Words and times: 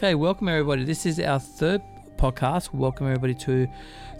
Okay, 0.00 0.14
welcome 0.14 0.48
everybody. 0.48 0.82
This 0.84 1.04
is 1.04 1.20
our 1.20 1.38
third 1.38 1.82
podcast. 2.16 2.72
Welcome 2.72 3.06
everybody 3.08 3.34
to 3.34 3.68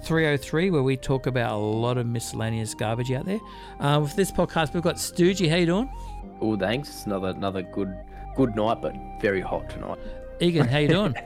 303, 0.03 0.68
where 0.68 0.83
we 0.83 0.95
talk 0.99 1.25
about 1.25 1.53
a 1.53 1.56
lot 1.56 1.96
of 1.96 2.04
miscellaneous 2.04 2.75
garbage 2.75 3.10
out 3.13 3.25
there. 3.25 3.41
Um, 3.79 4.03
with 4.03 4.15
this 4.15 4.31
podcast, 4.31 4.75
we've 4.75 4.83
got 4.83 4.97
Stoogie. 4.97 5.49
How 5.49 5.57
you 5.57 5.65
doing? 5.65 5.91
Oh, 6.43 6.55
thanks. 6.55 6.91
It's 6.91 7.07
another 7.07 7.29
another 7.29 7.63
good 7.63 7.97
good 8.37 8.55
night, 8.55 8.82
but 8.82 8.95
very 9.23 9.41
hot 9.41 9.71
tonight. 9.71 9.96
Egan, 10.39 10.69
how 10.69 10.77
you 10.80 10.89
doing? 10.98 11.16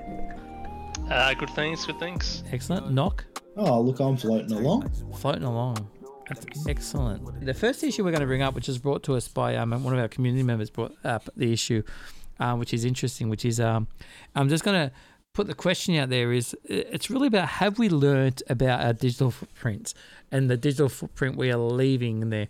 Uh, 1.11 1.35
good 1.35 1.51
thanks, 1.51 1.85
good 1.85 1.99
thanks. 1.99 2.45
Excellent. 2.53 2.93
Knock, 2.93 3.25
Oh, 3.57 3.81
look, 3.81 3.99
I'm 3.99 4.17
floating 4.17 4.53
along. 4.53 4.89
floating 5.17 5.43
along. 5.43 5.89
That's 6.29 6.47
excellent. 6.69 7.45
The 7.45 7.55
first 7.55 7.83
issue 7.83 8.05
we're 8.05 8.13
going 8.13 8.21
to 8.21 8.27
bring 8.27 8.43
up, 8.43 8.55
which 8.55 8.69
is 8.69 8.79
brought 8.79 9.03
to 9.03 9.17
us 9.17 9.27
by 9.27 9.57
um, 9.57 9.83
one 9.83 9.93
of 9.93 9.99
our 9.99 10.07
community 10.07 10.45
members, 10.45 10.71
brought 10.71 10.95
up 11.05 11.29
the 11.37 11.53
issue, 11.53 11.83
um, 12.41 12.59
which 12.59 12.75
is 12.75 12.85
interesting. 12.85 13.29
Which 13.29 13.45
is, 13.45 13.61
um, 13.61 13.89
I'm 14.35 14.49
just 14.49 14.65
going 14.65 14.89
to 14.89 14.95
put 15.33 15.47
the 15.47 15.55
question 15.55 15.97
out 15.97 16.11
there: 16.11 16.33
is 16.33 16.57
it's 16.65 17.11
really 17.11 17.29
about 17.29 17.49
have 17.49 17.79
we 17.79 17.89
learnt 17.89 18.43
about 18.49 18.85
our 18.85 18.93
digital 18.93 19.31
footprints 19.31 19.95
and 20.31 20.51
the 20.51 20.57
digital 20.57 20.89
footprint 20.89 21.37
we 21.37 21.51
are 21.51 21.59
leaving 21.59 22.23
in 22.23 22.31
there, 22.31 22.49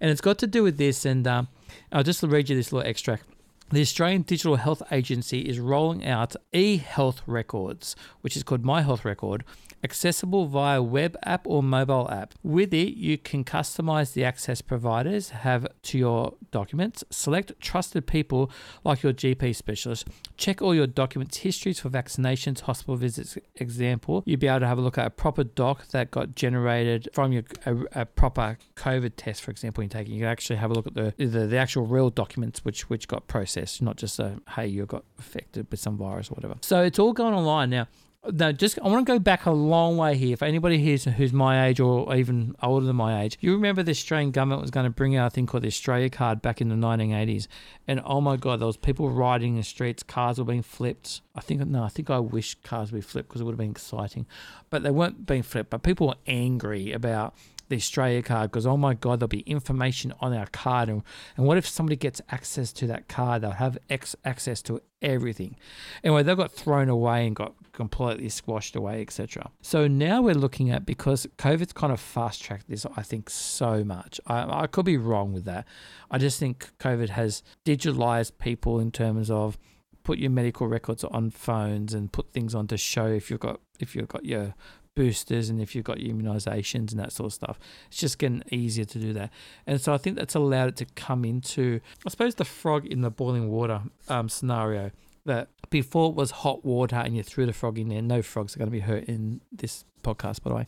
and 0.00 0.10
it's 0.10 0.20
got 0.20 0.38
to 0.38 0.46
do 0.46 0.62
with 0.62 0.76
this. 0.78 1.04
And 1.04 1.26
um, 1.26 1.48
I'll 1.90 2.02
just 2.02 2.22
read 2.22 2.48
you 2.48 2.56
this 2.56 2.72
little 2.72 2.88
extract. 2.88 3.24
The 3.70 3.80
Australian 3.80 4.20
Digital 4.20 4.56
Health 4.56 4.82
Agency 4.92 5.48
is 5.48 5.58
rolling 5.58 6.04
out 6.04 6.36
e-health 6.52 7.22
records, 7.26 7.96
which 8.20 8.36
is 8.36 8.42
called 8.42 8.66
My 8.66 8.82
Health 8.82 9.02
Record, 9.02 9.44
accessible 9.84 10.46
via 10.46 10.82
web 10.82 11.16
app 11.24 11.46
or 11.46 11.62
mobile 11.62 12.08
app. 12.10 12.34
With 12.42 12.72
it, 12.72 12.94
you 12.94 13.18
can 13.18 13.44
customize 13.44 14.12
the 14.12 14.24
access 14.24 14.60
providers 14.60 15.30
have 15.30 15.66
to 15.82 15.98
your 15.98 16.34
documents, 16.50 17.04
select 17.10 17.52
trusted 17.60 18.06
people 18.06 18.50
like 18.84 19.02
your 19.02 19.12
GP 19.12 19.54
specialist, 19.54 20.08
check 20.36 20.62
all 20.62 20.74
your 20.74 20.86
documents 20.86 21.38
histories 21.38 21.80
for 21.80 21.90
vaccinations, 21.90 22.60
hospital 22.60 22.96
visits, 22.96 23.36
example. 23.56 24.22
You'll 24.26 24.38
be 24.38 24.48
able 24.48 24.60
to 24.60 24.66
have 24.66 24.78
a 24.78 24.80
look 24.80 24.98
at 24.98 25.06
a 25.06 25.10
proper 25.10 25.44
doc 25.44 25.88
that 25.88 26.10
got 26.10 26.34
generated 26.34 27.08
from 27.12 27.32
your 27.32 27.42
a, 27.66 28.02
a 28.02 28.06
proper 28.06 28.58
COVID 28.76 29.12
test, 29.16 29.42
for 29.42 29.50
example, 29.50 29.82
you're 29.82 29.88
taking. 29.88 30.14
You 30.14 30.20
can 30.20 30.28
actually 30.28 30.56
have 30.56 30.70
a 30.70 30.74
look 30.74 30.86
at 30.86 30.94
the, 30.94 31.14
the 31.18 31.46
the 31.46 31.56
actual 31.56 31.86
real 31.86 32.10
documents 32.10 32.64
which 32.64 32.88
which 32.88 33.08
got 33.08 33.26
processed, 33.26 33.82
not 33.82 33.96
just 33.96 34.18
a 34.18 34.38
hey 34.50 34.66
you 34.66 34.86
got 34.86 35.04
affected 35.18 35.66
with 35.70 35.80
some 35.80 35.96
virus 35.96 36.30
or 36.30 36.34
whatever. 36.34 36.56
So 36.60 36.82
it's 36.82 36.98
all 36.98 37.12
going 37.12 37.34
online 37.34 37.70
now. 37.70 37.88
No, 38.30 38.52
just 38.52 38.78
I 38.80 38.86
want 38.86 39.04
to 39.04 39.12
go 39.12 39.18
back 39.18 39.46
a 39.46 39.50
long 39.50 39.96
way 39.96 40.16
here. 40.16 40.36
For 40.36 40.44
anybody 40.44 40.78
here 40.78 40.96
who's 40.96 41.32
my 41.32 41.66
age 41.66 41.80
or 41.80 42.14
even 42.14 42.54
older 42.62 42.86
than 42.86 42.94
my 42.94 43.20
age, 43.20 43.36
you 43.40 43.52
remember 43.52 43.82
the 43.82 43.90
Australian 43.90 44.30
government 44.30 44.62
was 44.62 44.70
going 44.70 44.84
to 44.84 44.90
bring 44.90 45.16
out 45.16 45.26
a 45.26 45.30
thing 45.30 45.44
called 45.44 45.64
the 45.64 45.68
Australia 45.68 46.08
Card 46.08 46.40
back 46.40 46.60
in 46.60 46.68
the 46.68 46.76
1980s, 46.76 47.48
and 47.88 48.00
oh 48.04 48.20
my 48.20 48.36
god, 48.36 48.60
there 48.60 48.66
was 48.68 48.76
people 48.76 49.10
riding 49.10 49.54
in 49.54 49.56
the 49.56 49.64
streets, 49.64 50.04
cars 50.04 50.38
were 50.38 50.44
being 50.44 50.62
flipped. 50.62 51.20
I 51.34 51.40
think 51.40 51.66
no, 51.66 51.82
I 51.82 51.88
think 51.88 52.10
I 52.10 52.20
wish 52.20 52.54
cars 52.62 52.92
would 52.92 52.98
be 52.98 53.02
flipped 53.02 53.28
because 53.28 53.40
it 53.40 53.44
would 53.44 53.54
have 53.54 53.58
been 53.58 53.72
exciting, 53.72 54.26
but 54.70 54.84
they 54.84 54.92
weren't 54.92 55.26
being 55.26 55.42
flipped. 55.42 55.70
But 55.70 55.82
people 55.82 56.06
were 56.06 56.14
angry 56.24 56.92
about 56.92 57.34
the 57.68 57.76
Australia 57.76 58.22
card 58.22 58.52
because 58.52 58.66
oh 58.66 58.76
my 58.76 58.92
god 58.92 59.18
there'll 59.18 59.28
be 59.28 59.40
information 59.40 60.12
on 60.20 60.34
our 60.34 60.46
card 60.46 60.90
and, 60.90 61.02
and 61.36 61.46
what 61.46 61.56
if 61.56 61.66
somebody 61.66 61.96
gets 61.96 62.20
access 62.28 62.70
to 62.70 62.86
that 62.86 63.08
card 63.08 63.40
they'll 63.40 63.52
have 63.52 63.78
ex- 63.88 64.14
access 64.26 64.60
to 64.60 64.78
everything 65.00 65.56
anyway 66.04 66.22
they 66.22 66.34
got 66.34 66.52
thrown 66.52 66.90
away 66.90 67.26
and 67.26 67.34
got 67.34 67.54
completely 67.72 68.28
squashed 68.28 68.76
away 68.76 69.00
etc 69.00 69.50
so 69.62 69.88
now 69.88 70.20
we're 70.20 70.34
looking 70.34 70.70
at 70.70 70.84
because 70.84 71.26
covid's 71.38 71.72
kind 71.72 71.92
of 71.92 71.98
fast 71.98 72.42
tracked 72.42 72.68
this 72.68 72.84
i 72.96 73.02
think 73.02 73.30
so 73.30 73.82
much 73.82 74.20
I, 74.26 74.62
I 74.62 74.66
could 74.66 74.84
be 74.84 74.96
wrong 74.96 75.32
with 75.32 75.44
that 75.46 75.66
i 76.10 76.18
just 76.18 76.38
think 76.38 76.70
covid 76.78 77.10
has 77.10 77.42
digitalized 77.64 78.32
people 78.38 78.78
in 78.78 78.90
terms 78.90 79.30
of 79.30 79.58
put 80.02 80.18
your 80.18 80.30
medical 80.30 80.66
records 80.66 81.04
on 81.04 81.30
phones 81.30 81.94
and 81.94 82.12
put 82.12 82.32
things 82.32 82.54
on 82.54 82.66
to 82.66 82.76
show 82.76 83.06
if 83.06 83.30
you've 83.30 83.40
got 83.40 83.60
if 83.78 83.96
you've 83.96 84.08
got 84.08 84.24
your 84.24 84.54
boosters 84.94 85.48
and 85.48 85.60
if 85.60 85.74
you've 85.74 85.84
got 85.84 85.98
immunizations 85.98 86.90
and 86.90 87.00
that 87.00 87.12
sort 87.12 87.26
of 87.26 87.32
stuff. 87.32 87.58
It's 87.88 87.98
just 87.98 88.18
getting 88.18 88.42
easier 88.50 88.84
to 88.84 88.98
do 88.98 89.12
that. 89.14 89.30
And 89.66 89.80
so 89.80 89.94
I 89.94 89.98
think 89.98 90.16
that's 90.16 90.34
allowed 90.34 90.68
it 90.68 90.76
to 90.76 90.84
come 90.94 91.24
into, 91.24 91.80
I 92.06 92.10
suppose, 92.10 92.34
the 92.34 92.44
frog 92.44 92.86
in 92.86 93.00
the 93.00 93.10
boiling 93.10 93.48
water 93.48 93.82
um, 94.08 94.28
scenario. 94.28 94.90
That 95.24 95.50
before 95.70 96.10
it 96.10 96.16
was 96.16 96.30
hot 96.30 96.64
water 96.64 96.96
and 96.96 97.16
you 97.16 97.22
threw 97.22 97.46
the 97.46 97.52
frog 97.52 97.78
in 97.78 97.88
there, 97.88 98.02
no 98.02 98.22
frogs 98.22 98.54
are 98.54 98.58
going 98.58 98.70
to 98.70 98.72
be 98.72 98.80
hurt 98.80 99.04
in 99.04 99.40
this 99.52 99.84
podcast, 100.02 100.42
by 100.42 100.50
the 100.50 100.56
way. 100.56 100.66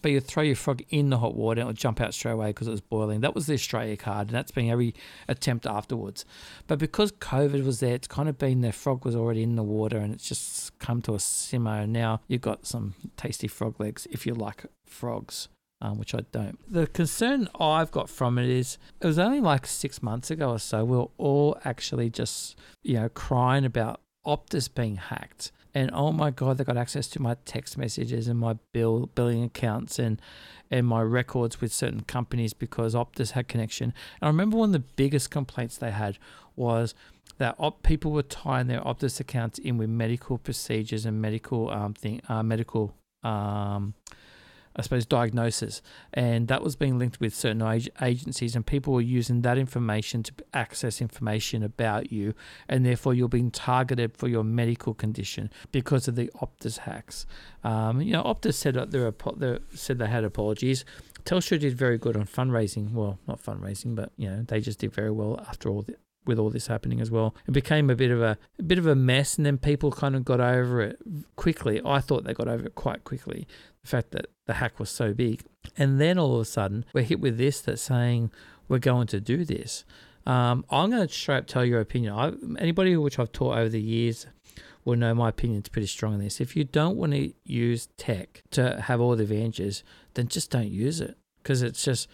But 0.00 0.12
you 0.12 0.20
throw 0.20 0.42
your 0.42 0.56
frog 0.56 0.82
in 0.90 1.10
the 1.10 1.18
hot 1.18 1.34
water 1.34 1.60
and 1.60 1.68
it'll 1.68 1.76
jump 1.76 2.00
out 2.00 2.14
straight 2.14 2.32
away 2.32 2.48
because 2.48 2.68
it 2.68 2.72
was 2.72 2.80
boiling. 2.80 3.20
That 3.20 3.34
was 3.34 3.46
the 3.46 3.54
Australia 3.54 3.96
card, 3.96 4.28
and 4.28 4.36
that's 4.36 4.52
been 4.52 4.70
every 4.70 4.94
attempt 5.28 5.66
afterwards. 5.66 6.24
But 6.66 6.78
because 6.78 7.12
COVID 7.12 7.64
was 7.64 7.80
there, 7.80 7.94
it's 7.94 8.08
kind 8.08 8.28
of 8.28 8.38
been 8.38 8.60
the 8.60 8.72
frog 8.72 9.04
was 9.04 9.16
already 9.16 9.42
in 9.42 9.56
the 9.56 9.62
water 9.62 9.98
and 9.98 10.14
it's 10.14 10.28
just 10.28 10.78
come 10.78 11.02
to 11.02 11.14
a 11.14 11.20
simmer. 11.20 11.86
Now 11.86 12.20
you've 12.28 12.40
got 12.40 12.66
some 12.66 12.94
tasty 13.16 13.48
frog 13.48 13.80
legs 13.80 14.06
if 14.10 14.26
you 14.26 14.34
like 14.34 14.66
frogs. 14.84 15.48
Um, 15.82 15.98
which 15.98 16.14
I 16.14 16.20
don't. 16.32 16.58
The 16.72 16.86
concern 16.86 17.48
I've 17.60 17.90
got 17.90 18.08
from 18.08 18.38
it 18.38 18.48
is 18.48 18.78
it 18.98 19.06
was 19.06 19.18
only 19.18 19.40
like 19.40 19.66
six 19.66 20.02
months 20.02 20.30
ago 20.30 20.52
or 20.52 20.58
so. 20.58 20.86
We 20.86 20.96
were 20.96 21.08
all 21.18 21.58
actually 21.66 22.08
just, 22.08 22.56
you 22.82 22.94
know, 22.94 23.10
crying 23.10 23.66
about 23.66 24.00
Optus 24.26 24.72
being 24.74 24.96
hacked 24.96 25.52
and 25.76 25.90
oh 25.92 26.10
my 26.10 26.30
god, 26.30 26.56
they 26.56 26.64
got 26.64 26.78
access 26.78 27.06
to 27.08 27.20
my 27.20 27.36
text 27.44 27.76
messages 27.76 28.28
and 28.28 28.38
my 28.38 28.56
bill 28.72 29.10
billing 29.14 29.44
accounts 29.44 29.98
and 29.98 30.22
and 30.70 30.86
my 30.86 31.02
records 31.02 31.60
with 31.60 31.70
certain 31.70 32.00
companies 32.00 32.54
because 32.54 32.94
Optus 32.94 33.32
had 33.32 33.46
connection. 33.46 33.92
And 34.20 34.26
I 34.26 34.28
remember 34.28 34.56
one 34.56 34.70
of 34.70 34.72
the 34.72 34.88
biggest 34.96 35.30
complaints 35.30 35.76
they 35.76 35.90
had 35.90 36.16
was 36.56 36.94
that 37.36 37.56
op- 37.58 37.82
people 37.82 38.10
were 38.10 38.22
tying 38.22 38.68
their 38.68 38.80
Optus 38.80 39.20
accounts 39.20 39.58
in 39.58 39.76
with 39.76 39.90
medical 39.90 40.38
procedures 40.38 41.04
and 41.04 41.20
medical 41.20 41.68
um 41.68 41.92
thing 41.92 42.22
uh, 42.26 42.42
medical 42.42 42.94
um 43.22 43.92
I 44.76 44.82
suppose, 44.82 45.06
diagnosis. 45.06 45.80
And 46.12 46.48
that 46.48 46.62
was 46.62 46.76
being 46.76 46.98
linked 46.98 47.18
with 47.18 47.34
certain 47.34 47.62
ag- 47.62 47.88
agencies, 48.02 48.54
and 48.54 48.64
people 48.64 48.92
were 48.92 49.00
using 49.00 49.40
that 49.42 49.58
information 49.58 50.22
to 50.24 50.32
access 50.52 51.00
information 51.00 51.62
about 51.62 52.12
you, 52.12 52.34
and 52.68 52.84
therefore 52.84 53.14
you're 53.14 53.28
being 53.28 53.50
targeted 53.50 54.16
for 54.16 54.28
your 54.28 54.44
medical 54.44 54.94
condition 54.94 55.50
because 55.72 56.06
of 56.06 56.14
the 56.14 56.30
Optus 56.42 56.78
hacks. 56.78 57.26
Um, 57.64 58.00
you 58.02 58.12
know, 58.12 58.22
Optus 58.22 58.54
said 58.54 58.74
that 58.74 58.90
they, 58.90 59.10
they 59.36 59.58
said 59.74 59.98
they 59.98 60.06
had 60.06 60.24
apologies. 60.24 60.84
Telstra 61.24 61.58
did 61.58 61.76
very 61.76 61.98
good 61.98 62.16
on 62.16 62.24
fundraising. 62.24 62.92
Well, 62.92 63.18
not 63.26 63.42
fundraising, 63.42 63.96
but 63.96 64.12
you 64.16 64.28
know, 64.28 64.44
they 64.46 64.60
just 64.60 64.78
did 64.78 64.92
very 64.92 65.10
well 65.10 65.40
after 65.48 65.68
all 65.68 65.82
the, 65.82 65.96
with 66.26 66.38
all 66.38 66.50
this 66.50 66.66
happening 66.66 67.00
as 67.00 67.10
well. 67.10 67.34
It 67.46 67.52
became 67.52 67.90
a 67.90 67.96
bit 67.96 68.10
of 68.10 68.20
a, 68.20 68.38
a 68.58 68.62
bit 68.62 68.78
of 68.78 68.86
a 68.86 68.94
mess, 68.94 69.36
and 69.36 69.46
then 69.46 69.58
people 69.58 69.90
kind 69.90 70.16
of 70.16 70.24
got 70.24 70.40
over 70.40 70.80
it 70.82 70.98
quickly. 71.36 71.80
I 71.84 72.00
thought 72.00 72.24
they 72.24 72.34
got 72.34 72.48
over 72.48 72.66
it 72.66 72.74
quite 72.74 73.04
quickly. 73.04 73.46
The 73.82 73.88
fact 73.88 74.10
that 74.12 74.26
the 74.46 74.54
hack 74.54 74.78
was 74.78 74.90
so 74.90 75.12
big, 75.12 75.44
and 75.76 76.00
then 76.00 76.18
all 76.18 76.34
of 76.34 76.40
a 76.40 76.44
sudden 76.44 76.84
we're 76.92 77.02
hit 77.02 77.20
with 77.20 77.38
this 77.38 77.60
that's 77.60 77.82
saying 77.82 78.30
we're 78.68 78.78
going 78.78 79.06
to 79.08 79.20
do 79.20 79.44
this. 79.44 79.84
Um, 80.26 80.64
I'm 80.70 80.90
going 80.90 81.06
to 81.06 81.12
straight 81.12 81.38
up 81.38 81.46
tell 81.46 81.64
your 81.64 81.80
opinion. 81.80 82.12
I, 82.12 82.32
anybody 82.58 82.96
which 82.96 83.18
I've 83.18 83.30
taught 83.30 83.58
over 83.58 83.68
the 83.68 83.80
years 83.80 84.26
will 84.84 84.96
know 84.96 85.14
my 85.14 85.28
opinion 85.28 85.58
opinion's 85.58 85.68
pretty 85.68 85.86
strong 85.86 86.14
on 86.14 86.20
this. 86.20 86.40
If 86.40 86.56
you 86.56 86.64
don't 86.64 86.96
want 86.96 87.12
to 87.12 87.32
use 87.44 87.88
tech 87.96 88.42
to 88.52 88.80
have 88.82 89.00
all 89.00 89.14
the 89.16 89.24
advantages, 89.24 89.82
then 90.14 90.28
just 90.28 90.50
don't 90.50 90.70
use 90.70 91.00
it 91.00 91.16
because 91.42 91.62
it's 91.62 91.84
just 91.84 92.08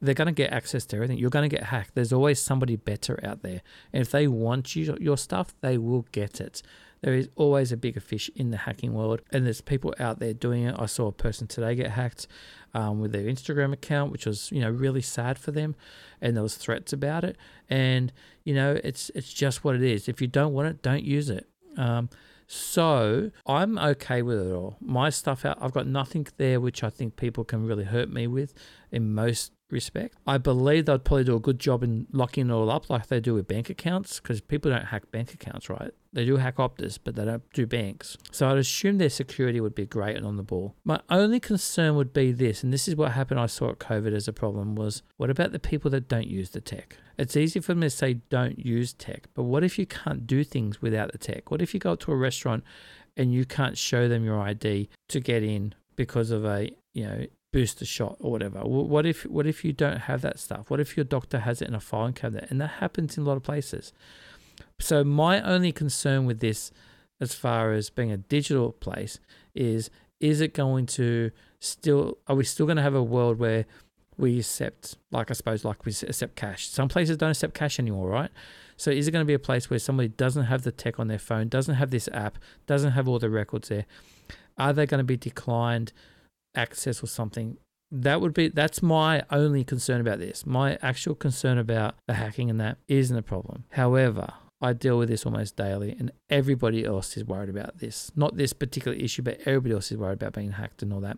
they're 0.00 0.14
going 0.14 0.26
to 0.26 0.32
get 0.32 0.52
access 0.52 0.86
to 0.86 0.96
everything. 0.96 1.18
You're 1.18 1.30
going 1.30 1.48
to 1.48 1.54
get 1.54 1.64
hacked. 1.64 1.94
There's 1.94 2.12
always 2.12 2.40
somebody 2.40 2.76
better 2.76 3.18
out 3.24 3.42
there. 3.42 3.62
And 3.92 4.00
if 4.00 4.10
they 4.10 4.28
want 4.28 4.76
you, 4.76 4.96
your 5.00 5.16
stuff, 5.16 5.54
they 5.60 5.78
will 5.78 6.06
get 6.12 6.40
it. 6.40 6.62
There 7.00 7.14
is 7.14 7.28
always 7.36 7.70
a 7.70 7.76
bigger 7.76 8.00
fish 8.00 8.28
in 8.34 8.50
the 8.50 8.56
hacking 8.56 8.92
world, 8.92 9.22
and 9.30 9.46
there's 9.46 9.60
people 9.60 9.94
out 10.00 10.18
there 10.18 10.34
doing 10.34 10.64
it. 10.64 10.74
I 10.78 10.86
saw 10.86 11.06
a 11.06 11.12
person 11.12 11.46
today 11.46 11.76
get 11.76 11.92
hacked 11.92 12.26
um, 12.74 13.00
with 13.00 13.12
their 13.12 13.24
Instagram 13.24 13.72
account, 13.72 14.10
which 14.10 14.26
was 14.26 14.50
you 14.50 14.60
know 14.60 14.70
really 14.70 15.00
sad 15.00 15.38
for 15.38 15.52
them, 15.52 15.76
and 16.20 16.36
there 16.36 16.42
was 16.42 16.56
threats 16.56 16.92
about 16.92 17.22
it. 17.22 17.36
And 17.70 18.12
you 18.42 18.52
know 18.52 18.80
it's 18.82 19.10
it's 19.14 19.32
just 19.32 19.62
what 19.62 19.76
it 19.76 19.82
is. 19.82 20.08
If 20.08 20.20
you 20.20 20.26
don't 20.26 20.52
want 20.52 20.68
it, 20.68 20.82
don't 20.82 21.04
use 21.04 21.30
it. 21.30 21.46
Um, 21.76 22.10
so 22.48 23.30
I'm 23.46 23.78
okay 23.78 24.22
with 24.22 24.40
it 24.40 24.52
all. 24.52 24.76
My 24.80 25.10
stuff 25.10 25.44
out, 25.44 25.58
I've 25.60 25.72
got 25.72 25.86
nothing 25.86 26.26
there 26.38 26.60
which 26.60 26.82
I 26.82 26.88
think 26.88 27.16
people 27.16 27.44
can 27.44 27.66
really 27.66 27.84
hurt 27.84 28.10
me 28.10 28.26
with 28.26 28.54
in 28.90 29.14
most 29.14 29.52
respect. 29.70 30.16
I 30.26 30.38
believe 30.38 30.86
they'd 30.86 31.04
probably 31.04 31.24
do 31.24 31.36
a 31.36 31.40
good 31.40 31.58
job 31.58 31.82
in 31.82 32.06
locking 32.12 32.50
it 32.50 32.52
all 32.52 32.70
up 32.70 32.88
like 32.88 33.08
they 33.08 33.20
do 33.20 33.34
with 33.34 33.46
bank 33.46 33.70
accounts 33.70 34.20
because 34.20 34.40
people 34.40 34.70
don't 34.70 34.86
hack 34.86 35.10
bank 35.10 35.34
accounts, 35.34 35.68
right? 35.68 35.92
They 36.12 36.24
do 36.24 36.36
hack 36.36 36.56
Optus, 36.56 36.98
but 37.02 37.16
they 37.16 37.24
don't 37.24 37.42
do 37.52 37.66
banks. 37.66 38.16
So 38.30 38.48
I'd 38.48 38.56
assume 38.56 38.98
their 38.98 39.10
security 39.10 39.60
would 39.60 39.74
be 39.74 39.86
great 39.86 40.16
and 40.16 40.26
on 40.26 40.36
the 40.36 40.42
ball. 40.42 40.74
My 40.84 41.00
only 41.10 41.38
concern 41.38 41.96
would 41.96 42.12
be 42.12 42.32
this, 42.32 42.62
and 42.62 42.72
this 42.72 42.88
is 42.88 42.96
what 42.96 43.12
happened 43.12 43.40
I 43.40 43.46
saw 43.46 43.70
at 43.70 43.78
COVID 43.78 44.14
as 44.14 44.26
a 44.26 44.32
problem, 44.32 44.74
was 44.74 45.02
what 45.16 45.30
about 45.30 45.52
the 45.52 45.58
people 45.58 45.90
that 45.90 46.08
don't 46.08 46.26
use 46.26 46.50
the 46.50 46.60
tech? 46.60 46.96
It's 47.18 47.36
easy 47.36 47.60
for 47.60 47.72
them 47.72 47.82
to 47.82 47.90
say 47.90 48.14
don't 48.30 48.58
use 48.58 48.94
tech, 48.94 49.28
but 49.34 49.42
what 49.42 49.64
if 49.64 49.78
you 49.78 49.86
can't 49.86 50.26
do 50.26 50.44
things 50.44 50.80
without 50.80 51.12
the 51.12 51.18
tech? 51.18 51.50
What 51.50 51.60
if 51.60 51.74
you 51.74 51.80
go 51.80 51.94
to 51.94 52.12
a 52.12 52.16
restaurant 52.16 52.64
and 53.16 53.34
you 53.34 53.44
can't 53.44 53.76
show 53.76 54.08
them 54.08 54.24
your 54.24 54.40
ID 54.40 54.88
to 55.08 55.20
get 55.20 55.42
in 55.42 55.74
because 55.96 56.30
of 56.30 56.44
a, 56.44 56.70
you 56.94 57.04
know, 57.04 57.26
booster 57.52 57.84
shot 57.84 58.16
or 58.20 58.30
whatever. 58.30 58.60
What 58.60 59.06
if 59.06 59.24
what 59.24 59.46
if 59.46 59.64
you 59.64 59.72
don't 59.72 60.00
have 60.00 60.22
that 60.22 60.38
stuff? 60.38 60.70
What 60.70 60.80
if 60.80 60.96
your 60.96 61.04
doctor 61.04 61.40
has 61.40 61.62
it 61.62 61.68
in 61.68 61.74
a 61.74 61.80
filing 61.80 62.12
cabinet? 62.12 62.46
And 62.50 62.60
that 62.60 62.72
happens 62.80 63.16
in 63.16 63.24
a 63.24 63.26
lot 63.26 63.36
of 63.36 63.42
places. 63.42 63.92
So 64.78 65.04
my 65.04 65.40
only 65.40 65.72
concern 65.72 66.26
with 66.26 66.40
this 66.40 66.70
as 67.20 67.34
far 67.34 67.72
as 67.72 67.90
being 67.90 68.12
a 68.12 68.16
digital 68.16 68.72
place 68.72 69.18
is 69.54 69.90
is 70.20 70.40
it 70.40 70.52
going 70.52 70.86
to 70.86 71.30
still 71.60 72.18
are 72.26 72.36
we 72.36 72.44
still 72.44 72.66
going 72.66 72.76
to 72.76 72.82
have 72.82 72.94
a 72.94 73.02
world 73.02 73.38
where 73.38 73.66
we 74.16 74.38
accept 74.38 74.96
like 75.10 75.30
I 75.30 75.34
suppose 75.34 75.64
like 75.64 75.84
we 75.86 75.92
accept 75.92 76.36
cash. 76.36 76.68
Some 76.68 76.88
places 76.88 77.16
don't 77.16 77.30
accept 77.30 77.54
cash 77.54 77.78
anymore, 77.78 78.08
right? 78.08 78.30
So 78.76 78.90
is 78.90 79.08
it 79.08 79.10
going 79.10 79.24
to 79.24 79.26
be 79.26 79.34
a 79.34 79.40
place 79.40 79.70
where 79.70 79.78
somebody 79.78 80.08
doesn't 80.08 80.44
have 80.44 80.62
the 80.62 80.70
tech 80.70 81.00
on 81.00 81.08
their 81.08 81.18
phone, 81.18 81.48
doesn't 81.48 81.76
have 81.76 81.90
this 81.90 82.08
app, 82.12 82.38
doesn't 82.66 82.92
have 82.92 83.08
all 83.08 83.18
the 83.18 83.30
records 83.30 83.68
there? 83.68 83.86
Are 84.56 84.72
they 84.72 84.86
going 84.86 84.98
to 84.98 85.04
be 85.04 85.16
declined 85.16 85.92
access 86.58 87.02
or 87.02 87.06
something? 87.06 87.56
That 87.90 88.20
would 88.20 88.34
be 88.34 88.48
that's 88.48 88.82
my 88.82 89.22
only 89.30 89.64
concern 89.64 90.00
about 90.00 90.18
this. 90.18 90.44
My 90.44 90.78
actual 90.82 91.14
concern 91.14 91.56
about 91.56 91.94
the 92.06 92.14
hacking 92.14 92.50
and 92.50 92.60
that 92.60 92.78
isn't 92.86 93.16
a 93.16 93.22
problem. 93.22 93.64
However, 93.70 94.34
I 94.60 94.72
deal 94.72 94.98
with 94.98 95.08
this 95.08 95.24
almost 95.24 95.56
daily, 95.56 95.94
and 95.98 96.10
everybody 96.28 96.84
else 96.84 97.16
is 97.16 97.24
worried 97.24 97.48
about 97.48 97.78
this. 97.78 98.10
Not 98.16 98.36
this 98.36 98.52
particular 98.52 98.96
issue, 98.96 99.22
but 99.22 99.38
everybody 99.46 99.74
else 99.74 99.92
is 99.92 99.98
worried 99.98 100.14
about 100.14 100.32
being 100.32 100.52
hacked 100.52 100.82
and 100.82 100.92
all 100.92 101.00
that. 101.00 101.16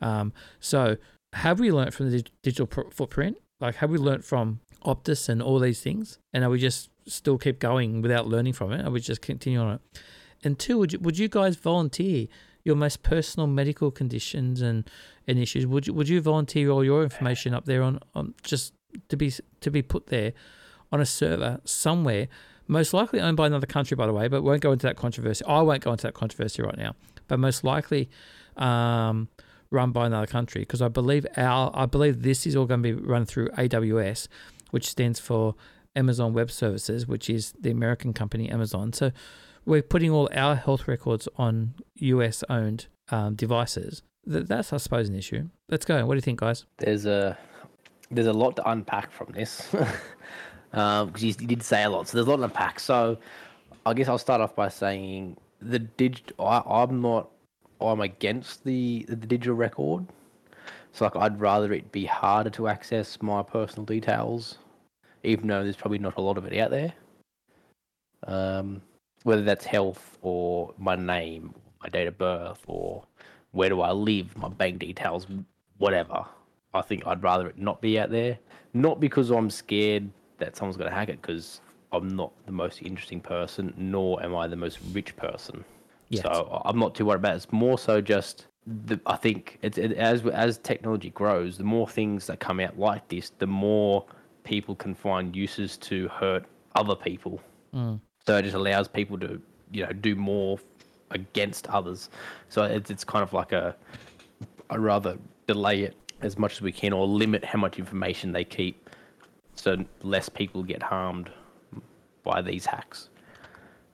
Um, 0.00 0.32
so, 0.60 0.96
have 1.34 1.60
we 1.60 1.70
learned 1.70 1.92
from 1.92 2.10
the 2.10 2.24
digital 2.42 2.66
footprint? 2.90 3.36
Like, 3.60 3.76
have 3.76 3.90
we 3.90 3.98
learned 3.98 4.24
from 4.24 4.60
Optus 4.84 5.28
and 5.28 5.42
all 5.42 5.58
these 5.58 5.80
things? 5.80 6.18
And 6.32 6.42
are 6.42 6.50
we 6.50 6.58
just 6.58 6.88
still 7.06 7.36
keep 7.36 7.58
going 7.58 8.00
without 8.00 8.26
learning 8.26 8.54
from 8.54 8.72
it? 8.72 8.84
Are 8.84 8.90
we 8.90 9.00
just 9.00 9.20
continue 9.20 9.60
on 9.60 9.74
it? 9.74 10.00
And 10.42 10.58
two, 10.58 10.78
would 10.78 10.94
you, 10.94 10.98
would 11.00 11.18
you 11.18 11.28
guys 11.28 11.56
volunteer 11.56 12.28
your 12.64 12.76
most 12.76 13.02
personal 13.02 13.46
medical 13.46 13.90
conditions 13.90 14.60
and, 14.60 14.88
and 15.26 15.38
issues? 15.38 15.66
Would 15.66 15.86
you, 15.86 15.94
would 15.94 16.08
you 16.08 16.20
volunteer 16.20 16.70
all 16.70 16.84
your 16.84 17.02
information 17.02 17.54
up 17.54 17.64
there 17.64 17.82
on, 17.82 18.00
on 18.14 18.34
just 18.42 18.74
to 19.08 19.16
be 19.16 19.32
to 19.60 19.70
be 19.70 19.82
put 19.82 20.08
there 20.08 20.32
on 20.90 21.00
a 21.00 21.06
server 21.06 21.60
somewhere 21.64 22.28
most 22.70 22.94
likely 22.94 23.20
owned 23.20 23.36
by 23.36 23.48
another 23.48 23.66
country, 23.66 23.96
by 23.96 24.06
the 24.06 24.12
way, 24.12 24.28
but 24.28 24.44
won't 24.44 24.60
go 24.60 24.70
into 24.70 24.86
that 24.86 24.96
controversy. 24.96 25.44
I 25.44 25.60
won't 25.60 25.82
go 25.82 25.90
into 25.90 26.02
that 26.06 26.14
controversy 26.14 26.62
right 26.62 26.76
now, 26.76 26.94
but 27.26 27.40
most 27.40 27.64
likely 27.64 28.08
um, 28.56 29.28
run 29.70 29.90
by 29.90 30.06
another 30.06 30.28
country 30.28 30.62
because 30.62 30.80
I 30.80 30.86
believe 30.86 31.26
our 31.36 31.72
I 31.74 31.86
believe 31.86 32.22
this 32.22 32.46
is 32.46 32.54
all 32.54 32.66
going 32.66 32.80
to 32.82 32.94
be 32.94 33.02
run 33.02 33.26
through 33.26 33.48
AWS, 33.50 34.28
which 34.70 34.88
stands 34.88 35.18
for 35.18 35.56
Amazon 35.96 36.32
Web 36.32 36.48
Services, 36.48 37.08
which 37.08 37.28
is 37.28 37.52
the 37.60 37.70
American 37.70 38.12
company 38.12 38.48
Amazon. 38.48 38.92
So 38.92 39.10
we're 39.64 39.82
putting 39.82 40.10
all 40.10 40.28
our 40.34 40.56
health 40.56 40.88
records 40.88 41.28
on 41.36 41.74
US 41.96 42.42
owned 42.48 42.86
um, 43.10 43.34
devices. 43.34 44.02
That's 44.24 44.72
I 44.72 44.76
suppose 44.76 45.08
an 45.08 45.16
issue. 45.16 45.48
Let's 45.68 45.84
go. 45.84 46.04
What 46.06 46.14
do 46.14 46.18
you 46.18 46.22
think, 46.22 46.40
guys? 46.40 46.66
There's 46.78 47.06
a 47.06 47.36
there's 48.10 48.26
a 48.26 48.32
lot 48.32 48.56
to 48.56 48.70
unpack 48.70 49.10
from 49.10 49.28
this. 49.32 49.68
because 49.70 49.92
um, 50.72 51.12
you, 51.16 51.32
did 51.32 51.62
say 51.62 51.84
a 51.84 51.90
lot. 51.90 52.08
So 52.08 52.16
there's 52.16 52.26
a 52.26 52.30
lot 52.30 52.36
to 52.38 52.44
unpack. 52.44 52.80
So 52.80 53.18
I 53.86 53.94
guess 53.94 54.08
I'll 54.08 54.18
start 54.18 54.40
off 54.40 54.54
by 54.54 54.68
saying 54.68 55.36
the 55.60 55.78
dig. 55.78 56.20
I, 56.38 56.62
I'm 56.66 57.00
not. 57.00 57.30
I'm 57.80 58.00
against 58.00 58.64
the 58.64 59.06
the 59.08 59.16
digital 59.16 59.54
record. 59.54 60.06
So 60.92 61.04
like 61.04 61.16
I'd 61.16 61.40
rather 61.40 61.72
it 61.72 61.92
be 61.92 62.04
harder 62.04 62.50
to 62.50 62.68
access 62.68 63.20
my 63.22 63.42
personal 63.42 63.84
details, 63.84 64.58
even 65.22 65.46
though 65.46 65.62
there's 65.62 65.76
probably 65.76 65.98
not 65.98 66.16
a 66.16 66.20
lot 66.20 66.36
of 66.36 66.44
it 66.44 66.58
out 66.58 66.70
there. 66.70 66.92
Um, 68.26 68.82
whether 69.22 69.42
that's 69.42 69.64
health 69.64 70.18
or 70.22 70.74
my 70.78 70.96
name, 70.96 71.54
my 71.82 71.88
date 71.88 72.08
of 72.08 72.18
birth, 72.18 72.62
or 72.66 73.04
where 73.52 73.68
do 73.68 73.80
I 73.80 73.92
live, 73.92 74.36
my 74.36 74.48
bank 74.48 74.78
details, 74.78 75.26
whatever. 75.78 76.24
I 76.72 76.82
think 76.82 77.06
I'd 77.06 77.22
rather 77.22 77.48
it 77.48 77.58
not 77.58 77.80
be 77.80 77.98
out 77.98 78.10
there. 78.10 78.38
Not 78.74 79.00
because 79.00 79.30
I'm 79.30 79.50
scared 79.50 80.08
that 80.38 80.56
someone's 80.56 80.76
going 80.76 80.88
to 80.88 80.96
hack 80.96 81.08
it 81.08 81.20
because 81.20 81.60
I'm 81.92 82.08
not 82.08 82.32
the 82.46 82.52
most 82.52 82.82
interesting 82.82 83.20
person, 83.20 83.74
nor 83.76 84.22
am 84.22 84.36
I 84.36 84.46
the 84.46 84.56
most 84.56 84.78
rich 84.92 85.16
person. 85.16 85.64
Yet. 86.08 86.22
So 86.22 86.62
I'm 86.64 86.78
not 86.78 86.94
too 86.94 87.04
worried 87.04 87.18
about 87.18 87.34
it. 87.34 87.36
It's 87.36 87.52
more 87.52 87.78
so 87.78 88.00
just 88.00 88.46
the, 88.66 89.00
I 89.06 89.16
think 89.16 89.58
it's 89.62 89.78
it, 89.78 89.92
as 89.92 90.24
as 90.26 90.58
technology 90.58 91.10
grows, 91.10 91.56
the 91.56 91.64
more 91.64 91.88
things 91.88 92.26
that 92.26 92.40
come 92.40 92.60
out 92.60 92.78
like 92.78 93.08
this, 93.08 93.30
the 93.38 93.46
more 93.46 94.04
people 94.44 94.74
can 94.74 94.94
find 94.94 95.34
uses 95.34 95.76
to 95.78 96.08
hurt 96.08 96.44
other 96.74 96.94
people. 96.94 97.40
Mm. 97.74 98.00
So 98.26 98.36
it 98.36 98.42
just 98.42 98.54
allows 98.54 98.88
people 98.88 99.18
to 99.20 99.40
you 99.72 99.86
know 99.86 99.92
do 99.92 100.14
more 100.14 100.58
against 101.10 101.66
others. 101.68 102.10
So 102.48 102.64
it's 102.64 102.90
it's 102.90 103.04
kind 103.04 103.22
of 103.22 103.32
like 103.32 103.52
a 103.52 103.76
I 104.68 104.76
rather 104.76 105.18
delay 105.46 105.82
it 105.82 105.96
as 106.20 106.38
much 106.38 106.52
as 106.52 106.60
we 106.60 106.72
can 106.72 106.92
or 106.92 107.06
limit 107.06 107.44
how 107.44 107.58
much 107.58 107.78
information 107.78 108.32
they 108.32 108.44
keep 108.44 108.90
so 109.54 109.84
less 110.02 110.28
people 110.28 110.62
get 110.62 110.82
harmed 110.82 111.30
by 112.22 112.42
these 112.42 112.66
hacks. 112.66 113.08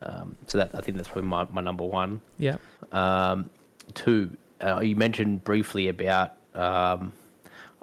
Um, 0.02 0.36
so 0.46 0.58
that 0.58 0.70
I 0.74 0.80
think 0.80 0.96
that's 0.96 1.08
probably 1.08 1.28
my, 1.28 1.46
my 1.50 1.60
number 1.60 1.84
one. 1.84 2.20
Yeah. 2.38 2.56
Um, 2.92 3.50
two, 3.94 4.36
uh, 4.60 4.80
you 4.80 4.94
mentioned 4.94 5.44
briefly 5.44 5.88
about 5.88 6.34
um, 6.54 7.12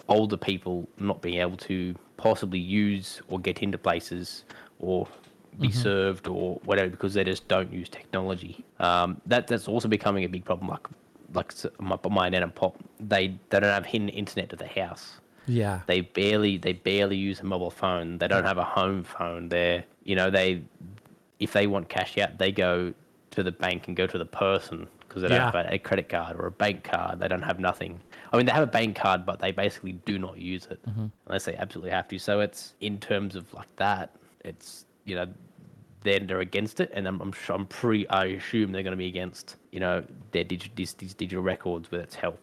older 0.08 0.38
people 0.38 0.88
not 1.00 1.22
being 1.22 1.40
able 1.40 1.58
to 1.58 1.96
possibly 2.18 2.60
use 2.60 3.22
or 3.28 3.40
get 3.40 3.64
into 3.64 3.78
places 3.78 4.46
or 4.80 5.08
be 5.60 5.70
mm-hmm. 5.70 5.80
served 5.80 6.28
or 6.28 6.60
whatever 6.66 6.90
because 6.90 7.14
they 7.14 7.24
just 7.24 7.48
don't 7.48 7.72
use 7.72 7.90
technology. 7.90 8.64
Um, 8.80 9.22
that 9.26 9.48
that's 9.48 9.68
also 9.68 9.88
becoming 9.88 10.24
a 10.24 10.30
big 10.30 10.46
problem. 10.46 10.70
Like 10.70 10.88
like 11.34 11.54
my, 11.80 11.98
my 12.10 12.30
nan 12.30 12.44
and 12.44 12.54
pop, 12.54 12.78
they 13.00 13.40
they 13.50 13.60
don't 13.60 13.70
have 13.70 13.86
hidden 13.86 14.10
internet 14.10 14.54
at 14.54 14.60
the 14.60 14.68
house. 14.68 15.20
Yeah. 15.48 15.82
They 15.88 16.02
barely 16.02 16.58
they 16.58 16.74
barely 16.74 17.18
use 17.18 17.40
a 17.40 17.44
mobile 17.44 17.72
phone. 17.72 18.18
They 18.18 18.28
don't 18.28 18.46
have 18.46 18.58
a 18.58 18.64
home 18.64 19.04
phone. 19.04 19.50
They're 19.50 19.84
you 20.04 20.16
know 20.16 20.30
they 20.30 20.64
if 21.40 21.54
they 21.54 21.68
want 21.68 21.90
cash 21.90 22.18
out, 22.18 22.38
they 22.38 22.52
go 22.52 22.94
to 23.32 23.44
the 23.44 23.52
bank 23.52 23.88
and 23.88 23.98
go 23.98 24.08
to 24.08 24.18
the 24.18 24.26
person 24.26 24.88
because 25.02 25.22
they 25.22 25.28
don't 25.28 25.54
have 25.54 25.72
a, 25.72 25.78
credit 25.78 26.10
card 26.10 26.40
or 26.40 26.48
a 26.48 26.52
bank 26.52 26.84
card. 26.84 27.20
They 27.20 27.28
don't 27.28 27.42
have 27.42 27.60
nothing. 27.60 28.00
I 28.32 28.38
mean, 28.38 28.46
they 28.48 28.52
have 28.52 28.64
a 28.64 28.68
bank 28.68 28.96
card, 28.96 29.26
but 29.26 29.40
they 29.40 29.52
basically 29.52 29.94
do 29.94 30.18
not 30.18 30.40
use 30.40 30.68
it 30.72 30.80
mm-hmm. 30.88 31.08
unless 31.28 31.46
they 31.46 31.56
absolutely 31.56 31.92
have 31.92 32.08
to. 32.08 32.18
So 32.18 32.40
it's 32.40 32.74
in 32.82 33.00
terms 33.00 33.36
of 33.36 33.52
like 33.54 33.74
that. 33.76 34.16
It's 34.44 34.86
you 35.06 35.16
know 35.16 35.28
then 36.04 36.28
they're 36.28 36.42
against 36.42 36.80
it, 36.80 36.92
and 36.94 37.08
I'm 37.08 37.22
I'm, 37.22 37.34
I'm 37.50 37.66
pre 37.66 38.08
I 38.08 38.26
assume 38.26 38.72
they're 38.72 38.84
going 38.84 38.92
to 38.92 38.98
be 38.98 39.08
against 39.08 39.58
you 39.72 39.80
know 39.80 40.04
their 40.32 40.44
digital 40.44 40.74
these, 40.76 40.94
these 40.94 41.14
digital 41.14 41.44
records, 41.44 41.92
whether 41.92 42.04
it's 42.04 42.16
health 42.16 42.40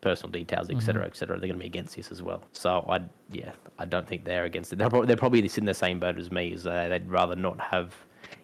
personal 0.00 0.30
details, 0.30 0.70
etc., 0.70 1.02
mm-hmm. 1.02 1.10
etc. 1.10 1.38
They're 1.38 1.48
going 1.48 1.58
to 1.58 1.62
be 1.62 1.66
against 1.66 1.96
this 1.96 2.12
as 2.12 2.22
well. 2.22 2.42
So 2.52 2.86
I, 2.88 3.00
yeah, 3.32 3.52
I 3.78 3.84
don't 3.84 4.06
think 4.06 4.24
they're 4.24 4.44
against 4.44 4.72
it. 4.72 4.76
They're 4.76 4.88
probably, 4.88 5.06
they're 5.06 5.16
probably 5.16 5.50
in 5.56 5.64
the 5.64 5.74
same 5.74 5.98
boat 5.98 6.18
as 6.18 6.30
me. 6.30 6.52
Is 6.52 6.66
uh, 6.66 6.88
they'd 6.88 7.08
rather 7.08 7.36
not 7.36 7.60
have 7.60 7.94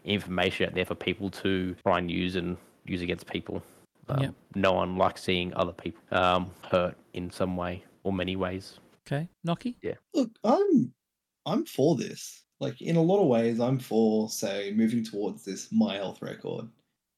information 0.04 0.66
out 0.66 0.74
there 0.74 0.84
for 0.84 0.94
people 0.94 1.30
to 1.30 1.74
try 1.86 1.98
and 1.98 2.10
use 2.10 2.36
and 2.36 2.56
use 2.84 3.02
against 3.02 3.26
people. 3.26 3.62
Um, 4.08 4.22
yep. 4.22 4.34
No 4.54 4.72
one 4.72 4.96
likes 4.96 5.22
seeing 5.22 5.54
other 5.54 5.72
people 5.72 6.02
um, 6.10 6.50
hurt 6.70 6.96
in 7.14 7.30
some 7.30 7.56
way 7.56 7.82
or 8.02 8.12
many 8.12 8.36
ways. 8.36 8.78
Okay, 9.06 9.28
Noki. 9.46 9.76
Yeah. 9.82 9.94
Look, 10.14 10.30
I'm 10.44 10.92
I'm 11.46 11.64
for 11.64 11.96
this. 11.96 12.43
Like 12.64 12.80
in 12.80 12.96
a 12.96 13.02
lot 13.02 13.20
of 13.20 13.28
ways, 13.28 13.60
I'm 13.60 13.78
for 13.78 14.30
say 14.30 14.72
moving 14.74 15.04
towards 15.04 15.44
this 15.44 15.70
my 15.70 15.96
health 15.96 16.22
record. 16.22 16.66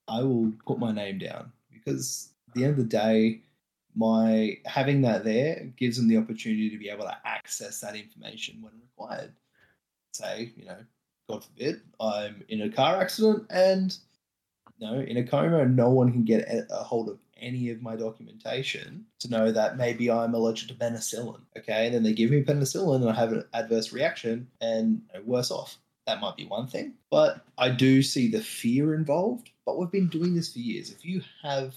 I 0.09 0.21
will 0.21 0.53
put 0.67 0.81
my 0.81 0.91
name 0.91 1.19
down 1.19 1.53
because 1.73 2.31
at 2.49 2.55
the 2.55 2.65
end 2.65 2.73
of 2.73 2.79
the 2.79 2.85
day, 2.85 3.43
my 3.95 4.59
having 4.65 5.03
that 5.03 5.23
there 5.23 5.73
gives 5.77 5.99
them 5.99 6.09
the 6.09 6.17
opportunity 6.17 6.69
to 6.69 6.79
be 6.79 6.89
able 6.89 7.05
to 7.05 7.17
access 7.25 7.81
that 7.81 7.95
information 7.95 8.61
when 8.61 8.73
required. 8.81 9.33
Say, 10.13 10.53
you 10.57 10.65
know, 10.65 10.79
God 11.31 11.45
forbid, 11.45 11.81
I'm 12.01 12.43
in 12.49 12.63
a 12.63 12.69
car 12.69 13.01
accident 13.01 13.47
and 13.49 13.97
you 14.79 14.87
know, 14.87 14.99
in 14.99 15.17
a 15.17 15.23
coma, 15.23 15.65
no 15.65 15.91
one 15.91 16.11
can 16.11 16.25
get 16.25 16.49
a 16.49 16.83
hold 16.83 17.09
of 17.09 17.19
any 17.41 17.71
of 17.71 17.83
my 17.83 17.97
documentation 17.97 19.05
to 19.21 19.31
know 19.31 19.53
that 19.53 19.77
maybe 19.77 20.11
I'm 20.11 20.35
allergic 20.35 20.69
to 20.69 20.75
penicillin. 20.75 21.41
Okay, 21.59 21.87
and 21.87 21.95
then 21.95 22.03
they 22.03 22.13
give 22.13 22.31
me 22.31 22.43
penicillin 22.43 23.03
and 23.03 23.11
I 23.11 23.15
have 23.15 23.33
an 23.33 23.45
adverse 23.53 23.93
reaction 23.93 24.49
and 24.61 25.03
worse 25.25 25.51
off. 25.51 25.77
That 26.07 26.21
might 26.21 26.37
be 26.37 26.47
one 26.47 26.69
thing, 26.69 26.95
but 27.11 27.45
I 27.59 27.69
do 27.69 28.01
see 28.03 28.31
the 28.31 28.41
fear 28.41 28.95
involved. 28.95 29.51
But 29.65 29.79
we've 29.79 29.91
been 29.91 30.09
doing 30.09 30.35
this 30.35 30.53
for 30.53 30.61
years. 30.61 30.91
If 30.91 31.05
you 31.05 31.21
have 31.43 31.75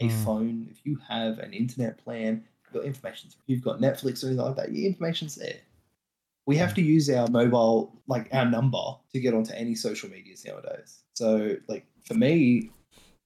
a 0.00 0.08
mm. 0.08 0.24
phone, 0.24 0.68
if 0.70 0.84
you 0.84 0.98
have 1.08 1.38
an 1.38 1.54
internet 1.54 1.96
plan, 2.04 2.44
your 2.74 2.84
information's 2.84 3.34
if 3.34 3.40
you've 3.46 3.62
got 3.62 3.80
Netflix 3.80 4.22
or 4.22 4.28
anything 4.28 4.44
like 4.44 4.56
that, 4.56 4.72
your 4.72 4.86
information's 4.86 5.34
there. 5.34 5.56
We 6.46 6.56
have 6.56 6.74
to 6.74 6.82
use 6.82 7.08
our 7.10 7.28
mobile, 7.28 7.92
like 8.06 8.28
our 8.32 8.44
number, 8.44 8.82
to 9.12 9.20
get 9.20 9.34
onto 9.34 9.52
any 9.54 9.74
social 9.74 10.10
medias 10.10 10.44
nowadays. 10.44 11.02
So, 11.14 11.56
like 11.68 11.86
for 12.04 12.14
me, 12.14 12.70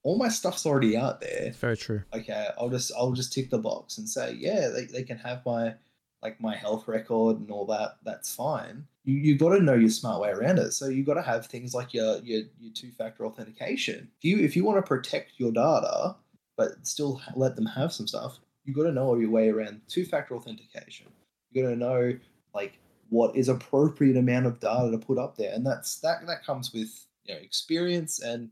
all 0.05 0.19
my 0.19 0.29
stuff's 0.29 0.67
already 0.67 0.97
out 0.97 1.21
there. 1.21 1.53
Very 1.59 1.77
true. 1.77 2.03
Okay, 2.15 2.49
I'll 2.59 2.69
just 2.69 2.93
I'll 2.97 3.13
just 3.13 3.33
tick 3.33 3.51
the 3.51 3.59
box 3.59 3.99
and 3.99 4.09
say, 4.09 4.35
yeah, 4.39 4.69
they, 4.69 4.85
they 4.85 5.03
can 5.03 5.19
have 5.19 5.45
my 5.45 5.75
like 6.23 6.41
my 6.41 6.55
health 6.55 6.87
record 6.87 7.41
and 7.41 7.51
all 7.51 7.67
that. 7.67 7.97
That's 8.05 8.35
fine. 8.35 8.87
You 9.05 9.17
you 9.17 9.39
got 9.39 9.51
to 9.51 9.63
know 9.63 9.75
your 9.75 9.91
smart 9.91 10.21
way 10.21 10.31
around 10.31 10.59
it. 10.59 10.73
So 10.73 10.89
you 10.89 11.05
got 11.05 11.15
to 11.15 11.23
have 11.23 11.47
things 11.47 11.75
like 11.75 11.95
your 11.95 12.19
your 12.19 12.43
your 12.61 12.73
two 12.75 12.93
factor 12.93 13.27
authentication. 13.27 14.11
If 14.19 14.25
you 14.25 14.39
if 14.39 14.55
you 14.55 14.65
want 14.65 14.79
to 14.79 14.89
protect 14.89 15.33
your 15.39 15.53
data, 15.53 16.17
but 16.57 16.87
still 16.87 17.21
let 17.35 17.57
them 17.57 17.67
have 17.67 17.93
some 17.93 18.07
stuff. 18.07 18.39
You 18.65 18.75
got 18.75 18.85
to 18.85 18.93
know 18.93 19.15
your 19.17 19.31
way 19.31 19.51
around 19.51 19.83
two-factor 19.89 20.35
authentication. 20.35 21.09
You 21.51 21.63
got 21.63 21.71
to 21.71 21.77
know 21.77 22.19
like 22.55 22.79
what 23.11 23.37
is 23.37 23.51
appropriate 23.51 24.17
amount 24.17 24.47
of 24.47 24.59
data 24.61 24.91
to 24.91 24.99
put 24.99 25.19
up 25.19 25.37
there, 25.37 25.53
and 25.55 25.67
that's 25.67 26.01
that 26.01 26.27
that 26.27 26.45
comes 26.45 26.73
with 26.75 27.07
you 27.25 27.35
know 27.35 27.41
experience 27.41 28.21
and 28.21 28.51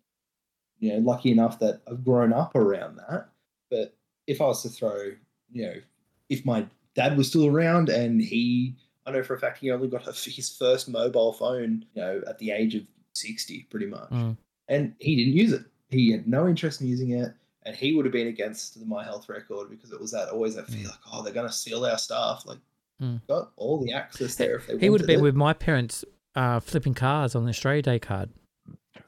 you 0.82 0.92
know, 0.92 0.98
lucky 0.98 1.30
enough 1.30 1.58
that 1.60 1.80
I've 1.88 2.04
grown 2.04 2.32
up 2.32 2.54
around 2.56 2.96
that. 2.96 3.28
But 3.70 3.94
if 4.26 4.40
I 4.40 4.46
was 4.46 4.62
to 4.62 4.68
throw, 4.68 5.12
you 5.52 5.62
know, 5.66 5.74
if 6.28 6.44
my 6.44 6.66
dad 6.96 7.16
was 7.16 7.28
still 7.28 7.46
around 7.46 7.88
and 7.88 8.20
he, 8.20 8.74
I 9.06 9.12
know 9.12 9.22
for 9.22 9.34
a 9.34 9.38
fact 9.38 9.58
he 9.58 9.70
only 9.70 9.86
got 9.88 10.04
his 10.04 10.50
first 10.58 10.88
mobile 10.88 11.32
phone, 11.32 11.84
you 11.94 12.02
know, 12.02 12.20
at 12.26 12.38
the 12.40 12.50
age 12.50 12.74
of 12.74 12.82
60, 13.14 13.68
pretty 13.70 13.86
much. 13.86 14.10
Mm. 14.10 14.36
And 14.68 14.94
he 14.98 15.14
didn't 15.16 15.34
use 15.34 15.52
it. 15.52 15.62
He 15.88 16.10
had 16.10 16.26
no 16.26 16.48
interest 16.48 16.80
in 16.80 16.88
using 16.88 17.10
it. 17.12 17.32
And 17.64 17.76
he 17.76 17.94
would 17.94 18.04
have 18.04 18.12
been 18.12 18.26
against 18.26 18.78
the 18.80 18.84
My 18.84 19.04
Health 19.04 19.28
record 19.28 19.70
because 19.70 19.92
it 19.92 20.00
was 20.00 20.10
that 20.10 20.30
always 20.30 20.56
that 20.56 20.66
feel 20.66 20.88
Mm. 20.88 20.90
like, 20.90 20.98
oh, 21.12 21.22
they're 21.22 21.32
going 21.32 21.46
to 21.46 21.52
steal 21.52 21.84
our 21.86 21.96
stuff. 21.98 22.44
Like, 22.44 22.58
Mm. 23.00 23.20
got 23.28 23.52
all 23.56 23.80
the 23.80 23.92
access 23.92 24.34
there 24.36 24.56
if 24.56 24.66
they 24.66 24.78
He 24.78 24.90
would 24.90 25.00
have 25.00 25.06
been 25.06 25.20
it. 25.20 25.22
with 25.22 25.34
my 25.36 25.52
parents 25.52 26.04
uh, 26.34 26.58
flipping 26.60 26.94
cars 26.94 27.34
on 27.36 27.44
the 27.44 27.50
Australia 27.50 27.82
Day 27.82 27.98
card 28.00 28.30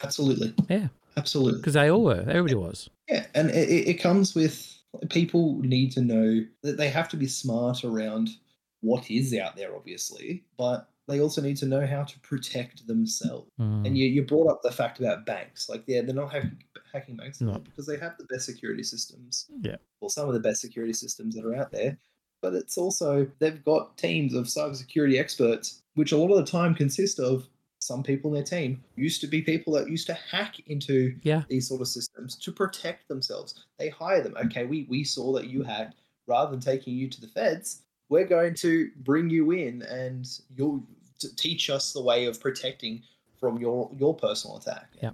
Absolutely. 0.02 0.54
Yeah. 0.68 0.88
Absolutely. 1.16 1.60
because 1.60 1.74
they 1.74 1.90
all 1.90 2.02
were. 2.04 2.24
Everybody 2.26 2.54
was. 2.54 2.90
Yeah, 3.08 3.26
and 3.34 3.50
it, 3.50 3.88
it 3.88 3.94
comes 3.94 4.34
with 4.34 4.76
people 5.10 5.58
need 5.60 5.92
to 5.92 6.00
know 6.00 6.44
that 6.62 6.76
they 6.76 6.88
have 6.88 7.08
to 7.10 7.16
be 7.16 7.26
smart 7.26 7.84
around 7.84 8.30
what 8.80 9.10
is 9.10 9.34
out 9.34 9.56
there, 9.56 9.74
obviously, 9.74 10.44
but 10.58 10.88
they 11.08 11.20
also 11.20 11.42
need 11.42 11.56
to 11.58 11.66
know 11.66 11.86
how 11.86 12.02
to 12.02 12.18
protect 12.20 12.86
themselves. 12.86 13.50
Mm. 13.60 13.86
And 13.86 13.98
you, 13.98 14.06
you 14.06 14.22
brought 14.22 14.50
up 14.50 14.62
the 14.62 14.72
fact 14.72 15.00
about 15.00 15.26
banks. 15.26 15.68
Like, 15.68 15.84
yeah, 15.86 16.00
they're 16.02 16.14
not 16.14 16.32
hacking, 16.32 16.62
hacking 16.92 17.16
banks 17.16 17.40
No. 17.40 17.58
because 17.58 17.86
they 17.86 17.98
have 17.98 18.16
the 18.18 18.24
best 18.24 18.46
security 18.46 18.82
systems. 18.82 19.46
Yeah. 19.60 19.76
Or 20.00 20.08
some 20.10 20.28
of 20.28 20.34
the 20.34 20.40
best 20.40 20.60
security 20.60 20.94
systems 20.94 21.34
that 21.34 21.44
are 21.44 21.54
out 21.54 21.72
there. 21.72 21.98
But 22.40 22.54
it's 22.54 22.76
also, 22.78 23.26
they've 23.38 23.62
got 23.64 23.96
teams 23.98 24.34
of 24.34 24.46
cybersecurity 24.46 25.18
experts, 25.18 25.82
which 25.94 26.12
a 26.12 26.16
lot 26.16 26.30
of 26.30 26.36
the 26.44 26.50
time 26.50 26.74
consist 26.74 27.18
of 27.18 27.48
some 27.84 28.02
people 28.02 28.30
in 28.30 28.34
their 28.34 28.42
team 28.42 28.82
used 28.96 29.20
to 29.20 29.26
be 29.26 29.42
people 29.42 29.74
that 29.74 29.90
used 29.90 30.06
to 30.06 30.14
hack 30.14 30.56
into 30.68 31.14
Yeah. 31.22 31.42
these 31.48 31.68
sort 31.68 31.82
of 31.82 31.88
systems 31.88 32.34
to 32.36 32.50
protect 32.50 33.08
themselves. 33.08 33.66
They 33.78 33.90
hire 33.90 34.22
them. 34.22 34.34
Okay, 34.46 34.64
we, 34.64 34.86
we 34.88 35.04
saw 35.04 35.32
that 35.34 35.48
you 35.48 35.62
hacked. 35.62 35.96
Rather 36.26 36.50
than 36.52 36.60
taking 36.60 36.94
you 36.94 37.06
to 37.10 37.20
the 37.20 37.26
feds, 37.28 37.82
we're 38.08 38.26
going 38.26 38.54
to 38.54 38.90
bring 39.04 39.28
you 39.28 39.50
in 39.50 39.82
and 39.82 40.26
you'll 40.56 40.82
teach 41.36 41.68
us 41.68 41.92
the 41.92 42.00
way 42.02 42.24
of 42.24 42.40
protecting 42.40 43.02
from 43.38 43.58
your 43.58 43.90
your 43.98 44.14
personal 44.14 44.56
attack. 44.56 44.88
Yeah. 45.02 45.10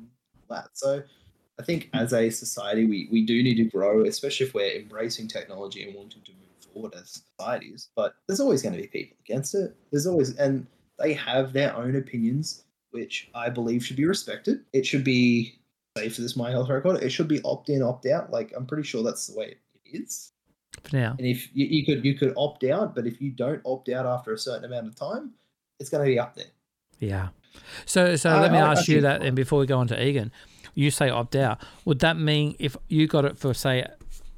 That. 0.49 0.69
So 0.75 1.03
I 1.59 1.63
think 1.65 1.91
as 1.95 2.13
a 2.13 2.31
society, 2.31 2.87
we, 2.87 3.09
we 3.11 3.27
do 3.27 3.43
need 3.43 3.57
to 3.57 3.65
grow, 3.65 4.05
especially 4.05 4.47
if 4.47 4.55
we're 4.55 4.79
embracing 4.79 5.27
technology 5.27 5.83
and 5.83 5.97
wanting 5.97 6.23
to 6.23 6.31
move 6.33 6.73
forward 6.73 6.95
as 6.95 7.25
societies. 7.37 7.89
But 7.97 8.15
there's 8.29 8.39
always 8.41 8.63
going 8.63 8.77
to 8.77 8.81
be 8.81 8.87
people 8.87 9.17
against 9.25 9.57
it. 9.57 9.75
There's 9.91 10.07
always, 10.07 10.37
and 10.37 10.65
they 11.01 11.15
have 11.15 11.53
their 11.53 11.75
own 11.77 11.97
opinions, 11.97 12.65
which 12.91 13.31
I 13.35 13.49
believe 13.49 13.85
should 13.85 13.97
be 13.97 14.05
respected. 14.07 14.61
It 14.73 14.85
should 14.87 15.05
be, 15.05 15.59
say 15.97 16.09
for 16.09 16.21
this 16.21 16.37
My 16.37 16.51
Health 16.51 16.69
record, 16.69 17.03
it 17.03 17.11
should 17.11 17.29
be 17.29 17.41
opt 17.45 17.69
in, 17.71 17.83
opt 17.83 18.07
out. 18.07 18.31
Like 18.31 18.53
I'm 18.57 18.67
pretty 18.67 18.83
sure 18.85 19.03
that's 19.03 19.27
the 19.29 19.39
way 19.39 19.55
it 19.85 20.03
is. 20.03 20.33
For 20.85 20.97
now. 20.97 21.17
And 21.19 21.27
if 21.27 21.49
you, 21.55 21.67
you 21.67 21.85
could 21.85 22.05
you 22.05 22.15
could 22.15 22.33
opt 22.37 22.65
out, 22.65 22.95
but 22.95 23.07
if 23.07 23.21
you 23.21 23.31
don't 23.31 23.61
opt 23.65 23.89
out 23.89 24.07
after 24.07 24.33
a 24.33 24.39
certain 24.39 24.65
amount 24.65 24.87
of 24.87 24.95
time, 24.95 25.33
it's 25.81 25.91
going 25.91 26.05
to 26.05 26.11
be 26.11 26.19
up 26.19 26.37
there. 26.37 26.47
Yeah. 26.99 27.29
So 27.87 28.15
so 28.17 28.31
I- 28.31 28.41
let 28.41 28.53
me 28.53 28.59
I- 28.59 28.69
I 28.69 28.73
ask 28.73 28.89
you 28.89 29.01
that, 29.01 29.23
and 29.23 29.35
before 29.35 29.59
we 29.59 29.67
go 29.67 29.79
on 29.79 29.89
to 29.89 30.01
Egan, 30.03 30.31
you 30.75 30.91
say 30.91 31.09
opt 31.11 31.35
out. 31.37 31.61
Would 31.85 31.99
that 32.01 32.17
mean 32.17 32.55
if 32.59 32.77
you 32.89 33.07
got 33.09 33.25
it 33.25 33.39
for 33.39 33.53
say 33.55 33.87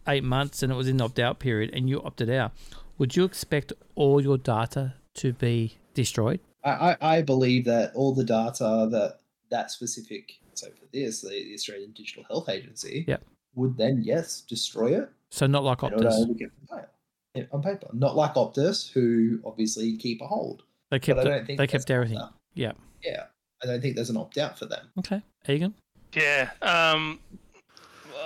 eight 0.09 0.25
months 0.25 0.63
and 0.63 0.73
it 0.73 0.75
was 0.77 0.89
in 0.89 0.97
the 0.97 1.05
opt 1.05 1.19
out 1.19 1.39
period 1.39 1.71
and 1.75 1.89
you 1.89 2.03
opted 2.03 2.31
out, 2.31 2.53
would 2.99 3.15
you 3.17 3.25
expect 3.25 3.73
all 3.95 4.21
your 4.21 4.39
data 4.39 4.95
to 5.15 5.33
be 5.35 5.77
destroyed? 5.95 6.41
I, 6.65 6.71
I, 7.01 7.17
I 7.17 7.23
believe 7.23 7.65
that 7.67 7.93
all 7.95 8.15
the 8.15 8.25
data 8.25 8.89
that 8.91 9.21
that 9.51 9.71
specific 9.71 10.33
so 10.55 10.69
for 10.69 10.87
this 10.93 11.21
the, 11.21 11.29
the 11.31 11.55
Australian 11.55 11.93
Digital 11.93 12.25
Health 12.25 12.49
Agency 12.49 13.05
Yep. 13.09 13.23
would 13.55 13.77
then 13.77 14.03
yes 14.05 14.41
destroy 14.43 14.99
it 15.01 15.09
So 15.31 15.47
not 15.47 15.65
like 15.65 15.83
and 15.83 15.93
it 15.93 15.99
Optus. 15.99 16.39
get 16.39 16.51
the 16.61 16.77
data 16.77 16.89
yeah, 17.35 17.45
on 17.53 17.63
paper. 17.63 17.89
Not 17.95 18.15
like 18.15 18.35
Optus, 18.35 18.91
who 18.93 19.41
obviously 19.47 19.97
keep 19.97 20.21
a 20.21 20.27
hold. 20.27 20.65
They 20.91 20.99
kept 20.99 21.17
but 21.17 21.27
I 21.27 21.31
don't 21.31 21.47
think 21.47 21.59
they 21.59 21.67
kept 21.67 21.91
everything. 21.91 22.19
opt-out. 22.19 22.35
Yeah. 22.55 22.73
Yeah, 23.03 23.25
I 23.63 23.67
don't 23.67 23.81
think 23.81 23.97
there's 23.97 24.11
an 24.11 24.19
opt 24.19 24.37
out 24.37 24.59
for 24.59 24.67
them. 24.67 24.91
Okay. 24.99 25.23
Egan. 25.49 25.73
Yeah. 26.15 26.51
Um, 26.61 27.19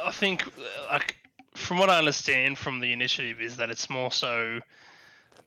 I 0.04 0.10
think, 0.10 0.44
like, 0.90 1.16
from 1.54 1.78
what 1.78 1.88
I 1.88 1.98
understand 1.98 2.58
from 2.58 2.80
the 2.80 2.92
initiative, 2.92 3.40
is 3.40 3.56
that 3.58 3.70
it's 3.70 3.88
more 3.88 4.10
so 4.10 4.58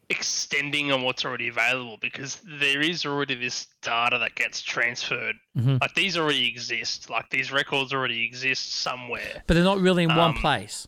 extending 0.10 0.92
on 0.92 1.04
what's 1.04 1.24
already 1.24 1.48
available 1.48 1.98
because 2.02 2.42
there 2.60 2.82
is 2.82 3.06
already 3.06 3.36
this 3.36 3.68
data 3.82 4.18
that 4.18 4.36
gets 4.36 4.62
transferred. 4.62 5.36
Mhm. 5.58 5.80
Like 5.80 5.94
these 5.94 6.18
already 6.18 6.48
exist. 6.48 7.10
Like 7.10 7.30
these 7.30 7.52
records 7.52 7.94
already 7.94 8.26
exist 8.26 8.74
somewhere. 8.76 9.44
But 9.48 9.54
they're 9.54 9.64
not 9.64 9.80
really 9.80 10.04
in 10.04 10.10
one 10.10 10.32
Um, 10.32 10.34
place, 10.36 10.88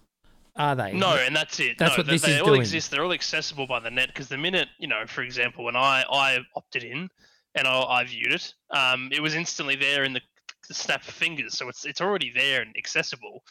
are 0.55 0.75
they? 0.75 0.93
No, 0.93 1.15
and 1.15 1.35
that's 1.35 1.59
it. 1.59 1.77
That's 1.77 1.93
no, 1.93 1.97
what 1.97 2.05
they, 2.07 2.13
this 2.13 2.21
they 2.23 2.33
is 2.35 2.41
all 2.41 2.47
doing. 2.47 2.61
exist. 2.61 2.89
They're 2.91 3.03
all 3.03 3.13
accessible 3.13 3.67
by 3.67 3.79
the 3.79 3.91
net 3.91 4.07
because 4.07 4.27
the 4.27 4.37
minute 4.37 4.69
you 4.79 4.87
know, 4.87 5.05
for 5.07 5.21
example, 5.21 5.65
when 5.65 5.75
I 5.75 6.03
I 6.11 6.39
opted 6.55 6.83
in 6.83 7.09
and 7.55 7.67
I, 7.67 7.81
I 7.81 8.03
viewed 8.03 8.33
it, 8.33 8.53
um, 8.71 9.09
it 9.11 9.21
was 9.21 9.35
instantly 9.35 9.75
there 9.75 10.03
in 10.03 10.13
the, 10.13 10.21
the 10.67 10.73
snap 10.73 11.01
of 11.07 11.13
fingers. 11.13 11.57
So 11.57 11.69
it's 11.69 11.85
it's 11.85 12.01
already 12.01 12.31
there 12.33 12.61
and 12.63 12.75
accessible. 12.75 13.43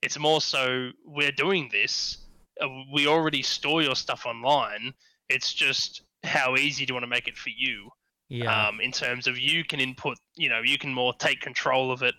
It's 0.00 0.18
more 0.18 0.40
so 0.40 0.90
we're 1.04 1.32
doing 1.32 1.68
this. 1.70 2.18
Uh, 2.60 2.68
we 2.92 3.06
already 3.06 3.42
store 3.42 3.82
your 3.82 3.94
stuff 3.94 4.24
online. 4.26 4.94
It's 5.28 5.52
just 5.52 6.02
how 6.24 6.56
easy 6.56 6.84
do 6.84 6.90
you 6.90 6.94
want 6.94 7.04
to 7.04 7.08
make 7.08 7.28
it 7.28 7.36
for 7.36 7.50
you? 7.50 7.90
Yeah. 8.30 8.68
um, 8.68 8.78
in 8.82 8.92
terms 8.92 9.26
of 9.26 9.38
you 9.38 9.64
can 9.64 9.80
input, 9.80 10.18
you 10.36 10.50
know, 10.50 10.60
you 10.62 10.76
can 10.76 10.92
more 10.92 11.14
take 11.14 11.40
control 11.40 11.90
of 11.90 12.02
it. 12.02 12.14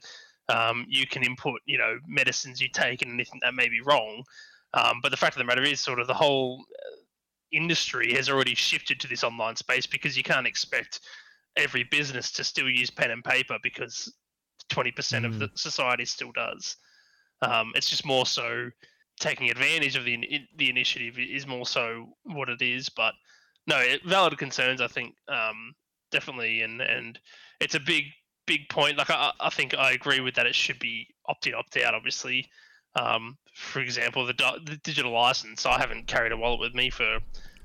Um, 0.48 0.86
you 0.90 1.06
can 1.06 1.24
input, 1.24 1.62
you 1.68 1.78
know, 1.78 2.00
medicines 2.08 2.60
you 2.60 2.68
take 2.74 3.04
and 3.04 3.12
anything 3.14 3.40
that 3.44 3.54
may 3.54 3.70
be 3.70 3.82
wrong. 3.82 4.24
Um, 4.74 5.02
but 5.04 5.10
the 5.12 5.18
fact 5.18 5.36
of 5.36 5.38
the 5.40 5.44
matter 5.46 5.62
is, 5.62 5.80
sort 5.80 6.00
of 6.00 6.08
the 6.08 6.16
whole 6.16 6.66
uh, 6.68 6.96
industry 7.52 8.14
has 8.16 8.28
already 8.28 8.56
shifted 8.56 9.00
to 9.02 9.08
this 9.08 9.24
online 9.24 9.56
space 9.56 9.86
because 9.86 10.18
you 10.18 10.24
can't 10.24 10.48
expect 10.48 11.02
every 11.56 11.84
business 11.84 12.32
to 12.32 12.44
still 12.44 12.68
use 12.70 12.90
pen 12.90 13.12
and 13.12 13.24
paper 13.24 13.58
because 13.62 14.12
20% 14.72 15.26
of 15.26 15.34
Mm. 15.34 15.40
the 15.40 15.50
society 15.56 16.06
still 16.06 16.32
does. 16.32 16.76
Um, 17.44 17.72
it's 17.76 17.90
just 17.90 18.06
more 18.06 18.26
so 18.26 18.70
taking 19.20 19.50
advantage 19.50 19.96
of 19.96 20.06
the 20.06 20.18
the 20.58 20.70
initiative 20.70 21.18
is 21.20 21.46
more 21.46 21.66
so 21.66 22.10
what 22.24 22.50
it 22.50 22.62
is. 22.62 22.90
But 22.90 23.14
no, 23.68 23.78
it, 23.78 24.04
valid 24.04 24.38
concerns. 24.38 24.82
I 24.82 24.88
think 24.88 25.16
um, 25.28 25.74
definitely, 26.12 26.62
and 26.62 26.82
and 26.82 27.20
it's 27.60 27.76
a 27.76 27.80
big 27.80 28.06
big 28.46 28.70
point. 28.70 28.98
Like 28.98 29.10
I, 29.10 29.32
I 29.40 29.50
think 29.50 29.76
I 29.76 29.92
agree 29.92 30.22
with 30.22 30.36
that. 30.36 30.48
It 30.48 30.56
should 30.56 30.80
be 30.80 31.08
opt 31.28 31.48
in, 31.48 31.54
opt 31.54 31.78
out. 31.78 31.94
Obviously, 31.94 32.50
um, 32.96 33.38
for 33.54 33.80
example, 33.80 34.26
the, 34.26 34.34
the 34.66 34.78
digital 34.84 35.12
license. 35.12 35.66
I 35.66 35.78
haven't 35.78 36.08
carried 36.08 36.32
a 36.32 36.38
wallet 36.38 36.60
with 36.60 36.74
me 36.74 36.90
for 36.90 37.20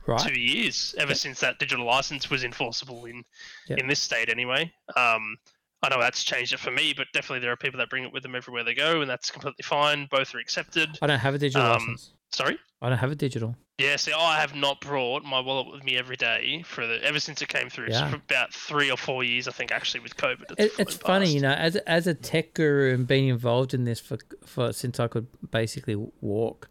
right. 0.07 0.21
two 0.21 0.39
years 0.39 0.95
ever 0.99 1.13
Yep. 1.13 1.19
since 1.19 1.41
that 1.41 1.59
digital 1.59 1.87
license 1.87 2.31
was 2.31 2.45
enforceable 2.45 3.07
in 3.07 3.25
Yep. 3.69 3.79
in 3.79 3.87
this 3.87 4.01
state 4.01 4.29
anyway. 4.29 4.71
Um, 4.97 5.37
I 5.85 5.95
know 5.95 6.01
that's 6.01 6.25
changed 6.25 6.53
it 6.53 6.61
for 6.61 6.71
me, 6.71 6.95
but 6.97 7.07
definitely 7.13 7.41
there 7.41 7.53
are 7.53 7.57
people 7.57 7.79
that 7.79 7.91
bring 7.91 8.05
it 8.05 8.13
with 8.13 8.23
them 8.23 8.35
everywhere 8.35 8.65
they 8.65 8.75
go, 8.75 9.01
and 9.01 9.11
that's 9.11 9.31
completely 9.31 9.63
fine. 9.63 10.09
Both 10.11 10.35
are 10.35 10.39
accepted. 10.39 10.99
I 11.03 11.07
don't 11.07 11.19
have 11.19 11.35
a 11.35 11.39
digital 11.39 11.67
um, 11.67 11.73
license. 11.73 12.13
Sorry. 12.33 12.59
I 12.83 12.89
don't 12.89 12.99
have 12.99 13.13
a 13.13 13.17
digital. 13.17 13.57
Yeah, 13.79 13.97
see, 13.97 14.13
I 14.13 14.41
have 14.41 14.55
not 14.55 14.81
brought 14.81 15.25
my 15.25 15.41
wallet 15.41 15.73
with 15.73 15.85
me 15.85 15.97
every 15.97 16.17
day 16.17 16.63
for 16.65 16.87
the 16.87 17.03
ever 17.03 17.19
since 17.19 17.43
it 17.43 17.49
came 17.49 17.69
through. 17.69 17.89
Yeah. 17.91 18.05
So 18.05 18.11
for 18.11 18.17
about 18.17 18.53
three 18.53 18.91
or 18.91 18.97
four 18.97 19.25
years, 19.25 19.49
I 19.49 19.53
think, 19.53 19.73
actually, 19.73 20.01
with 20.01 20.17
COVID. 20.17 20.53
It, 20.59 20.73
it's 20.79 20.95
funny, 20.95 21.33
you 21.33 21.41
know, 21.41 21.53
as 21.53 21.77
as 21.77 22.07
a 22.07 22.15
tech 22.15 22.55
guru 22.55 22.95
and 22.95 23.07
being 23.07 23.29
involved 23.29 23.75
in 23.75 23.85
this 23.85 24.01
for 24.01 24.19
for 24.45 24.73
since 24.73 25.01
I 25.01 25.09
could 25.09 25.27
basically 25.51 25.97
walk. 26.21 26.69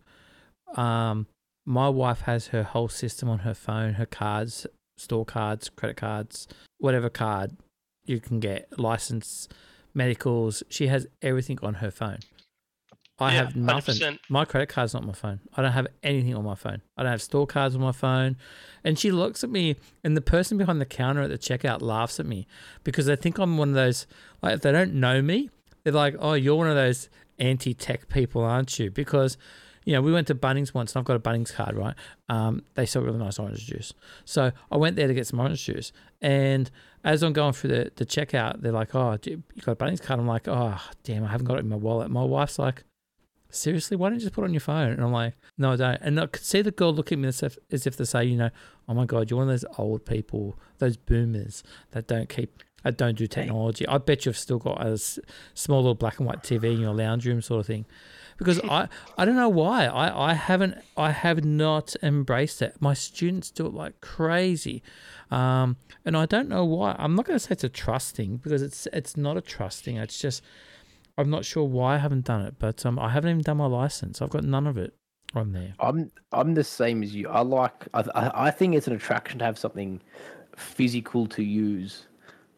Um, 0.76 1.28
my 1.66 1.90
wife 1.90 2.22
has 2.22 2.48
her 2.48 2.64
whole 2.64 2.90
system 2.90 3.30
on 3.30 3.40
her 3.40 3.54
phone, 3.54 3.94
her 3.94 4.06
cards, 4.06 4.66
store 4.98 5.26
cards, 5.26 5.70
credit 5.70 5.98
cards, 5.98 6.48
whatever 6.78 7.10
card 7.10 7.58
you 8.06 8.20
can 8.20 8.40
get, 8.40 8.68
license, 8.78 9.48
medicals. 9.94 10.64
She 10.70 10.88
has 10.88 11.08
everything 11.22 11.60
on 11.62 11.76
her 11.76 11.92
phone. 11.92 12.20
I 13.20 13.34
Yeah, 13.34 13.46
have 13.46 13.56
nothing. 13.56 13.96
100%. 13.96 14.20
My 14.30 14.44
credit 14.44 14.70
card's 14.70 14.94
not 14.94 15.06
my 15.06 15.14
phone. 15.14 15.40
I 15.56 15.62
don't 15.62 15.72
have 15.72 15.88
anything 16.02 16.36
on 16.36 16.44
my 16.44 16.56
phone. 16.56 16.82
I 16.98 17.04
don't 17.04 17.12
have 17.12 17.22
store 17.22 17.46
cards 17.46 17.76
on 17.76 17.82
my 17.82 17.92
phone. 17.92 18.38
And 18.84 18.98
she 18.98 19.12
looks 19.12 19.44
at 19.44 19.50
me, 19.50 19.76
and 20.04 20.18
the 20.18 20.22
person 20.22 20.58
behind 20.58 20.82
the 20.82 20.86
counter 20.86 21.22
at 21.22 21.30
the 21.30 21.38
checkout 21.38 21.82
laughs 21.82 22.20
at 22.20 22.26
me 22.26 22.48
because 22.84 23.06
they 23.06 23.16
think 23.16 23.38
I'm 23.38 23.58
one 23.58 23.70
of 23.70 23.76
those, 23.76 24.08
like, 24.42 24.56
if 24.56 24.62
they 24.62 24.72
don't 24.72 24.96
know 24.96 25.22
me, 25.22 25.50
they're 25.84 25.94
like, 25.94 26.16
oh, 26.20 26.34
you're 26.34 26.56
one 26.56 26.68
of 26.68 26.76
those 26.76 27.10
anti 27.40 27.74
tech 27.74 28.10
people, 28.10 28.44
aren't 28.44 28.80
you? 28.80 28.90
Because, 28.90 29.38
you 29.86 29.94
know, 29.94 30.02
we 30.02 30.12
went 30.12 30.28
to 30.28 30.36
Bunnings 30.36 30.74
once, 30.74 30.94
and 30.94 31.00
I've 31.00 31.06
got 31.06 31.16
a 31.16 31.20
Bunnings 31.20 31.54
card, 31.54 31.76
right? 31.76 31.96
Um, 32.30 32.64
they 32.76 32.86
sell 32.86 33.02
really 33.02 33.18
nice 33.18 33.40
orange 33.40 33.66
juice. 33.66 33.94
So 34.26 34.52
I 34.72 34.78
went 34.78 34.96
there 34.96 35.08
to 35.08 35.14
get 35.14 35.28
some 35.28 35.40
orange 35.40 35.64
juice. 35.66 35.92
And 36.22 36.70
as 37.04 37.24
I'm 37.24 37.34
going 37.34 37.54
through 37.54 37.72
the, 37.72 37.92
the 37.96 38.06
checkout, 38.06 38.62
they're 38.62 38.72
like, 38.72 38.96
oh, 38.96 39.18
you 39.24 39.44
got 39.62 39.74
a 39.74 39.76
Bunnings 39.76 40.02
card? 40.02 40.20
I'm 40.20 40.28
like, 40.28 40.48
oh, 40.48 40.80
damn, 41.04 41.24
I 41.24 41.28
haven't 41.28 41.46
got 41.46 41.58
it 41.58 41.62
in 41.62 41.70
my 41.70 41.76
wallet. 41.76 42.10
My 42.10 42.24
wife's 42.24 42.60
like, 42.60 42.84
seriously, 43.50 43.98
why 43.98 44.10
don't 44.10 44.16
you 44.16 44.22
just 44.22 44.34
put 44.34 44.42
it 44.44 44.46
on 44.46 44.54
your 44.54 44.62
phone? 44.62 44.94
And 44.94 45.04
I'm 45.04 45.12
like, 45.12 45.34
no, 45.58 45.74
I 45.74 45.76
don't. 45.76 46.00
And 46.02 46.20
I 46.20 46.28
could 46.28 46.44
see 46.44 46.62
the 46.62 46.72
girl 46.72 46.94
look 46.94 47.12
at 47.12 47.20
me 47.20 47.28
as 47.28 47.44
if, 47.44 47.58
as 47.72 47.86
if 47.86 47.96
to 47.98 48.06
say, 48.06 48.26
you 48.26 48.38
know, 48.38 48.50
oh 48.88 48.94
my 48.94 49.06
God, 49.06 49.30
you're 49.30 49.38
one 49.38 49.50
of 49.50 49.62
those 49.62 49.66
old 49.78 50.06
people, 50.06 50.58
those 50.80 50.98
boomers 50.98 51.64
that 51.92 52.08
don't 52.08 52.30
keep 52.30 52.64
that 52.84 52.98
don't 52.98 53.18
do 53.18 53.28
technology. 53.28 53.88
I 53.88 53.98
bet 53.98 54.26
you've 54.26 54.38
still 54.38 54.60
got 54.60 54.86
a 54.86 54.98
small 55.54 55.80
little 55.80 55.96
black 55.96 56.20
and 56.20 56.28
white 56.28 56.44
TV 56.44 56.74
in 56.74 56.82
your 56.82 56.94
lounge 56.94 57.26
room, 57.26 57.42
sort 57.42 57.62
of 57.62 57.66
thing. 57.66 57.86
Because 58.44 58.60
I, 58.70 58.88
I 59.18 59.26
don't 59.26 59.36
know 59.36 59.50
why 59.50 59.86
I, 59.86 60.32
I 60.32 60.34
haven't 60.34 60.78
I 60.98 61.12
have 61.12 61.44
not 61.44 61.96
embraced 62.04 62.62
it. 62.62 62.76
My 62.80 62.94
students 62.94 63.52
do 63.52 63.66
it 63.66 63.74
like 63.74 64.02
crazy, 64.02 64.84
um, 65.32 65.78
and 66.06 66.18
I 66.18 66.26
don't 66.26 66.50
know 66.50 66.66
why. 66.66 66.96
I'm 67.00 67.16
not 67.16 67.26
going 67.26 67.38
to 67.38 67.40
say 67.40 67.54
it's 67.54 67.64
a 67.64 67.70
trust 67.70 68.16
thing 68.16 68.38
because 68.38 68.62
it's 68.62 68.88
it's 68.94 69.18
not 69.18 69.38
a 69.38 69.42
trust 69.42 69.86
thing. 69.86 69.98
It's 69.98 70.20
just 70.20 70.44
I'm 71.18 71.30
not 71.30 71.46
sure 71.46 71.64
why 71.64 71.96
I 71.96 71.98
haven't 71.98 72.26
done 72.26 72.42
it, 72.42 72.56
but 72.60 72.86
um, 72.86 73.00
I 73.00 73.10
haven't 73.10 73.30
even 73.30 73.42
done 73.42 73.58
my 73.58 73.68
license. 73.68 74.22
I've 74.22 74.30
got 74.30 74.44
none 74.44 74.68
of 74.68 74.78
it 74.78 74.94
on 75.36 75.54
there. 75.54 75.74
I'm 75.80 76.12
I'm 76.32 76.54
the 76.54 76.64
same 76.64 77.04
as 77.04 77.14
you. 77.14 77.30
I 77.30 77.42
like. 77.42 77.88
I 77.94 78.02
I 78.16 78.48
I 78.48 78.52
think 78.52 78.76
it's 78.76 78.88
an 78.88 78.94
attraction 78.94 79.40
to 79.40 79.46
have 79.46 79.58
something 79.58 80.02
physical 80.56 81.28
to 81.28 81.44
use. 81.44 82.08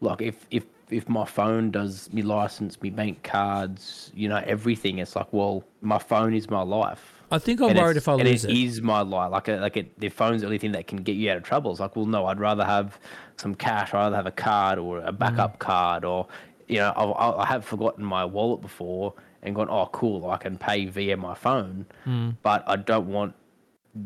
Like 0.01 0.21
if 0.21 0.45
if 0.51 0.65
if 0.89 1.09
my 1.09 1.25
phone 1.25 1.71
does 1.71 2.11
me 2.13 2.21
license, 2.21 2.81
me 2.81 2.89
bank 2.89 3.23
cards, 3.23 4.11
you 4.15 4.29
know 4.29 4.41
everything. 4.45 4.99
It's 4.99 5.15
like 5.15 5.31
well, 5.31 5.63
my 5.81 5.99
phone 5.99 6.33
is 6.33 6.49
my 6.49 6.61
life. 6.61 7.13
I 7.31 7.39
think 7.39 7.59
I'm 7.61 7.69
And 7.69 7.79
worried 7.79 7.97
if 7.97 8.07
I 8.07 8.13
lose 8.13 8.45
it. 8.45 8.51
it 8.51 8.57
is 8.57 8.81
my 8.81 9.01
life. 9.01 9.31
Like 9.31 9.47
a, 9.47 9.53
like 9.53 9.77
it, 9.77 9.99
the 9.99 10.09
phone's 10.09 10.41
the 10.41 10.47
only 10.47 10.59
thing 10.59 10.73
that 10.73 10.87
can 10.87 10.99
get 10.99 11.13
you 11.13 11.31
out 11.31 11.37
of 11.37 11.43
trouble. 11.43 11.71
It's 11.71 11.79
like, 11.79 11.95
well, 11.95 12.05
no, 12.05 12.27
I'd 12.27 12.39
rather 12.39 12.63
have 12.63 12.99
some 13.37 13.55
cash. 13.55 13.93
I'd 13.93 13.97
rather 13.97 14.15
have 14.15 14.27
a 14.27 14.31
card 14.31 14.77
or 14.77 14.99
a 14.99 15.11
backup 15.11 15.55
mm. 15.55 15.59
card, 15.59 16.05
or 16.05 16.27
you 16.67 16.77
know, 16.77 16.91
I, 16.91 17.03
I 17.03 17.43
I 17.43 17.45
have 17.45 17.65
forgotten 17.65 18.05
my 18.05 18.23
wallet 18.25 18.61
before 18.61 19.13
and 19.41 19.55
gone, 19.55 19.69
oh, 19.69 19.87
cool, 19.91 20.29
I 20.29 20.37
can 20.37 20.57
pay 20.57 20.85
via 20.85 21.17
my 21.17 21.35
phone, 21.35 21.85
mm. 22.05 22.35
but 22.41 22.63
I 22.67 22.75
don't 22.75 23.07
want 23.07 23.35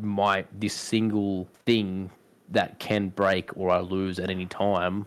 my 0.01 0.45
this 0.57 0.73
single 0.73 1.47
thing 1.65 2.11
that 2.49 2.79
can 2.79 3.09
break 3.09 3.55
or 3.55 3.69
I 3.69 3.79
lose 3.79 4.19
at 4.19 4.29
any 4.29 4.45
time 4.45 5.05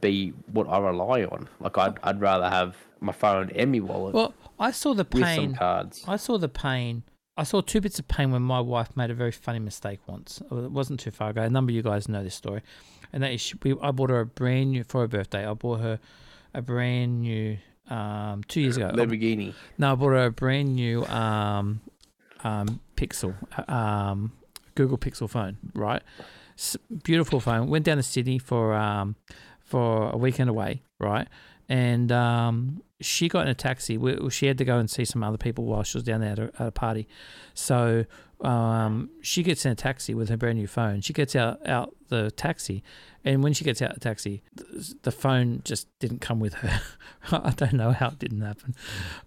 be 0.00 0.30
what 0.52 0.68
I 0.68 0.78
rely 0.78 1.24
on. 1.24 1.48
Like 1.60 1.76
I'd 1.78 1.98
I'd 2.02 2.20
rather 2.20 2.48
have 2.48 2.76
my 3.00 3.12
phone 3.12 3.50
and 3.54 3.72
my 3.72 3.80
wallet 3.80 4.14
Well, 4.14 4.34
I 4.58 4.70
saw 4.72 4.94
the 4.94 5.04
pain. 5.04 5.54
cards. 5.54 6.04
I 6.06 6.16
saw 6.16 6.38
the 6.38 6.48
pain. 6.48 7.02
I 7.36 7.44
saw 7.44 7.62
two 7.62 7.80
bits 7.80 7.98
of 7.98 8.06
pain 8.06 8.32
when 8.32 8.42
my 8.42 8.60
wife 8.60 8.94
made 8.96 9.10
a 9.10 9.14
very 9.14 9.32
funny 9.32 9.58
mistake 9.60 10.00
once. 10.06 10.42
It 10.50 10.70
wasn't 10.70 11.00
too 11.00 11.10
far 11.10 11.30
ago. 11.30 11.40
A 11.42 11.48
number 11.48 11.70
of 11.70 11.76
you 11.76 11.82
guys 11.82 12.08
know 12.08 12.22
this 12.22 12.34
story, 12.34 12.60
and 13.12 13.22
that 13.22 13.32
is 13.32 13.40
she, 13.40 13.54
we, 13.62 13.74
I 13.80 13.90
bought 13.92 14.10
her 14.10 14.20
a 14.20 14.26
brand 14.26 14.72
new 14.72 14.84
for 14.84 15.00
her 15.00 15.06
birthday. 15.08 15.46
I 15.46 15.54
bought 15.54 15.80
her 15.80 15.98
a 16.52 16.60
brand 16.60 17.22
new 17.22 17.56
um, 17.88 18.42
two 18.46 18.60
years 18.60 18.76
ago. 18.76 18.88
I 18.88 18.92
Lamborghini. 18.92 19.54
No, 19.78 19.92
I 19.92 19.94
bought 19.94 20.08
her 20.10 20.26
a 20.26 20.30
brand 20.30 20.74
new 20.76 21.04
um, 21.06 21.80
um, 22.44 22.80
Pixel, 22.96 23.34
uh, 23.56 23.72
um, 23.72 24.32
Google 24.74 24.98
Pixel 24.98 25.30
phone. 25.30 25.56
Right, 25.74 26.02
S- 26.58 26.76
beautiful 27.04 27.40
phone. 27.40 27.68
Went 27.68 27.86
down 27.86 27.96
to 27.96 28.02
Sydney 28.02 28.38
for 28.38 28.74
um, 28.74 29.16
for 29.70 30.10
a 30.10 30.16
weekend 30.16 30.50
away. 30.50 30.82
Right, 30.98 31.28
and 31.68 32.10
um, 32.10 32.82
she 33.00 33.28
got 33.28 33.42
in 33.42 33.48
a 33.48 33.54
taxi. 33.54 33.96
We, 33.96 34.28
she 34.30 34.46
had 34.46 34.58
to 34.58 34.64
go 34.64 34.78
and 34.78 34.90
see 34.90 35.04
some 35.04 35.22
other 35.22 35.38
people 35.38 35.64
while 35.64 35.84
she 35.84 35.96
was 35.96 36.04
down 36.04 36.20
there 36.20 36.32
at 36.32 36.38
a, 36.38 36.52
at 36.58 36.66
a 36.66 36.72
party. 36.72 37.08
So 37.54 38.04
um, 38.42 39.10
she 39.22 39.42
gets 39.42 39.64
in 39.64 39.72
a 39.72 39.76
taxi 39.76 40.12
with 40.12 40.28
her 40.30 40.36
brand 40.36 40.58
new 40.58 40.66
phone. 40.66 41.00
She 41.00 41.12
gets 41.12 41.36
out 41.36 41.66
out 41.66 41.94
the 42.08 42.30
taxi, 42.32 42.82
and 43.24 43.42
when 43.42 43.52
she 43.52 43.64
gets 43.64 43.80
out 43.80 43.94
the 43.94 44.00
taxi, 44.00 44.42
th- 44.56 44.94
the 45.02 45.12
phone 45.12 45.62
just 45.64 45.86
didn't 46.00 46.20
come 46.20 46.40
with 46.40 46.54
her. 46.54 46.80
I 47.32 47.50
don't 47.50 47.74
know 47.74 47.92
how 47.92 48.08
it 48.08 48.18
didn't 48.18 48.40
happen, 48.40 48.74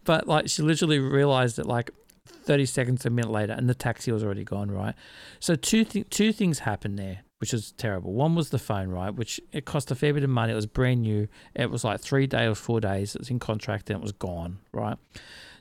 but 0.03 0.27
like 0.27 0.50
she 0.50 0.62
literally 0.62 1.00
realized 1.00 1.57
it 1.59 1.65
like 1.65 1.91
30 2.25 2.65
seconds 2.65 3.05
a 3.05 3.09
minute 3.09 3.31
later, 3.31 3.53
and 3.53 3.69
the 3.69 3.75
taxi 3.75 4.12
was 4.12 4.23
already 4.23 4.43
gone. 4.43 4.69
Right. 4.69 4.95
So 5.39 5.55
two 5.55 5.85
th- 5.85 6.09
two 6.09 6.33
things 6.33 6.59
happened 6.59 7.00
there, 7.00 7.21
which 7.43 7.51
was 7.51 7.73
terrible. 7.73 8.13
One 8.13 8.35
was 8.35 8.51
the 8.51 8.57
phone, 8.57 8.88
right, 8.88 9.13
which 9.13 9.38
it 9.51 9.65
cost 9.65 9.91
a 9.91 9.95
fair 9.95 10.13
bit 10.13 10.23
of 10.23 10.29
money. 10.29 10.53
It 10.53 10.55
was 10.55 10.65
brand 10.65 11.01
new. 11.01 11.27
It 11.53 11.69
was 11.69 11.83
like 11.83 12.00
three 12.00 12.25
days 12.25 12.50
or 12.50 12.55
four 12.55 12.79
days. 12.79 13.15
It 13.15 13.19
was 13.19 13.29
in 13.29 13.38
contract 13.38 13.89
and 13.89 14.00
it 14.00 14.01
was 14.01 14.13
gone. 14.13 14.59
Right. 14.71 14.95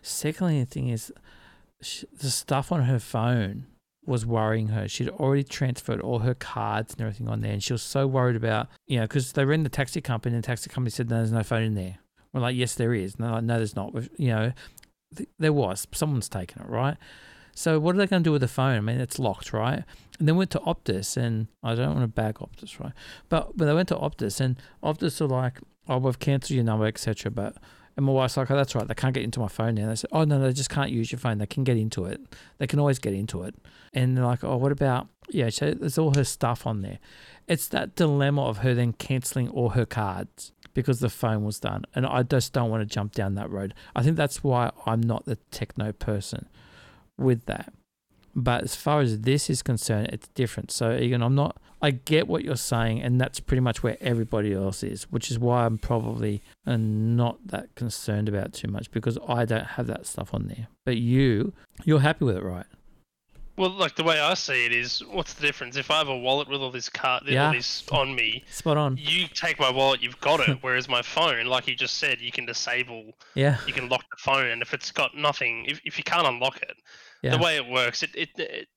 Secondly, 0.01 0.61
the 0.61 0.67
thing 0.67 0.91
is, 0.91 1.13
sh 1.81 2.05
the 2.17 2.31
stuff 2.31 2.71
on 2.71 2.85
her 2.85 3.01
phone 3.01 3.67
was 4.07 4.25
worrying 4.25 4.69
her. 4.69 4.87
She'd 4.87 5.09
already 5.09 5.43
transferred 5.43 6.01
all 6.01 6.21
her 6.21 6.35
cards 6.35 6.93
and 6.93 7.01
everything 7.01 7.27
on 7.27 7.41
there, 7.41 7.51
and 7.51 7.61
she 7.61 7.73
was 7.73 7.83
so 7.83 8.07
worried 8.07 8.37
about, 8.37 8.69
you 8.87 8.99
know, 8.99 9.03
because 9.03 9.33
they 9.33 9.45
were 9.45 9.53
in 9.53 9.65
the 9.65 9.69
taxi 9.69 10.01
company, 10.01 10.37
and 10.37 10.45
the 10.45 10.47
taxi 10.47 10.71
company 10.71 10.93
said, 10.93 11.11
no, 11.11 11.17
there's 11.17 11.33
no 11.33 11.43
phone 11.43 11.65
in 11.65 11.75
there. 11.75 11.99
We're 12.33 12.43
like, 12.43 12.55
yes, 12.55 12.77
there 12.77 12.95
is. 12.95 13.19
No, 13.19 13.41
no, 13.41 13.57
there's 13.57 13.75
not. 13.75 13.93
You 14.17 14.29
know, 14.29 14.53
th- 15.17 15.29
there 15.41 15.53
was. 15.53 15.89
Someone's 15.93 16.29
taken 16.29 16.63
it, 16.63 16.69
right? 16.69 16.97
So 17.55 17.79
what 17.79 17.95
are 17.95 17.99
they 17.99 18.07
going 18.07 18.23
to 18.23 18.29
do 18.29 18.33
with 18.33 18.41
the 18.41 18.49
phone? 18.49 18.77
I 18.77 18.81
mean, 18.81 19.01
it's 19.01 19.19
locked, 19.19 19.53
right? 19.53 19.85
And 20.19 20.29
then 20.29 20.37
went 20.37 20.51
to 20.53 20.61
Optus, 20.61 21.17
and 21.17 21.49
I 21.63 21.75
don't 21.75 21.95
want 21.95 22.03
to 22.03 22.09
bag 22.09 22.37
Optus, 22.37 22.81
right? 22.81 22.93
But 23.29 23.57
but 23.57 23.67
they 23.67 23.75
went 23.75 23.89
to 23.89 23.97
Optus, 23.97 24.41
and 24.41 24.57
Optus 24.83 25.21
are 25.21 25.27
like, 25.27 25.59
oh, 25.89 25.99
we've 25.99 26.19
cancelled 26.19 26.55
your 26.55 26.65
number, 26.65 26.87
etc. 26.87 27.31
But 27.31 27.57
and 27.97 28.07
my 28.07 28.13
wife's 28.13 28.37
like, 28.37 28.51
oh, 28.51 28.57
that's 28.57 28.75
right, 28.75 28.87
they 28.89 28.95
can't 28.95 29.15
get 29.15 29.23
into 29.23 29.41
my 29.41 29.49
phone 29.49 29.75
now. 29.75 29.89
They 29.89 29.97
said, 29.97 30.11
oh 30.13 30.25
no, 30.25 30.41
they 30.41 30.53
just 30.53 30.71
can't 30.71 30.91
use 30.91 31.13
your 31.13 31.19
phone. 31.19 31.39
They 31.39 31.47
can 31.47 31.65
get 31.65 31.77
into 31.77 32.07
it. 32.07 32.21
They 32.59 32.67
can 32.67 32.79
always 32.79 32.99
get 32.99 33.13
into 33.13 33.43
it. 33.43 33.55
And 33.93 34.17
they're 34.17 34.25
like, 34.25 34.43
oh, 34.45 34.57
what 34.57 34.73
about 34.73 35.09
yeah? 35.29 35.51
So 35.51 35.73
there's 35.73 35.99
all 35.99 36.15
her 36.15 36.25
stuff 36.25 36.67
on 36.67 36.83
there. 36.83 36.99
It's 37.49 37.69
that 37.69 37.97
dilemma 37.97 38.45
of 38.47 38.59
her 38.59 38.75
then 38.75 38.93
cancelling 38.95 39.49
all 39.49 39.71
her 39.71 39.85
cards 39.85 40.53
because 40.75 41.01
the 41.01 41.11
phone 41.11 41.45
was 41.45 41.61
done, 41.61 41.85
and 41.95 42.07
I 42.07 42.23
just 42.23 42.53
don't 42.55 42.71
want 42.71 42.81
to 42.81 42.87
jump 42.87 43.13
down 43.13 43.35
that 43.35 43.51
road. 43.51 43.75
I 43.95 44.03
think 44.03 44.17
that's 44.17 44.43
why 44.43 44.71
I'm 44.87 45.03
not 45.03 45.27
the 45.27 45.37
techno 45.51 45.93
person 45.93 46.49
with 47.23 47.45
that. 47.47 47.73
But 48.35 48.63
as 48.65 48.75
far 48.75 49.01
as 49.01 49.21
this 49.21 49.51
is 49.51 49.63
concerned, 49.63 50.09
it's 50.13 50.29
different. 50.29 50.71
So 50.71 50.97
Egan, 50.97 51.23
I'm 51.23 51.35
not. 51.35 51.59
I 51.83 51.91
get 51.91 52.29
what 52.29 52.45
you're 52.45 52.57
saying, 52.57 53.03
and 53.03 53.21
that's 53.21 53.41
pretty 53.41 53.61
much 53.61 53.83
where 53.83 53.97
everybody 54.01 54.55
else 54.55 54.83
is, 54.83 55.03
which 55.11 55.31
is 55.31 55.39
why 55.39 55.67
I'm 55.67 55.77
probably 55.79 56.41
uh, 56.67 56.77
not 56.79 57.39
that 57.49 57.75
concerned 57.75 58.29
about 58.29 58.53
too 58.55 58.69
much 58.69 58.91
because 58.91 59.19
I 59.29 59.45
don't 59.45 59.67
have 59.67 59.87
that 59.89 60.07
stuff 60.07 60.33
on 60.33 60.47
there. 60.47 60.69
But 60.87 60.97
you, 60.97 61.53
you're 61.85 62.01
happy 62.01 62.25
with 62.25 62.37
it, 62.37 62.43
right? 62.43 62.65
Well, 63.59 63.69
like 63.71 63.97
the 63.97 64.05
way 64.05 64.19
I 64.19 64.33
see 64.33 64.65
it 64.65 64.73
is, 64.73 65.01
what's 65.11 65.35
the 65.35 65.43
difference? 65.43 65.77
If 65.77 65.91
I 65.91 65.99
have 65.99 66.09
a 66.09 66.17
wallet 66.17 66.49
with 66.49 66.63
all 66.63 66.71
this 66.71 66.89
card, 66.89 67.25
Yeah. 67.27 67.49
all 67.49 67.53
this 67.53 67.83
on 67.93 68.15
me, 68.15 68.45
Spot 68.51 68.79
on. 68.79 68.97
you 68.97 69.27
take 69.29 69.61
my 69.61 69.71
wallet, 69.71 70.03
you've 70.03 70.19
got 70.21 70.41
it. 70.49 70.57
Whereas 70.63 70.89
my 70.89 71.03
phone, 71.03 71.45
like 71.47 71.69
you 71.69 71.75
just 71.75 71.99
said, 71.99 72.19
you 72.21 72.33
can 72.33 72.47
disable, 72.47 73.13
Yeah, 73.35 73.59
you 73.67 73.75
can 73.75 73.91
lock 73.91 74.05
the 74.11 74.17
phone, 74.19 74.47
and 74.47 74.63
if 74.63 74.73
it's 74.73 74.91
got 74.91 75.15
nothing, 75.15 75.67
if, 75.67 75.81
if 75.85 75.99
you 75.99 76.05
can't 76.05 76.27
unlock 76.27 76.63
it, 76.63 76.77
yeah. 77.23 77.37
the 77.37 77.43
way 77.43 77.57
it 77.57 77.67
works, 77.69 78.03
it 78.03 78.11
it, 78.15 78.29
it 78.39 78.69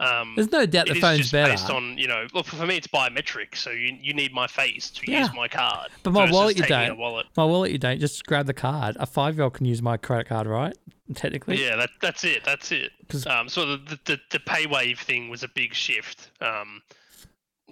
um. 0.00 0.32
There's 0.36 0.50
no 0.50 0.64
doubt 0.66 0.86
it 0.88 0.92
the 0.92 0.96
is 0.96 1.00
phone's 1.02 1.18
just 1.18 1.32
better. 1.32 1.52
based 1.52 1.68
on 1.70 1.98
you 1.98 2.08
know. 2.08 2.26
Look, 2.32 2.46
for 2.46 2.64
me, 2.66 2.76
it's 2.76 2.86
biometric, 2.86 3.54
so 3.56 3.70
you 3.70 3.96
you 4.00 4.14
need 4.14 4.32
my 4.32 4.46
face 4.46 4.90
to 4.90 5.10
Yeah. 5.10 5.20
use 5.20 5.34
my 5.34 5.48
card. 5.48 5.90
But 6.02 6.12
my 6.12 6.30
wallet 6.30 6.56
you 6.56 6.64
don't. 6.64 6.96
Wallet. 6.96 7.26
My 7.36 7.44
wallet, 7.44 7.70
you 7.72 7.78
don't. 7.78 8.00
Just 8.00 8.24
grab 8.26 8.46
the 8.46 8.54
card. 8.54 8.96
A 8.98 9.06
five 9.06 9.34
year 9.36 9.44
old 9.44 9.54
can 9.54 9.66
use 9.66 9.82
my 9.82 9.96
credit 9.96 10.28
card, 10.28 10.46
right? 10.46 10.74
Technically. 11.14 11.62
Yeah, 11.62 11.76
that 11.76 11.90
that's 12.00 12.24
it. 12.24 12.44
That's 12.44 12.72
it. 12.72 12.92
Um, 13.26 13.48
so 13.48 13.66
the, 13.66 13.76
the 13.78 13.98
the 14.04 14.20
the 14.30 14.40
pay 14.40 14.66
wave 14.66 15.00
thing 15.00 15.28
was 15.28 15.42
a 15.42 15.48
big 15.48 15.74
shift. 15.74 16.30
Um, 16.40 16.80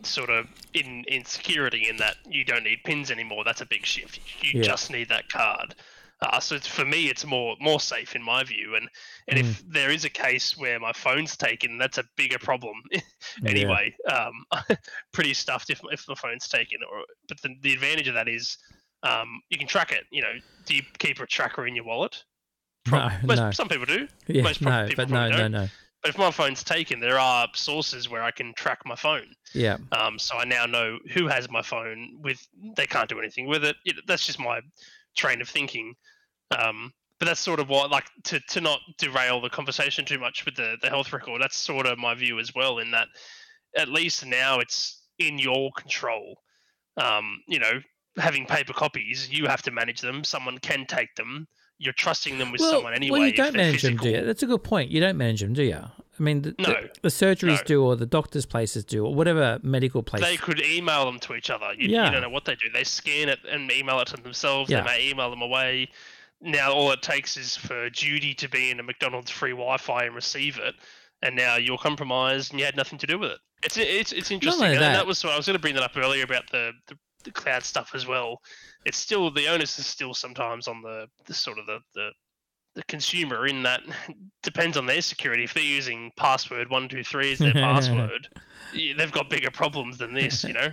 sort 0.02 0.30
of 0.30 0.46
in 0.74 1.04
in 1.08 1.24
security 1.24 1.88
in 1.88 1.96
that 1.96 2.16
you 2.28 2.44
don't 2.44 2.62
need 2.64 2.78
pins 2.84 3.10
anymore. 3.10 3.42
That's 3.44 3.60
a 3.62 3.66
big 3.66 3.84
shift. 3.86 4.20
You 4.42 4.60
Yeah. 4.60 4.66
just 4.66 4.90
need 4.90 5.08
that 5.08 5.28
card. 5.28 5.74
Uh, 6.20 6.40
so 6.40 6.58
for 6.58 6.84
me, 6.84 7.06
it's 7.08 7.24
more 7.24 7.54
more 7.60 7.78
safe 7.80 8.16
in 8.16 8.22
my 8.22 8.42
view. 8.42 8.74
And 8.74 8.88
and 9.28 9.38
if 9.38 9.46
Mm. 9.62 9.72
there 9.72 9.90
is 9.90 10.04
a 10.04 10.10
case 10.10 10.56
where 10.56 10.80
my 10.80 10.92
phone's 10.92 11.36
taken, 11.36 11.78
that's 11.78 11.98
a 11.98 12.04
bigger 12.16 12.38
problem. 12.38 12.74
anyway, 13.46 13.94
um, 14.10 14.32
pretty 15.12 15.34
stuffed 15.34 15.70
if 15.70 15.80
if 15.92 16.04
my 16.08 16.14
phone's 16.14 16.48
taken. 16.48 16.78
Or 16.90 17.04
but 17.28 17.40
the 17.42 17.54
the 17.62 17.72
advantage 17.72 18.08
of 18.08 18.14
that 18.14 18.28
is 18.28 18.58
um, 19.04 19.40
you 19.48 19.58
can 19.58 19.68
track 19.68 19.92
it. 19.92 20.04
You 20.10 20.22
know, 20.22 20.32
do 20.66 20.74
you 20.74 20.82
keep 20.98 21.20
a 21.20 21.26
tracker 21.26 21.66
in 21.66 21.76
your 21.76 21.84
wallet? 21.84 22.24
No, 22.90 23.10
Most- 23.22 23.38
no. 23.38 23.50
Some 23.52 23.68
people 23.68 23.86
do. 23.86 24.08
Yeah, 24.26 24.42
most 24.42 24.60
no, 24.60 24.86
people 24.88 25.04
but 25.04 25.10
no, 25.12 25.28
no, 25.28 25.36
don't. 25.36 25.52
no. 25.52 25.68
But 26.02 26.10
if 26.10 26.18
my 26.18 26.30
phone's 26.30 26.62
taken, 26.62 27.00
there 27.00 27.18
are 27.18 27.48
sources 27.54 28.08
where 28.08 28.22
I 28.22 28.30
can 28.30 28.54
track 28.54 28.78
my 28.86 28.94
phone. 28.94 29.34
Yeah. 29.52 29.78
Um, 29.92 30.16
so 30.18 30.36
I 30.38 30.44
now 30.44 30.64
know 30.64 30.98
who 31.12 31.26
has 31.26 31.50
my 31.50 31.60
phone. 31.62 32.18
With 32.22 32.38
they 32.76 32.86
can't 32.86 33.08
do 33.08 33.18
anything 33.18 33.46
with 33.46 33.64
it. 33.64 33.76
it 33.84 33.96
that's 34.06 34.24
just 34.24 34.38
my 34.38 34.60
train 35.18 35.42
of 35.42 35.48
thinking. 35.48 35.94
Um, 36.58 36.92
but 37.18 37.26
that's 37.26 37.40
sort 37.40 37.60
of 37.60 37.68
what, 37.68 37.90
like, 37.90 38.06
to, 38.24 38.40
to 38.50 38.60
not 38.60 38.80
derail 38.96 39.40
the 39.42 39.50
conversation 39.50 40.04
too 40.04 40.18
much 40.18 40.44
with 40.44 40.54
the, 40.54 40.76
the 40.80 40.88
health 40.88 41.12
record. 41.12 41.42
That's 41.42 41.56
sort 41.56 41.86
of 41.86 41.98
my 41.98 42.14
view 42.14 42.38
as 42.38 42.54
well. 42.54 42.78
In 42.78 42.92
that, 42.92 43.08
at 43.76 43.88
least 43.88 44.24
now 44.24 44.60
it's 44.60 45.02
in 45.18 45.38
your 45.38 45.70
control. 45.76 46.38
Um, 46.96 47.42
you 47.48 47.58
know, 47.58 47.80
having 48.16 48.46
paper 48.46 48.72
copies, 48.72 49.28
you 49.30 49.46
have 49.46 49.62
to 49.62 49.70
manage 49.70 50.00
them. 50.00 50.24
Someone 50.24 50.58
can 50.58 50.86
take 50.86 51.14
them. 51.16 51.46
You're 51.78 51.92
trusting 51.92 52.38
them 52.38 52.50
with 52.50 52.60
someone 52.60 52.94
anyway. 52.94 53.18
Well, 53.18 53.28
you 53.28 53.34
don't 53.34 53.54
manage 53.56 53.82
them, 53.82 53.96
do 53.96 54.08
you? 54.10 54.24
That's 54.24 54.42
a 54.42 54.46
good 54.46 54.64
point. 54.64 54.90
You 54.90 55.00
don't 55.00 55.16
manage 55.16 55.40
them, 55.40 55.52
do 55.52 55.62
you? 55.62 55.84
I 56.18 56.22
mean, 56.22 56.42
the, 56.42 56.50
the- 56.52 56.62
No, 56.62 56.74
the, 57.02 57.08
surgeries 57.08 57.58
no. 57.58 57.64
do, 57.64 57.84
or 57.84 57.96
the 57.96 58.06
doctors' 58.06 58.46
places 58.46 58.84
do, 58.84 59.04
or 59.06 59.14
whatever 59.14 59.58
medical 59.62 60.02
place. 60.02 60.22
They 60.22 60.36
could 60.36 60.60
email 60.64 61.04
them 61.06 61.18
to 61.20 61.34
each 61.34 61.50
other. 61.50 61.72
You, 61.76 61.88
Yeah. 61.88 62.06
you 62.06 62.12
don't 62.12 62.22
know 62.22 62.28
what 62.30 62.44
they 62.44 62.54
do. 62.54 62.68
They 62.72 62.84
scan 62.84 63.28
it 63.28 63.38
and 63.48 63.70
email 63.70 64.00
it 64.00 64.08
to 64.08 64.16
themselves. 64.16 64.70
Yeah. 64.70 64.80
They 64.80 64.86
may 64.86 65.08
email 65.10 65.30
them 65.30 65.42
away. 65.42 65.88
Now 66.40 66.72
all 66.72 66.90
it 66.92 67.02
takes 67.02 67.36
is 67.36 67.56
for 67.56 67.90
Judy 67.90 68.32
to 68.34 68.48
be 68.48 68.70
in 68.70 68.78
a 68.78 68.82
McDonald's 68.82 69.30
free 69.30 69.50
Wi-Fi 69.50 70.04
and 70.04 70.14
receive 70.14 70.58
it, 70.58 70.74
and 71.22 71.34
now 71.34 71.56
you're 71.56 71.78
compromised 71.78 72.52
and 72.52 72.60
you 72.60 72.64
had 72.66 72.76
nothing 72.76 72.98
to 73.00 73.06
do 73.06 73.18
with 73.18 73.32
it. 73.32 73.38
It's 73.64 73.76
it's 73.76 74.12
it's 74.12 74.30
interesting. 74.30 74.62
only 74.64 74.76
and 74.76 74.82
that- 74.84 74.92
that 74.98 75.06
was 75.06 75.22
what 75.24 75.32
I 75.32 75.36
was 75.36 75.46
going 75.46 75.56
to 75.56 75.60
bring 75.60 75.74
that 75.74 75.82
up 75.82 75.96
earlier 75.96 76.22
about 76.24 76.44
the, 76.52 76.72
the 76.86 76.96
the 77.24 77.32
cloud 77.32 77.64
stuff 77.64 77.90
as 77.94 78.06
well, 78.06 78.40
it's 78.86 78.96
still 78.96 79.28
the 79.32 79.48
onus 79.48 79.76
is 79.80 79.86
still 79.86 80.14
sometimes 80.14 80.68
on 80.68 80.80
the, 80.82 81.08
the 81.26 81.34
sort 81.34 81.58
of 81.58 81.66
the, 81.66 81.80
the 81.96 82.10
the 82.78 82.84
consumer 82.84 83.44
in 83.44 83.64
that 83.64 83.82
depends 84.42 84.76
on 84.76 84.86
their 84.86 85.02
security. 85.02 85.42
If 85.44 85.52
they're 85.52 85.62
using 85.64 86.12
password 86.16 86.70
one 86.70 86.88
two 86.88 87.02
three 87.02 87.32
as 87.32 87.40
their 87.40 87.52
password, 87.52 88.28
they've 88.72 89.12
got 89.12 89.28
bigger 89.28 89.50
problems 89.50 89.98
than 89.98 90.14
this, 90.14 90.44
you 90.44 90.52
know. 90.52 90.68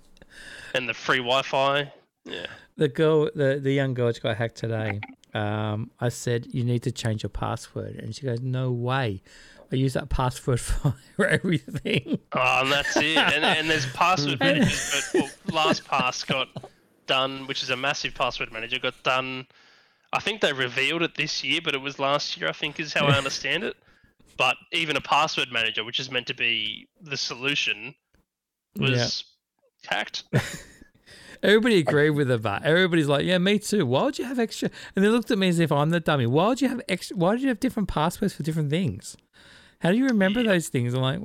and 0.74 0.88
the 0.88 0.94
free 0.94 1.18
Wi-Fi, 1.18 1.92
yeah. 2.24 2.46
The 2.76 2.88
girl, 2.88 3.30
the 3.34 3.58
the 3.60 3.72
young 3.72 3.94
girl, 3.94 4.12
got 4.22 4.36
hacked 4.36 4.56
today. 4.56 5.00
Um, 5.34 5.90
I 5.98 6.08
said 6.08 6.46
you 6.54 6.62
need 6.62 6.84
to 6.84 6.92
change 6.92 7.24
your 7.24 7.30
password, 7.30 7.96
and 7.96 8.14
she 8.14 8.22
goes, 8.22 8.40
"No 8.40 8.70
way." 8.70 9.20
I 9.72 9.76
use 9.76 9.94
that 9.94 10.08
password 10.08 10.60
for 10.60 10.94
everything. 11.26 12.18
Oh, 12.32 12.60
and 12.62 12.70
that's 12.70 12.96
it. 12.96 13.16
And, 13.16 13.44
and 13.44 13.68
there's 13.68 13.86
password 13.86 14.38
managers, 14.38 15.10
but 15.12 15.22
well, 15.52 15.66
LastPass 15.66 16.26
got 16.26 16.48
done, 17.06 17.48
which 17.48 17.62
is 17.62 17.70
a 17.70 17.76
massive 17.76 18.14
password 18.14 18.52
manager, 18.52 18.78
got 18.78 18.94
done. 19.02 19.46
I 20.14 20.20
think 20.20 20.40
they 20.40 20.52
revealed 20.52 21.02
it 21.02 21.16
this 21.16 21.42
year, 21.42 21.60
but 21.62 21.74
it 21.74 21.80
was 21.80 21.98
last 21.98 22.36
year. 22.38 22.48
I 22.48 22.52
think 22.52 22.78
is 22.78 22.92
how 22.92 23.06
I 23.06 23.16
understand 23.16 23.64
it. 23.64 23.76
But 24.36 24.56
even 24.72 24.96
a 24.96 25.00
password 25.00 25.48
manager, 25.52 25.84
which 25.84 25.98
is 25.98 26.10
meant 26.10 26.28
to 26.28 26.34
be 26.34 26.86
the 27.00 27.16
solution, 27.16 27.94
was 28.76 29.24
yeah. 29.82 29.90
hacked. 29.90 30.24
Everybody 31.42 31.78
agreed 31.80 32.10
with 32.10 32.28
the 32.28 32.60
everybody's 32.64 33.08
like, 33.08 33.26
"Yeah, 33.26 33.38
me 33.38 33.58
too." 33.58 33.84
Why 33.84 34.04
would 34.04 34.18
you 34.18 34.24
have 34.24 34.38
extra? 34.38 34.70
And 34.96 35.04
they 35.04 35.08
looked 35.08 35.30
at 35.30 35.36
me 35.36 35.48
as 35.48 35.58
if 35.58 35.70
I'm 35.70 35.90
the 35.90 36.00
dummy. 36.00 36.26
Why 36.26 36.48
would 36.48 36.62
you 36.62 36.68
have 36.68 36.80
extra? 36.88 37.16
Why 37.16 37.32
did 37.32 37.42
you 37.42 37.48
have 37.48 37.60
different 37.60 37.88
passwords 37.88 38.32
for 38.32 38.42
different 38.42 38.70
things? 38.70 39.16
How 39.80 39.90
do 39.90 39.98
you 39.98 40.06
remember 40.06 40.40
yeah. 40.40 40.52
those 40.52 40.68
things? 40.68 40.94
I'm 40.94 41.02
like, 41.02 41.20